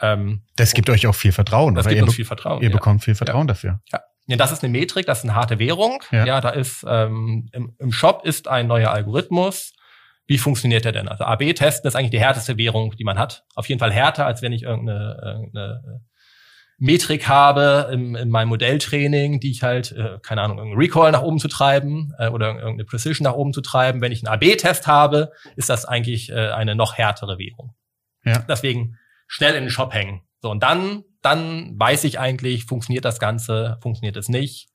Ähm, 0.00 0.44
das 0.56 0.72
gibt 0.72 0.88
euch 0.88 1.06
auch 1.08 1.14
viel 1.14 1.32
Vertrauen. 1.32 1.74
Das 1.74 1.88
gibt 1.88 2.00
uns 2.00 2.14
viel 2.14 2.24
Vertrauen. 2.24 2.62
Ihr 2.62 2.70
ja. 2.70 2.74
bekommt 2.74 3.02
viel 3.02 3.16
Vertrauen 3.16 3.48
dafür. 3.48 3.80
Ja. 3.92 4.00
Ja, 4.26 4.36
das 4.36 4.52
ist 4.52 4.62
eine 4.62 4.70
Metrik, 4.70 5.04
das 5.06 5.18
ist 5.18 5.24
eine 5.24 5.34
harte 5.34 5.58
Währung. 5.58 6.00
Ja, 6.12 6.24
ja 6.24 6.40
da 6.40 6.50
ist 6.50 6.86
ähm, 6.88 7.48
im, 7.52 7.74
im 7.78 7.90
Shop 7.90 8.24
ist 8.24 8.46
ein 8.46 8.68
neuer 8.68 8.92
Algorithmus, 8.92 9.72
wie 10.26 10.38
funktioniert 10.38 10.84
der 10.84 10.92
denn? 10.92 11.08
Also 11.08 11.24
AB-Testen 11.24 11.88
ist 11.88 11.96
eigentlich 11.96 12.10
die 12.10 12.20
härteste 12.20 12.56
Währung, 12.56 12.94
die 12.96 13.04
man 13.04 13.18
hat. 13.18 13.44
Auf 13.54 13.68
jeden 13.68 13.78
Fall 13.78 13.92
härter, 13.92 14.26
als 14.26 14.42
wenn 14.42 14.52
ich 14.52 14.62
irgendeine, 14.62 15.20
irgendeine 15.22 16.02
Metrik 16.78 17.28
habe 17.28 17.90
in, 17.92 18.14
in 18.14 18.28
meinem 18.28 18.48
Modelltraining, 18.48 19.40
die 19.40 19.50
ich 19.50 19.62
halt, 19.62 19.92
äh, 19.92 20.18
keine 20.22 20.42
Ahnung, 20.42 20.58
irgendeinen 20.58 20.80
Recall 20.80 21.12
nach 21.12 21.22
oben 21.22 21.38
zu 21.38 21.48
treiben 21.48 22.12
äh, 22.18 22.28
oder 22.28 22.54
irgendeine 22.54 22.84
Precision 22.84 23.24
nach 23.24 23.34
oben 23.34 23.52
zu 23.52 23.60
treiben. 23.60 24.00
Wenn 24.00 24.12
ich 24.12 24.26
einen 24.26 24.34
AB-Test 24.34 24.86
habe, 24.86 25.32
ist 25.56 25.68
das 25.68 25.84
eigentlich 25.84 26.30
äh, 26.30 26.50
eine 26.50 26.74
noch 26.74 26.98
härtere 26.98 27.38
Währung. 27.38 27.74
Ja. 28.24 28.38
Deswegen 28.48 28.98
schnell 29.26 29.54
in 29.54 29.64
den 29.64 29.70
Shop 29.70 29.94
hängen. 29.94 30.22
So, 30.40 30.50
und 30.50 30.62
dann, 30.62 31.04
dann 31.20 31.78
weiß 31.78 32.04
ich 32.04 32.18
eigentlich, 32.18 32.64
funktioniert 32.64 33.04
das 33.04 33.20
Ganze, 33.20 33.78
funktioniert 33.80 34.16
es 34.16 34.28
nicht. 34.28 34.68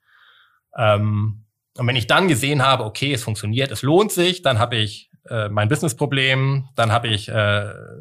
Ähm, 0.78 1.46
und 1.78 1.88
wenn 1.88 1.96
ich 1.96 2.08
dann 2.08 2.28
gesehen 2.28 2.66
habe, 2.66 2.86
okay, 2.86 3.14
es 3.14 3.24
funktioniert, 3.24 3.72
es 3.72 3.82
lohnt 3.82 4.12
sich, 4.12 4.42
dann 4.42 4.60
habe 4.60 4.78
ich 4.78 5.07
äh, 5.30 5.50
mein 5.50 5.68
Businessproblem, 5.70 6.70
dann 6.76 6.92
habe 6.92 7.08
ich 7.08 7.30
äh, 7.30 7.34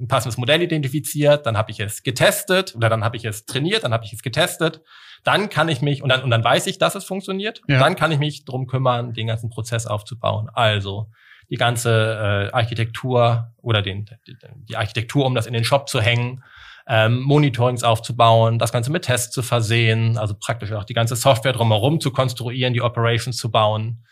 ein 0.00 0.08
passendes 0.08 0.38
Modell 0.38 0.62
identifiziert, 0.62 1.46
dann 1.46 1.56
habe 1.56 1.70
ich 1.70 1.80
es 1.80 2.02
getestet 2.02 2.74
oder 2.74 2.88
dann 2.88 3.04
habe 3.04 3.16
ich 3.16 3.24
es 3.24 3.46
trainiert, 3.46 3.84
dann 3.84 3.92
habe 3.92 4.04
ich 4.04 4.12
es 4.12 4.22
getestet. 4.22 4.82
Dann 5.24 5.48
kann 5.48 5.68
ich 5.68 5.82
mich 5.82 6.02
und 6.02 6.08
dann 6.08 6.22
und 6.22 6.30
dann 6.30 6.44
weiß 6.44 6.66
ich, 6.68 6.78
dass 6.78 6.94
es 6.94 7.04
funktioniert. 7.04 7.62
Ja. 7.68 7.78
Dann 7.78 7.96
kann 7.96 8.12
ich 8.12 8.18
mich 8.18 8.44
drum 8.44 8.66
kümmern, 8.66 9.12
den 9.12 9.26
ganzen 9.26 9.50
Prozess 9.50 9.86
aufzubauen. 9.86 10.48
Also 10.52 11.10
die 11.50 11.56
ganze 11.56 11.90
äh, 12.50 12.52
Architektur 12.52 13.52
oder 13.62 13.82
den, 13.82 14.06
die, 14.26 14.36
die 14.68 14.76
Architektur, 14.76 15.26
um 15.26 15.34
das 15.34 15.46
in 15.46 15.52
den 15.52 15.64
Shop 15.64 15.88
zu 15.88 16.00
hängen, 16.00 16.42
ähm, 16.88 17.20
Monitorings 17.22 17.82
aufzubauen, 17.82 18.58
das 18.58 18.72
Ganze 18.72 18.92
mit 18.92 19.04
Tests 19.04 19.32
zu 19.32 19.42
versehen, 19.42 20.18
also 20.18 20.34
praktisch 20.38 20.72
auch 20.72 20.84
die 20.84 20.94
ganze 20.94 21.16
Software 21.16 21.52
drumherum 21.52 22.00
zu 22.00 22.12
konstruieren, 22.12 22.72
die 22.72 22.82
Operations 22.82 23.36
zu 23.36 23.50
bauen. 23.50 24.04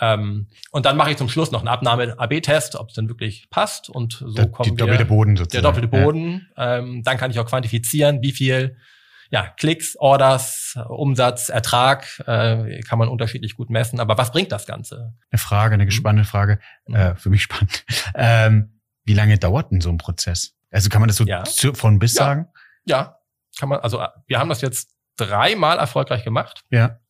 Ähm, 0.00 0.48
und 0.70 0.86
dann 0.86 0.96
mache 0.96 1.10
ich 1.10 1.16
zum 1.16 1.28
Schluss 1.28 1.50
noch 1.50 1.60
einen 1.60 1.68
Abnahme-AB-Test, 1.68 2.76
ob 2.76 2.88
es 2.88 2.94
denn 2.94 3.08
wirklich 3.08 3.48
passt. 3.50 3.88
Und 3.88 4.14
so 4.14 4.32
der, 4.32 4.50
kommen 4.50 4.70
die 4.70 4.76
doppelte 4.76 5.04
Boden 5.04 5.36
sozusagen. 5.36 5.62
Der 5.62 5.70
doppelte 5.70 5.88
Boden. 5.88 6.48
Ja. 6.56 6.78
Ähm, 6.78 7.02
dann 7.04 7.16
kann 7.16 7.30
ich 7.30 7.38
auch 7.38 7.46
quantifizieren, 7.46 8.22
wie 8.22 8.32
viel 8.32 8.76
ja, 9.30 9.48
Klicks, 9.56 9.96
Orders, 9.96 10.78
Umsatz, 10.88 11.48
Ertrag 11.48 12.22
äh, 12.26 12.80
kann 12.82 12.98
man 12.98 13.08
unterschiedlich 13.08 13.56
gut 13.56 13.70
messen. 13.70 14.00
Aber 14.00 14.18
was 14.18 14.32
bringt 14.32 14.52
das 14.52 14.66
Ganze? 14.66 15.14
Eine 15.30 15.38
Frage, 15.38 15.74
eine 15.74 15.86
gespannte 15.86 16.22
mhm. 16.22 16.26
Frage, 16.26 16.58
mhm. 16.86 16.94
äh, 16.94 17.16
für 17.16 17.30
mich 17.30 17.42
spannend. 17.42 17.84
Ähm, 18.16 18.80
wie 19.04 19.14
lange 19.14 19.38
dauert 19.38 19.72
denn 19.72 19.80
so 19.80 19.90
ein 19.90 19.98
Prozess? 19.98 20.54
Also 20.70 20.88
kann 20.88 21.00
man 21.00 21.08
das 21.08 21.16
so 21.16 21.24
ja. 21.24 21.44
von 21.74 21.98
bis 21.98 22.14
ja. 22.14 22.24
sagen? 22.24 22.46
Ja, 22.84 23.18
kann 23.58 23.68
man. 23.68 23.80
Also 23.80 24.04
wir 24.26 24.38
haben 24.38 24.48
das 24.48 24.60
jetzt 24.60 24.94
dreimal 25.16 25.78
erfolgreich 25.78 26.24
gemacht. 26.24 26.64
Ja. 26.70 27.00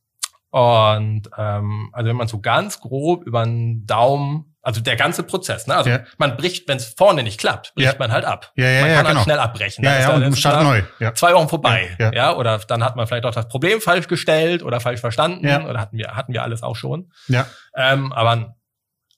Und 0.54 1.22
ähm, 1.36 1.90
also 1.92 2.08
wenn 2.08 2.14
man 2.14 2.28
so 2.28 2.40
ganz 2.40 2.78
grob 2.78 3.26
über 3.26 3.40
einen 3.40 3.86
Daumen, 3.86 4.54
also 4.62 4.80
der 4.80 4.94
ganze 4.94 5.24
Prozess, 5.24 5.66
ne? 5.66 5.74
Also 5.74 5.90
ja. 5.90 6.04
man 6.16 6.36
bricht, 6.36 6.68
wenn 6.68 6.76
es 6.76 6.94
vorne 6.96 7.24
nicht 7.24 7.40
klappt, 7.40 7.74
bricht 7.74 7.94
ja. 7.94 7.98
man 7.98 8.12
halt 8.12 8.24
ab. 8.24 8.52
Ja, 8.54 8.68
ja, 8.68 8.80
man 8.82 8.88
kann 8.88 8.96
halt 8.98 9.08
genau. 9.08 9.22
schnell 9.24 9.38
abbrechen. 9.40 9.84
Ja, 9.84 9.98
ja, 9.98 10.14
und 10.14 10.38
Start 10.38 10.62
neu. 10.62 10.82
Ja. 11.00 11.12
Zwei 11.12 11.34
Wochen 11.34 11.48
vorbei. 11.48 11.96
Ja, 11.98 12.12
ja. 12.12 12.36
Oder 12.36 12.58
dann 12.58 12.84
hat 12.84 12.94
man 12.94 13.08
vielleicht 13.08 13.24
auch 13.24 13.34
das 13.34 13.48
Problem 13.48 13.80
falsch 13.80 14.06
gestellt 14.06 14.62
oder 14.62 14.78
falsch 14.78 15.00
verstanden. 15.00 15.44
Ja. 15.44 15.66
Oder 15.66 15.80
hatten 15.80 15.98
wir, 15.98 16.14
hatten 16.14 16.32
wir 16.32 16.44
alles 16.44 16.62
auch 16.62 16.76
schon. 16.76 17.10
Ja. 17.26 17.48
Ähm, 17.76 18.12
aber 18.12 18.54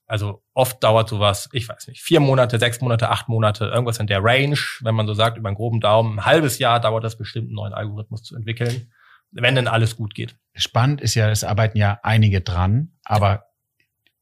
also 0.06 0.42
oft 0.54 0.82
dauert 0.82 1.10
sowas, 1.10 1.50
ich 1.52 1.68
weiß 1.68 1.88
nicht, 1.88 2.00
vier 2.00 2.20
Monate, 2.20 2.58
sechs 2.58 2.80
Monate, 2.80 3.10
acht 3.10 3.28
Monate, 3.28 3.66
irgendwas 3.66 3.98
in 3.98 4.06
der 4.06 4.24
Range, 4.24 4.56
wenn 4.80 4.94
man 4.94 5.06
so 5.06 5.12
sagt, 5.12 5.36
über 5.36 5.50
einen 5.50 5.56
groben 5.56 5.80
Daumen, 5.80 6.18
ein 6.18 6.24
halbes 6.24 6.58
Jahr 6.58 6.80
dauert 6.80 7.04
das 7.04 7.18
bestimmt, 7.18 7.48
einen 7.48 7.56
neuen 7.56 7.74
Algorithmus 7.74 8.22
zu 8.22 8.36
entwickeln 8.36 8.90
wenn 9.30 9.54
denn 9.54 9.68
alles 9.68 9.96
gut 9.96 10.14
geht. 10.14 10.36
Spannend 10.54 11.00
ist 11.00 11.14
ja, 11.14 11.28
es 11.30 11.44
arbeiten 11.44 11.78
ja 11.78 12.00
einige 12.02 12.40
dran, 12.40 12.92
aber 13.04 13.44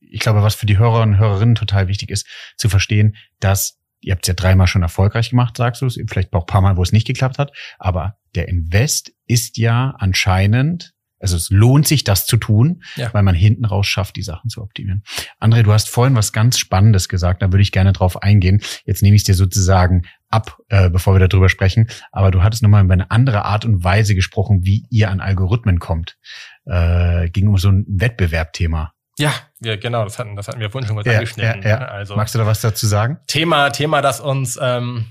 ich 0.00 0.20
glaube, 0.20 0.42
was 0.42 0.54
für 0.54 0.66
die 0.66 0.78
Hörer 0.78 1.02
und 1.02 1.18
Hörerinnen 1.18 1.54
total 1.54 1.88
wichtig 1.88 2.10
ist, 2.10 2.26
zu 2.56 2.68
verstehen, 2.68 3.16
dass 3.40 3.80
ihr 4.00 4.12
habt 4.12 4.24
es 4.24 4.28
ja 4.28 4.34
dreimal 4.34 4.66
schon 4.66 4.82
erfolgreich 4.82 5.30
gemacht, 5.30 5.56
sagst 5.56 5.80
du 5.80 5.86
es, 5.86 5.98
vielleicht 6.08 6.32
auch 6.34 6.42
ein 6.42 6.46
paar 6.46 6.60
Mal, 6.60 6.76
wo 6.76 6.82
es 6.82 6.92
nicht 6.92 7.06
geklappt 7.06 7.38
hat, 7.38 7.52
aber 7.78 8.18
der 8.34 8.48
Invest 8.48 9.12
ist 9.26 9.56
ja 9.56 9.94
anscheinend 9.98 10.94
also 11.24 11.36
es 11.36 11.48
lohnt 11.48 11.88
sich, 11.88 12.04
das 12.04 12.26
zu 12.26 12.36
tun, 12.36 12.82
ja. 12.96 13.14
weil 13.14 13.22
man 13.22 13.34
hinten 13.34 13.64
raus 13.64 13.86
schafft, 13.86 14.16
die 14.16 14.22
Sachen 14.22 14.50
zu 14.50 14.60
optimieren. 14.60 15.02
André, 15.40 15.62
du 15.62 15.72
hast 15.72 15.88
vorhin 15.88 16.14
was 16.14 16.34
ganz 16.34 16.58
Spannendes 16.58 17.08
gesagt, 17.08 17.40
da 17.40 17.50
würde 17.50 17.62
ich 17.62 17.72
gerne 17.72 17.94
drauf 17.94 18.22
eingehen. 18.22 18.60
Jetzt 18.84 19.02
nehme 19.02 19.16
ich 19.16 19.22
es 19.22 19.24
dir 19.24 19.34
sozusagen 19.34 20.02
ab, 20.34 20.58
äh, 20.68 20.90
bevor 20.90 21.14
wir 21.14 21.26
darüber 21.26 21.48
sprechen. 21.48 21.88
Aber 22.12 22.30
du 22.30 22.42
hattest 22.42 22.62
nochmal 22.62 22.84
über 22.84 22.94
eine 22.94 23.10
andere 23.10 23.44
Art 23.44 23.64
und 23.64 23.84
Weise 23.84 24.14
gesprochen, 24.14 24.64
wie 24.64 24.86
ihr 24.90 25.10
an 25.10 25.20
Algorithmen 25.20 25.78
kommt. 25.78 26.18
Äh, 26.66 27.30
ging 27.30 27.48
um 27.48 27.56
so 27.56 27.70
ein 27.70 27.86
Wettbewerbthema. 27.88 28.92
Ja, 29.16 29.32
ja, 29.60 29.76
genau, 29.76 30.02
das 30.04 30.18
hatten, 30.18 30.34
das 30.34 30.48
hatten 30.48 30.60
wir 30.60 30.70
vorhin 30.70 30.88
schon 30.88 30.96
kurz 30.96 31.06
ja, 31.06 31.14
angeschnitten. 31.14 31.62
Ja, 31.62 31.68
ja. 31.68 31.78
Ne? 31.78 31.88
Also 31.88 32.16
Magst 32.16 32.34
du 32.34 32.38
da 32.38 32.46
was 32.46 32.60
dazu 32.60 32.86
sagen? 32.86 33.18
Thema, 33.28 33.70
Thema, 33.70 34.02
das 34.02 34.20
uns 34.20 34.58
ähm, 34.60 35.06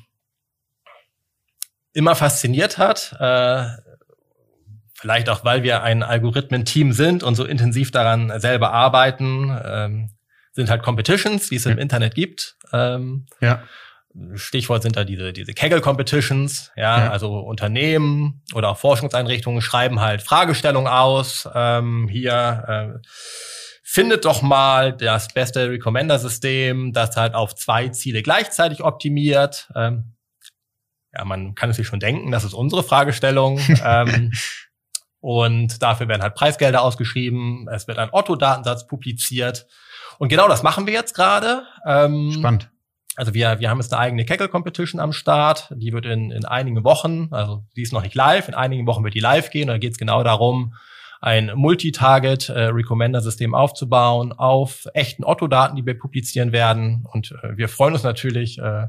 immer 1.94 2.16
fasziniert 2.16 2.78
hat. 2.78 3.16
Äh, 3.20 3.68
vielleicht 4.94 5.30
auch, 5.30 5.46
weil 5.46 5.64
wir 5.64 5.84
ein 5.84 6.04
Algorithmen-Team 6.04 6.92
sind 6.92 7.24
und 7.24 7.36
so 7.36 7.46
intensiv 7.46 7.92
daran 7.92 8.40
selber 8.40 8.74
arbeiten, 8.74 9.58
ähm, 9.64 10.10
sind 10.52 10.70
halt 10.70 10.84
Competitions, 10.84 11.50
die 11.50 11.56
es 11.56 11.66
im 11.66 11.78
Internet 11.78 12.14
gibt. 12.14 12.58
Ähm, 12.74 13.26
ja. 13.40 13.64
Stichwort 14.36 14.84
sind 14.84 14.96
da 14.96 15.04
diese, 15.04 15.34
diese 15.34 15.54
Kaggle-Competitions, 15.54 16.72
ja, 16.76 17.06
ja, 17.06 17.12
also 17.12 17.40
Unternehmen 17.40 18.44
oder 18.54 18.70
auch 18.70 18.78
Forschungseinrichtungen 18.78 19.62
schreiben 19.62 20.02
halt 20.02 20.22
Fragestellungen 20.22 20.92
aus. 20.92 21.50
Ähm, 21.54 22.08
hier 22.08 23.02
äh, 23.04 23.08
findet 23.84 24.26
doch 24.26 24.42
mal 24.42 24.94
das 24.96 25.30
beste 25.30 25.70
Recommender-System, 25.70 26.94
das 26.94 27.18
halt 27.18 27.34
auf 27.34 27.56
zwei 27.56 27.90
Ziele 27.90 28.22
gleichzeitig 28.22 28.84
optimiert. 28.84 29.72
Ähm, 29.76 30.14
ja, 31.16 31.26
man 31.26 31.56
kann 31.56 31.72
es 31.72 31.78
sich 31.78 31.88
schon 31.88 32.00
denken, 32.00 32.32
das 32.32 32.44
ist 32.44 32.54
unsere 32.54 32.84
Fragestellung. 32.84 33.60
ähm, 33.86 34.32
und 35.20 35.82
dafür 35.82 36.08
werden 36.08 36.22
halt 36.22 36.36
Preisgelder 36.36 36.82
ausgeschrieben. 36.82 37.68
Es 37.72 37.88
wird 37.88 37.98
ein 37.98 38.10
Otto-Datensatz 38.12 38.88
publiziert. 38.88 39.68
Und 40.20 40.30
genau 40.30 40.48
das 40.48 40.64
machen 40.64 40.86
wir 40.86 40.94
jetzt 40.94 41.16
gerade. 41.16 41.64
Ähm, 41.88 42.32
Spannend. 42.32 42.70
Also 43.16 43.34
wir, 43.34 43.60
wir 43.60 43.70
haben 43.70 43.80
jetzt 43.80 43.94
eine 43.94 44.02
eigene 44.02 44.26
Kegel 44.26 44.48
Competition 44.48 45.00
am 45.00 45.14
Start. 45.14 45.72
Die 45.76 45.94
wird 45.94 46.06
in, 46.06 46.32
in 46.32 46.46
einigen 46.46 46.84
Wochen, 46.84 47.28
also 47.32 47.64
die 47.76 47.84
ist 47.84 47.94
noch 47.94 48.02
nicht 48.02 48.16
live, 48.16 48.48
in 48.48 48.56
einigen 48.56 48.88
Wochen 48.88 49.04
wird 49.04 49.14
die 49.14 49.20
live 49.20 49.52
gehen. 49.52 49.70
Und 49.70 49.76
da 49.76 49.78
geht 49.78 49.92
es 49.92 49.98
genau 49.98 50.24
darum, 50.24 50.74
ein 51.22 51.52
Multi-Target 51.56 52.50
äh, 52.50 52.74
aufzubauen 53.54 54.34
auf 54.34 54.88
echten 54.94 55.24
Otto-Daten, 55.24 55.78
die 55.78 55.86
wir 55.86 55.98
publizieren 55.98 56.52
werden. 56.52 57.06
Und 57.12 57.32
äh, 57.44 57.56
wir 57.56 57.70
freuen 57.70 57.94
uns 57.94 58.04
natürlich, 58.04 58.60
äh, 58.60 58.88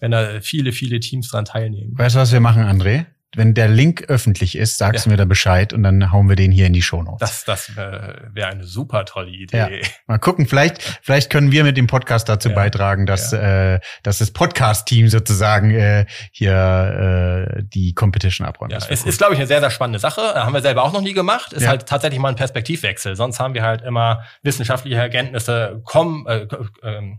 wenn 0.00 0.10
da 0.10 0.40
viele, 0.40 0.72
viele 0.72 0.98
Teams 0.98 1.30
dran 1.30 1.44
teilnehmen. 1.44 1.96
Weißt 1.96 2.16
du, 2.16 2.20
was 2.20 2.32
wir 2.32 2.40
machen, 2.40 2.62
André? 2.62 3.06
Wenn 3.36 3.54
der 3.54 3.68
Link 3.68 4.04
öffentlich 4.08 4.56
ist, 4.56 4.78
sagst 4.78 5.04
ja. 5.04 5.08
du 5.08 5.10
mir 5.10 5.16
da 5.16 5.24
Bescheid 5.24 5.72
und 5.72 5.82
dann 5.82 6.12
hauen 6.12 6.28
wir 6.28 6.36
den 6.36 6.50
hier 6.50 6.66
in 6.66 6.72
die 6.72 6.82
Shownotes. 6.82 7.44
Das, 7.44 7.44
das 7.44 7.76
äh, 7.76 8.14
wäre 8.32 8.48
eine 8.48 8.64
super 8.64 9.04
tolle 9.04 9.30
Idee. 9.30 9.56
Ja. 9.56 9.68
Mal 10.06 10.18
gucken, 10.18 10.46
vielleicht, 10.46 11.00
vielleicht 11.02 11.30
können 11.30 11.52
wir 11.52 11.64
mit 11.64 11.76
dem 11.76 11.86
Podcast 11.86 12.28
dazu 12.28 12.48
ja. 12.48 12.54
beitragen, 12.54 13.06
dass, 13.06 13.32
äh, 13.32 13.80
dass 14.02 14.18
das 14.18 14.30
Podcast-Team 14.30 15.08
sozusagen 15.08 15.70
äh, 15.70 16.06
hier 16.32 17.56
äh, 17.56 17.62
die 17.62 17.94
Competition 17.94 18.46
abräumt. 18.46 18.72
Ja, 18.72 18.78
es 18.88 19.04
ist, 19.04 19.18
glaube 19.18 19.34
ich, 19.34 19.38
eine 19.38 19.46
sehr, 19.46 19.60
sehr 19.60 19.70
spannende 19.70 19.98
Sache. 19.98 20.22
Haben 20.22 20.54
wir 20.54 20.62
selber 20.62 20.82
auch 20.82 20.92
noch 20.92 21.02
nie 21.02 21.12
gemacht. 21.12 21.52
Ist 21.52 21.68
halt 21.68 21.86
tatsächlich 21.86 22.20
mal 22.20 22.30
ein 22.30 22.36
Perspektivwechsel. 22.36 23.16
Sonst 23.16 23.40
haben 23.40 23.54
wir 23.54 23.62
halt 23.62 23.82
immer 23.82 24.22
wissenschaftliche 24.42 24.96
Erkenntnisse 24.96 25.80
kommen, 25.84 26.26
äh, 26.26 26.46
äh, 26.82 27.16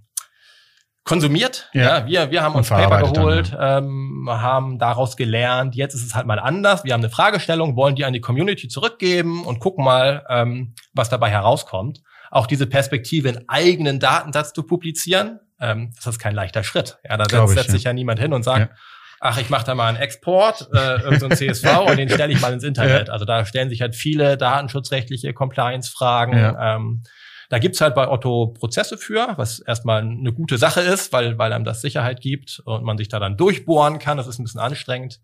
konsumiert. 1.08 1.70
Ja. 1.74 2.00
ja. 2.00 2.06
wir, 2.06 2.32
wir 2.32 2.44
haben 2.44 2.54
uns 2.54 2.70
Paper 2.70 3.12
geholt, 3.12 3.54
dann, 3.54 3.60
ja. 3.60 3.78
ähm, 3.80 4.30
haben 4.30 4.78
daraus 4.78 5.18
gelernt. 5.18 5.76
Jetzt 5.76 5.96
ist 5.96 6.06
es 6.06 6.14
halt 6.14 6.28
mal 6.28 6.40
anders. 6.40 6.84
Wir 6.84 6.94
haben 6.94 7.02
eine 7.02 7.10
Fragestellung, 7.10 7.76
wollen 7.76 7.96
die 7.96 8.06
an 8.06 8.14
die 8.14 8.22
Community 8.22 8.68
zurückgeben 8.68 9.44
und 9.46 9.60
gucken 9.60 9.84
mal, 9.84 10.24
ähm, 10.30 10.76
was 10.94 11.10
dabei 11.10 11.32
herauskommt. 11.32 12.04
Auch 12.30 12.46
diese 12.46 12.68
Perspektive, 12.68 13.30
einen 13.30 13.50
eigenen 13.50 14.00
Datensatz 14.00 14.54
zu 14.54 14.64
publizieren, 14.64 15.40
ähm, 15.60 15.94
das 15.96 16.06
ist 16.06 16.20
kein 16.20 16.36
leichter 16.36 16.64
Schritt. 16.64 17.00
Ja, 17.04 17.18
da 17.18 17.26
setzt, 17.26 17.54
setzt 17.54 17.72
sich 17.72 17.86
ja 17.86 17.94
niemand 17.94 18.20
hin 18.20 18.34
und 18.34 18.44
sagt, 18.44 18.74
ach, 19.20 19.40
ich 19.40 19.50
mache 19.50 19.66
da 19.66 19.76
mal 19.76 19.88
einen 19.88 19.98
Export, 19.98 20.68
äh, 20.74 21.02
irgendein 21.02 21.20
so 21.20 21.30
CSV 21.30 21.80
und 21.88 21.98
den 21.98 22.10
stelle 22.10 22.32
ich 22.34 22.42
mal 22.42 22.54
ins 22.54 22.64
Internet. 22.64 23.10
Also 23.10 23.26
da 23.26 23.46
stellen 23.46 23.70
sich 23.70 23.82
halt 23.82 23.96
viele 23.96 24.38
datenschutzrechtliche 24.38 25.34
Compliance-Fragen. 25.34 26.56
Ähm, 26.60 27.04
da 27.50 27.60
gibt's 27.60 27.80
halt 27.80 27.96
bei 27.96 28.10
Otto 28.10 28.48
Prozesse 28.48 28.98
für, 28.98 29.34
was 29.38 29.60
erstmal 29.60 30.02
eine 30.02 30.34
gute 30.34 30.58
Sache 30.58 30.82
ist, 30.82 31.14
weil, 31.14 31.38
weil 31.38 31.54
einem 31.54 31.64
das 31.64 31.82
Sicherheit 31.82 32.20
gibt 32.20 32.62
und 32.66 32.84
man 32.84 32.98
sich 32.98 33.08
da 33.08 33.20
dann 33.20 33.38
durchbohren 33.38 34.00
kann. 34.00 34.18
Das 34.18 34.28
ist 34.28 34.40
ein 34.40 34.44
bisschen 34.44 34.60
anstrengend. 34.60 35.22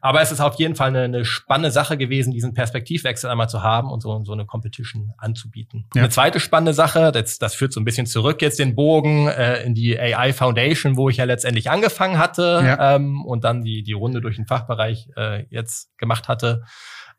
Aber 0.00 0.22
es 0.22 0.32
ist 0.32 0.40
auf 0.40 0.54
jeden 0.54 0.76
Fall 0.76 0.88
eine, 0.88 1.02
eine 1.02 1.24
spannende 1.24 1.70
Sache 1.70 1.98
gewesen, 1.98 2.32
diesen 2.32 2.54
Perspektivwechsel 2.54 3.28
einmal 3.28 3.48
zu 3.48 3.62
haben 3.62 3.90
und 3.90 4.02
so, 4.02 4.24
so 4.24 4.32
eine 4.32 4.46
Competition 4.46 5.12
anzubieten. 5.18 5.86
Ja. 5.94 6.02
Eine 6.02 6.10
zweite 6.10 6.40
spannende 6.40 6.72
Sache, 6.72 7.12
das, 7.12 7.38
das 7.38 7.54
führt 7.54 7.72
so 7.72 7.80
ein 7.80 7.84
bisschen 7.84 8.06
zurück 8.06 8.40
jetzt 8.40 8.58
den 8.58 8.74
Bogen 8.74 9.28
äh, 9.28 9.62
in 9.62 9.74
die 9.74 9.98
AI 9.98 10.32
Foundation, 10.32 10.96
wo 10.96 11.08
ich 11.08 11.18
ja 11.18 11.24
letztendlich 11.24 11.70
angefangen 11.70 12.18
hatte 12.18 12.62
ja. 12.64 12.96
ähm, 12.96 13.24
und 13.24 13.44
dann 13.44 13.62
die, 13.62 13.82
die 13.82 13.92
Runde 13.92 14.20
durch 14.20 14.36
den 14.36 14.46
Fachbereich 14.46 15.08
äh, 15.16 15.44
jetzt 15.50 15.96
gemacht 15.98 16.28
hatte. 16.28 16.64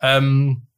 Ähm, 0.01 0.68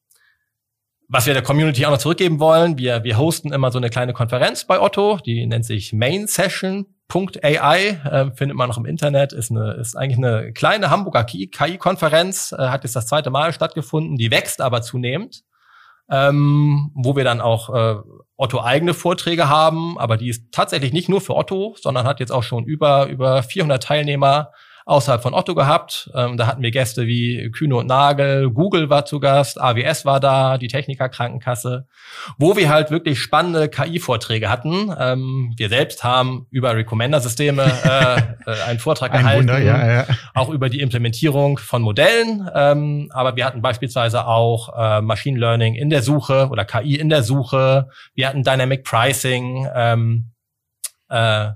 was 1.11 1.25
wir 1.25 1.33
der 1.33 1.43
Community 1.43 1.85
auch 1.85 1.91
noch 1.91 1.97
zurückgeben 1.97 2.39
wollen, 2.39 2.77
wir, 2.77 3.03
wir 3.03 3.17
hosten 3.17 3.51
immer 3.51 3.69
so 3.69 3.77
eine 3.77 3.89
kleine 3.89 4.13
Konferenz 4.13 4.63
bei 4.63 4.79
Otto, 4.79 5.19
die 5.25 5.45
nennt 5.45 5.65
sich 5.65 5.91
Main 5.91 6.25
Session. 6.25 6.85
AI 7.13 7.99
äh, 8.09 8.31
findet 8.33 8.55
man 8.55 8.69
noch 8.69 8.77
im 8.77 8.85
Internet, 8.85 9.33
ist, 9.33 9.51
eine, 9.51 9.73
ist 9.73 9.97
eigentlich 9.97 10.17
eine 10.17 10.53
kleine 10.53 10.89
Hamburger 10.89 11.25
KI-Konferenz, 11.25 12.53
äh, 12.53 12.69
hat 12.69 12.85
jetzt 12.85 12.95
das 12.95 13.07
zweite 13.07 13.29
Mal 13.29 13.51
stattgefunden, 13.51 14.15
die 14.15 14.31
wächst 14.31 14.61
aber 14.61 14.81
zunehmend, 14.81 15.43
ähm, 16.09 16.91
wo 16.95 17.17
wir 17.17 17.25
dann 17.25 17.41
auch 17.41 17.69
äh, 17.69 17.99
Otto 18.37 18.61
eigene 18.61 18.93
Vorträge 18.93 19.49
haben, 19.49 19.97
aber 19.99 20.15
die 20.15 20.29
ist 20.29 20.53
tatsächlich 20.53 20.93
nicht 20.93 21.09
nur 21.09 21.19
für 21.19 21.35
Otto, 21.35 21.75
sondern 21.77 22.07
hat 22.07 22.21
jetzt 22.21 22.31
auch 22.31 22.43
schon 22.43 22.63
über, 22.63 23.07
über 23.07 23.43
400 23.43 23.83
Teilnehmer 23.83 24.53
außerhalb 24.91 25.23
von 25.23 25.33
Otto 25.33 25.55
gehabt. 25.55 26.11
Ähm, 26.13 26.37
da 26.37 26.47
hatten 26.47 26.61
wir 26.61 26.69
Gäste 26.69 27.07
wie 27.07 27.49
Kühne 27.51 27.77
und 27.77 27.87
Nagel, 27.87 28.51
Google 28.51 28.89
war 28.89 29.05
zu 29.05 29.19
Gast, 29.19 29.59
AWS 29.59 30.05
war 30.05 30.19
da, 30.19 30.57
die 30.57 30.67
Techniker 30.67 31.07
Krankenkasse, 31.07 31.87
wo 32.37 32.57
wir 32.57 32.69
halt 32.69 32.91
wirklich 32.91 33.19
spannende 33.19 33.69
KI-Vorträge 33.69 34.49
hatten. 34.49 34.93
Ähm, 34.99 35.53
wir 35.55 35.69
selbst 35.69 36.03
haben 36.03 36.45
über 36.51 36.75
Recommender-Systeme 36.75 37.63
äh, 37.63 38.17
äh, 38.51 38.61
einen 38.67 38.79
Vortrag 38.79 39.13
Ein 39.13 39.19
gehalten, 39.19 39.39
Wunder, 39.39 39.59
ja, 39.59 39.93
ja. 39.93 40.05
auch 40.33 40.49
über 40.49 40.69
die 40.69 40.81
Implementierung 40.81 41.57
von 41.57 41.81
Modellen. 41.81 42.49
Ähm, 42.53 43.09
aber 43.13 43.37
wir 43.37 43.45
hatten 43.45 43.61
beispielsweise 43.61 44.27
auch 44.27 44.77
äh, 44.77 45.01
Machine 45.01 45.39
Learning 45.39 45.75
in 45.75 45.89
der 45.89 46.03
Suche 46.03 46.49
oder 46.51 46.65
KI 46.65 46.95
in 46.95 47.07
der 47.07 47.23
Suche. 47.23 47.87
Wir 48.13 48.27
hatten 48.27 48.43
Dynamic 48.43 48.83
Pricing. 48.83 49.67
Ähm, 49.73 50.31
äh, 51.09 51.51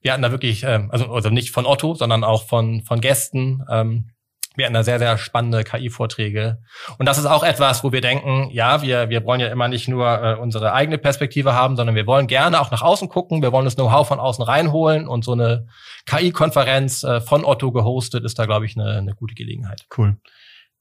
wir 0.00 0.12
hatten 0.12 0.22
da 0.22 0.30
wirklich, 0.30 0.64
ähm, 0.64 0.90
also, 0.90 1.12
also 1.12 1.30
nicht 1.30 1.50
von 1.50 1.66
Otto, 1.66 1.94
sondern 1.94 2.24
auch 2.24 2.46
von, 2.46 2.82
von 2.82 3.00
Gästen, 3.00 3.62
ähm, 3.70 4.10
wir 4.56 4.66
hatten 4.66 4.74
da 4.74 4.82
sehr, 4.82 4.98
sehr 4.98 5.16
spannende 5.16 5.62
KI-Vorträge. 5.62 6.58
Und 6.98 7.06
das 7.06 7.18
ist 7.18 7.26
auch 7.26 7.44
etwas, 7.44 7.84
wo 7.84 7.92
wir 7.92 8.00
denken, 8.00 8.48
ja, 8.50 8.82
wir, 8.82 9.08
wir 9.08 9.24
wollen 9.24 9.40
ja 9.40 9.46
immer 9.46 9.68
nicht 9.68 9.88
nur 9.88 10.06
äh, 10.22 10.34
unsere 10.34 10.72
eigene 10.72 10.98
Perspektive 10.98 11.54
haben, 11.54 11.76
sondern 11.76 11.94
wir 11.94 12.06
wollen 12.06 12.26
gerne 12.26 12.60
auch 12.60 12.70
nach 12.72 12.82
außen 12.82 13.08
gucken. 13.08 13.42
Wir 13.42 13.52
wollen 13.52 13.64
das 13.64 13.76
Know-how 13.76 14.06
von 14.06 14.18
außen 14.18 14.44
reinholen. 14.44 15.06
Und 15.06 15.24
so 15.24 15.32
eine 15.32 15.68
KI-Konferenz 16.06 17.04
äh, 17.04 17.20
von 17.20 17.44
Otto 17.44 17.70
gehostet 17.70 18.24
ist 18.24 18.38
da, 18.40 18.46
glaube 18.46 18.66
ich, 18.66 18.76
eine, 18.76 18.98
eine 18.98 19.14
gute 19.14 19.34
Gelegenheit. 19.34 19.86
Cool. 19.96 20.16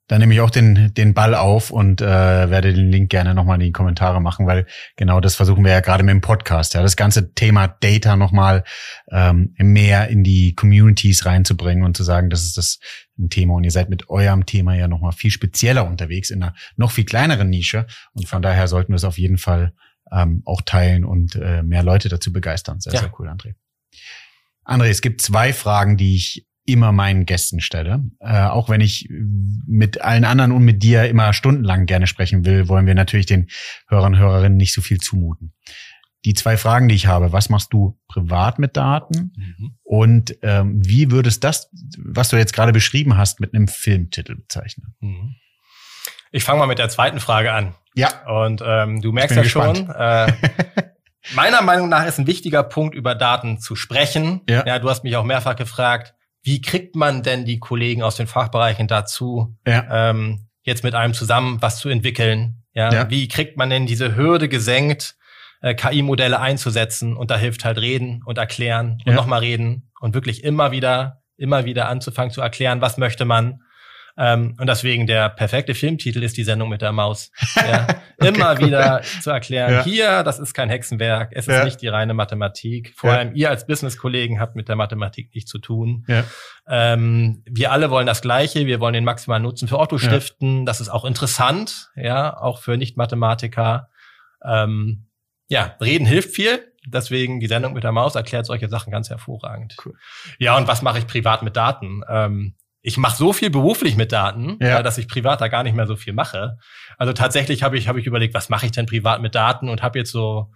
Dann 0.10 0.22
nehme 0.22 0.34
ich 0.34 0.41
auch 0.41 0.49
den, 0.49 0.91
den 0.95 1.14
Ball 1.14 1.36
auf 1.36 1.70
und 1.70 2.01
äh, 2.01 2.05
werde 2.05 2.74
den 2.74 2.89
Link 2.89 3.12
gerne 3.12 3.36
nochmal 3.36 3.62
in 3.62 3.68
die 3.68 3.72
Kommentare 3.72 4.20
machen, 4.20 4.47
weil 4.47 4.66
genau 4.95 5.22
das 5.22 5.36
versuchen 5.36 5.64
wir 5.64 5.72
ja 5.72 5.82
gerade 5.82 6.03
mit 6.03 6.12
dem 6.12 6.22
Podcast, 6.22 6.74
ja, 6.74 6.82
das 6.82 6.95
ganze 6.95 7.34
Thema 7.36 7.68
Data 7.68 8.16
nochmal 8.16 8.64
ähm, 9.12 9.53
mehr 9.57 10.07
in 10.07 10.24
die 10.24 10.55
Communities 10.55 11.28
reinzubringen 11.28 11.86
und 11.86 11.95
zu 11.95 12.03
sagen, 12.03 12.32
das 12.32 12.41
ist 12.41 12.57
das 12.57 12.80
ein 13.20 13.30
Thema 13.30 13.53
und 13.53 13.64
ihr 13.64 13.72
seid 13.72 13.89
mit 13.89 14.10
eurem 14.10 14.47
Thema 14.47 14.74
ja 14.74 14.88
nochmal 14.88 15.12
viel 15.12 15.30
spezieller 15.30 15.86
unterwegs 15.86 16.32
in 16.32 16.41
einer 16.41 16.55
noch 16.76 16.89
viel 16.89 17.05
kleineren 17.05 17.51
Nische 17.51 17.86
und 18.14 18.28
von 18.28 18.41
daher 18.41 18.68
sollten 18.68 18.93
wir 18.93 18.97
es 18.97 19.03
auf 19.03 19.20
jeden 19.20 19.38
Fall 19.38 19.74
ähm, 20.12 20.41
auch 20.45 20.64
teilen 20.64 21.05
und 21.05 21.36
äh, 21.36 21.62
mehr 21.62 21.84
Leute 21.84 22.10
dazu 22.10 22.34
begeistern. 22.34 22.80
Sehr, 22.80 22.93
ja. 22.93 23.01
sehr 23.01 23.14
cool, 23.20 23.30
André. 23.30 23.53
André, 24.66 24.89
es 24.89 25.01
gibt 25.01 25.22
zwei 25.22 25.53
Fragen, 25.53 25.97
die 25.97 26.16
ich 26.16 26.47
immer 26.66 26.91
meinen 26.91 27.26
Gästen 27.26 27.62
stelle. 27.62 28.03
Äh, 28.20 28.43
auch 28.43 28.70
wenn 28.70 28.82
ich 28.82 29.10
mit 29.10 30.01
allen 30.01 30.26
anderen 30.26 30.51
und 30.51 30.64
mit 30.64 30.84
dir 30.84 31.10
immer 31.10 31.34
stundenlang 31.34 31.86
gerne 31.86 32.07
sprechen 32.07 32.45
will, 32.45 32.68
wollen 32.68 32.86
wir 32.86 32.95
natürlich 32.95 33.26
den 33.26 33.47
Hörern 33.88 34.14
und 34.14 34.20
Hörerinnen 34.20 34.57
nicht 34.57 34.74
so 34.74 34.82
viel 34.82 34.99
zumuten. 34.99 35.53
Die 36.26 36.34
zwei 36.34 36.57
Fragen, 36.57 36.89
die 36.89 36.95
ich 36.95 37.07
habe, 37.07 37.32
was 37.32 37.49
machst 37.49 37.72
du 37.72 37.97
privat 38.07 38.60
mit 38.60 38.76
Daten 38.76 39.32
mhm. 39.36 39.78
und 39.84 40.38
ähm, 40.41 40.82
wie 40.86 41.12
würdest 41.12 41.45
das, 41.45 41.72
was 41.97 42.28
du 42.30 42.36
jetzt 42.36 42.53
gerade 42.53 42.74
beschrieben 42.74 43.18
hast, 43.18 43.39
mit 43.39 43.53
einem 43.53 43.70
Filmtitel 43.70 44.36
bezeichnen? 44.36 44.95
Mhm. 44.99 45.36
Ich 46.32 46.43
fange 46.43 46.60
mal 46.60 46.68
mit 46.68 46.78
der 46.78 46.89
zweiten 46.89 47.20
Frage 47.20 47.53
an. 47.53 47.74
Ja. 47.95 48.10
Und 48.28 48.62
ähm, 48.66 49.01
du 49.01 49.12
merkst 49.12 49.36
ja 49.36 49.43
gespannt. 49.43 49.78
schon, 49.78 49.89
äh, 49.89 50.34
meiner 51.34 51.62
Meinung 51.62 51.89
nach 51.89 52.05
ist 52.05 52.20
ein 52.20 52.28
wichtiger 52.28 52.64
Punkt, 52.64 52.95
über 52.95 53.16
Daten 53.16 53.60
zu 53.60 53.76
sprechen. 53.76 54.41
Ja. 54.47 54.66
ja, 54.66 54.80
du 54.80 54.89
hast 54.89 55.03
mich 55.03 55.16
auch 55.16 55.24
mehrfach 55.24 55.55
gefragt, 55.55 56.14
wie 56.41 56.61
kriegt 56.61 56.95
man 56.95 57.23
denn 57.23 57.45
die 57.45 57.59
Kollegen 57.59 58.01
aus 58.03 58.15
den 58.15 58.27
Fachbereichen 58.27 58.87
dazu, 58.87 59.55
ja. 59.67 60.09
ähm, 60.09 60.47
jetzt 60.63 60.83
mit 60.83 60.95
einem 60.95 61.13
zusammen 61.13 61.61
was 61.61 61.79
zu 61.79 61.89
entwickeln? 61.89 62.63
Ja? 62.73 62.93
ja. 62.93 63.09
Wie 63.09 63.27
kriegt 63.27 63.57
man 63.57 63.69
denn 63.69 63.85
diese 63.85 64.15
Hürde 64.15 64.49
gesenkt, 64.49 65.15
äh, 65.61 65.73
KI-Modelle 65.73 66.39
einzusetzen? 66.39 67.15
Und 67.15 67.31
da 67.31 67.37
hilft 67.37 67.65
halt 67.65 67.77
reden 67.77 68.21
und 68.23 68.37
erklären 68.37 69.01
und 69.05 69.11
ja. 69.11 69.13
nochmal 69.13 69.39
reden 69.41 69.91
und 69.99 70.13
wirklich 70.13 70.43
immer 70.43 70.71
wieder, 70.71 71.23
immer 71.37 71.65
wieder 71.65 71.89
anzufangen 71.89 72.31
zu 72.31 72.41
erklären, 72.41 72.81
was 72.81 72.97
möchte 72.97 73.25
man, 73.25 73.61
ähm, 74.20 74.55
und 74.59 74.67
deswegen 74.67 75.07
der 75.07 75.30
perfekte 75.30 75.74
Filmtitel 75.74 76.22
ist 76.24 76.36
die 76.36 76.43
Sendung 76.43 76.67
mit 76.70 76.82
der 76.82 76.91
Maus. 76.91 77.32
Ja, 77.55 77.88
okay, 78.20 78.30
immer 78.30 78.51
cool. 78.53 78.67
wieder 78.67 79.01
zu 79.22 79.30
erklären, 79.32 79.72
ja. 79.72 79.84
hier, 79.84 80.24
das 80.24 80.39
ist 80.39 80.53
kein 80.53 80.70
Hexenwerk, 80.70 81.32
es 81.34 81.47
ist 81.47 81.55
ja. 81.55 81.63
nicht 81.65 81.82
die 81.82 81.88
reine 81.88 82.13
Mathematik. 82.13 82.93
Vor 82.95 83.11
allem 83.11 83.36
ihr 83.36 83.49
als 83.49 83.67
Business-Kollegen 83.67 84.39
habt 84.39 84.55
mit 84.55 84.70
der 84.70 84.76
Mathematik 84.76 85.34
nichts 85.36 85.51
zu 85.51 85.59
tun. 85.59 86.05
Ähm, 86.67 87.43
wir 87.45 87.72
alle 87.72 87.91
wollen 87.91 88.07
das 88.07 88.22
Gleiche, 88.22 88.65
wir 88.65 88.80
wollen 88.80 88.93
den 88.93 89.03
maximalen 89.03 89.43
Nutzen 89.43 89.67
für 89.67 89.78
Otto 89.78 89.97
stiften. 89.97 90.65
Das 90.65 90.82
ist 90.82 90.89
auch 90.89 91.05
interessant, 91.05 91.89
ja, 91.95 92.36
auch 92.36 92.59
für 92.59 92.78
Nicht-Mathematiker. 92.78 93.89
Ähm, 94.43 95.07
ja, 95.47 95.76
reden 95.82 96.05
hilft 96.05 96.34
viel. 96.34 96.72
Deswegen 96.86 97.39
die 97.39 97.47
Sendung 97.47 97.74
mit 97.74 97.84
der 97.84 97.91
Maus 97.91 98.15
erklärt 98.15 98.45
solche 98.45 98.70
Sachen 98.70 98.91
ganz 98.91 99.09
hervorragend. 99.09 99.76
Cool. 99.84 99.93
Ja, 100.38 100.57
und 100.57 100.67
was 100.67 100.82
mache 100.82 100.99
ich 100.99 101.07
privat 101.07 101.43
mit 101.43 101.55
Daten? 101.55 102.01
Ähm, 102.07 102.55
ich 102.82 102.97
mache 102.97 103.17
so 103.17 103.34
viel 103.34 103.49
beruflich 103.49 103.97
mit 103.97 104.11
Daten, 104.11 104.57
ja. 104.61 104.82
dass 104.82 104.97
ich 104.97 105.07
privat 105.07 105.41
da 105.41 105.47
gar 105.47 105.63
nicht 105.63 105.75
mehr 105.75 105.88
so 105.88 105.95
viel 105.95 106.13
mache. 106.13 106.57
Also 106.97 107.13
tatsächlich 107.13 107.63
habe 107.63 107.77
ich, 107.77 107.88
hab 107.88 107.97
ich 107.97 108.05
überlegt, 108.05 108.34
was 108.34 108.49
mache 108.49 108.65
ich 108.65 108.71
denn 108.71 108.86
privat 108.86 109.21
mit 109.21 109.36
Daten 109.36 109.69
und 109.69 109.84
habe 109.84 109.99
jetzt 109.99 110.11
so 110.11 110.51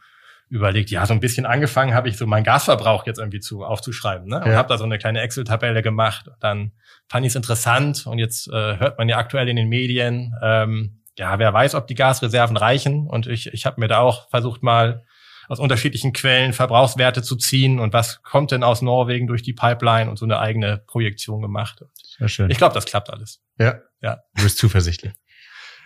überlegt, 0.49 0.91
ja, 0.91 1.05
so 1.05 1.13
ein 1.13 1.19
bisschen 1.19 1.45
angefangen 1.45 1.93
habe 1.93 2.09
ich 2.09 2.17
so 2.17 2.27
meinen 2.27 2.43
Gasverbrauch 2.43 3.05
jetzt 3.07 3.17
irgendwie 3.17 3.39
zu 3.39 3.63
aufzuschreiben, 3.63 4.27
ne? 4.27 4.41
Und 4.41 4.51
ja. 4.51 4.57
habe 4.57 4.69
da 4.69 4.77
so 4.77 4.83
eine 4.83 4.99
kleine 4.99 5.21
Excel-Tabelle 5.21 5.81
gemacht. 5.81 6.29
Dann 6.39 6.73
fand 7.09 7.25
ich 7.25 7.31
es 7.31 7.35
interessant 7.35 8.05
und 8.05 8.19
jetzt 8.19 8.47
äh, 8.49 8.77
hört 8.77 8.97
man 8.97 9.09
ja 9.09 9.17
aktuell 9.17 9.49
in 9.49 9.55
den 9.55 9.67
Medien, 9.67 10.33
ähm, 10.41 11.01
ja, 11.17 11.39
wer 11.39 11.53
weiß, 11.53 11.75
ob 11.75 11.87
die 11.87 11.95
Gasreserven 11.95 12.57
reichen. 12.57 13.07
Und 13.07 13.27
ich, 13.27 13.47
ich 13.47 13.65
habe 13.65 13.79
mir 13.79 13.87
da 13.87 13.99
auch 13.99 14.29
versucht 14.29 14.63
mal 14.63 15.03
aus 15.47 15.59
unterschiedlichen 15.59 16.13
Quellen 16.13 16.53
Verbrauchswerte 16.53 17.21
zu 17.21 17.35
ziehen 17.35 17.79
und 17.79 17.93
was 17.93 18.21
kommt 18.23 18.51
denn 18.51 18.63
aus 18.63 18.81
Norwegen 18.81 19.27
durch 19.27 19.43
die 19.43 19.53
Pipeline 19.53 20.09
und 20.09 20.17
so 20.17 20.25
eine 20.25 20.39
eigene 20.39 20.77
Projektion 20.77 21.41
gemacht. 21.41 21.83
Sehr 22.17 22.27
schön. 22.27 22.49
Ich 22.49 22.57
glaube, 22.57 22.73
das 22.73 22.85
klappt 22.85 23.09
alles. 23.09 23.41
Ja. 23.57 23.79
Ja. 24.01 24.19
Du 24.35 24.43
bist 24.43 24.57
zuversichtlich. 24.57 25.13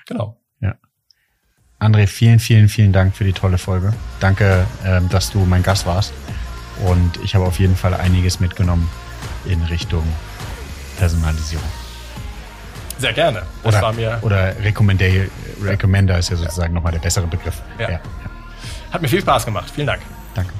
Genau. 0.07 0.41
Ja. 0.59 0.75
André, 1.79 2.07
vielen, 2.07 2.39
vielen, 2.39 2.69
vielen 2.69 2.93
Dank 2.93 3.15
für 3.15 3.23
die 3.23 3.33
tolle 3.33 3.57
Folge. 3.57 3.93
Danke, 4.19 4.65
ähm, 4.85 5.09
dass 5.09 5.31
du 5.31 5.39
mein 5.39 5.63
Gast 5.63 5.85
warst. 5.85 6.13
Und 6.85 7.17
ich 7.23 7.35
habe 7.35 7.45
auf 7.45 7.59
jeden 7.59 7.75
Fall 7.75 7.93
einiges 7.93 8.39
mitgenommen 8.39 8.89
in 9.45 9.61
Richtung 9.63 10.03
Personalisierung. 10.97 11.69
Sehr 12.97 13.13
gerne. 13.13 13.43
Das 13.63 13.75
oder, 13.75 13.81
war 13.81 13.93
mir 13.93 14.19
oder 14.21 14.55
Recommender, 14.63 15.05
Recommender 15.61 16.17
ist 16.17 16.29
ja 16.29 16.35
sozusagen 16.35 16.73
ja. 16.73 16.75
nochmal 16.75 16.91
der 16.93 16.99
bessere 16.99 17.27
Begriff. 17.27 17.61
Ja. 17.77 17.91
ja. 17.91 17.99
Hat 18.91 19.01
mir 19.01 19.07
viel 19.07 19.21
Spaß 19.21 19.45
gemacht. 19.45 19.71
Vielen 19.73 19.87
Dank. 19.87 20.01
Danke. 20.33 20.53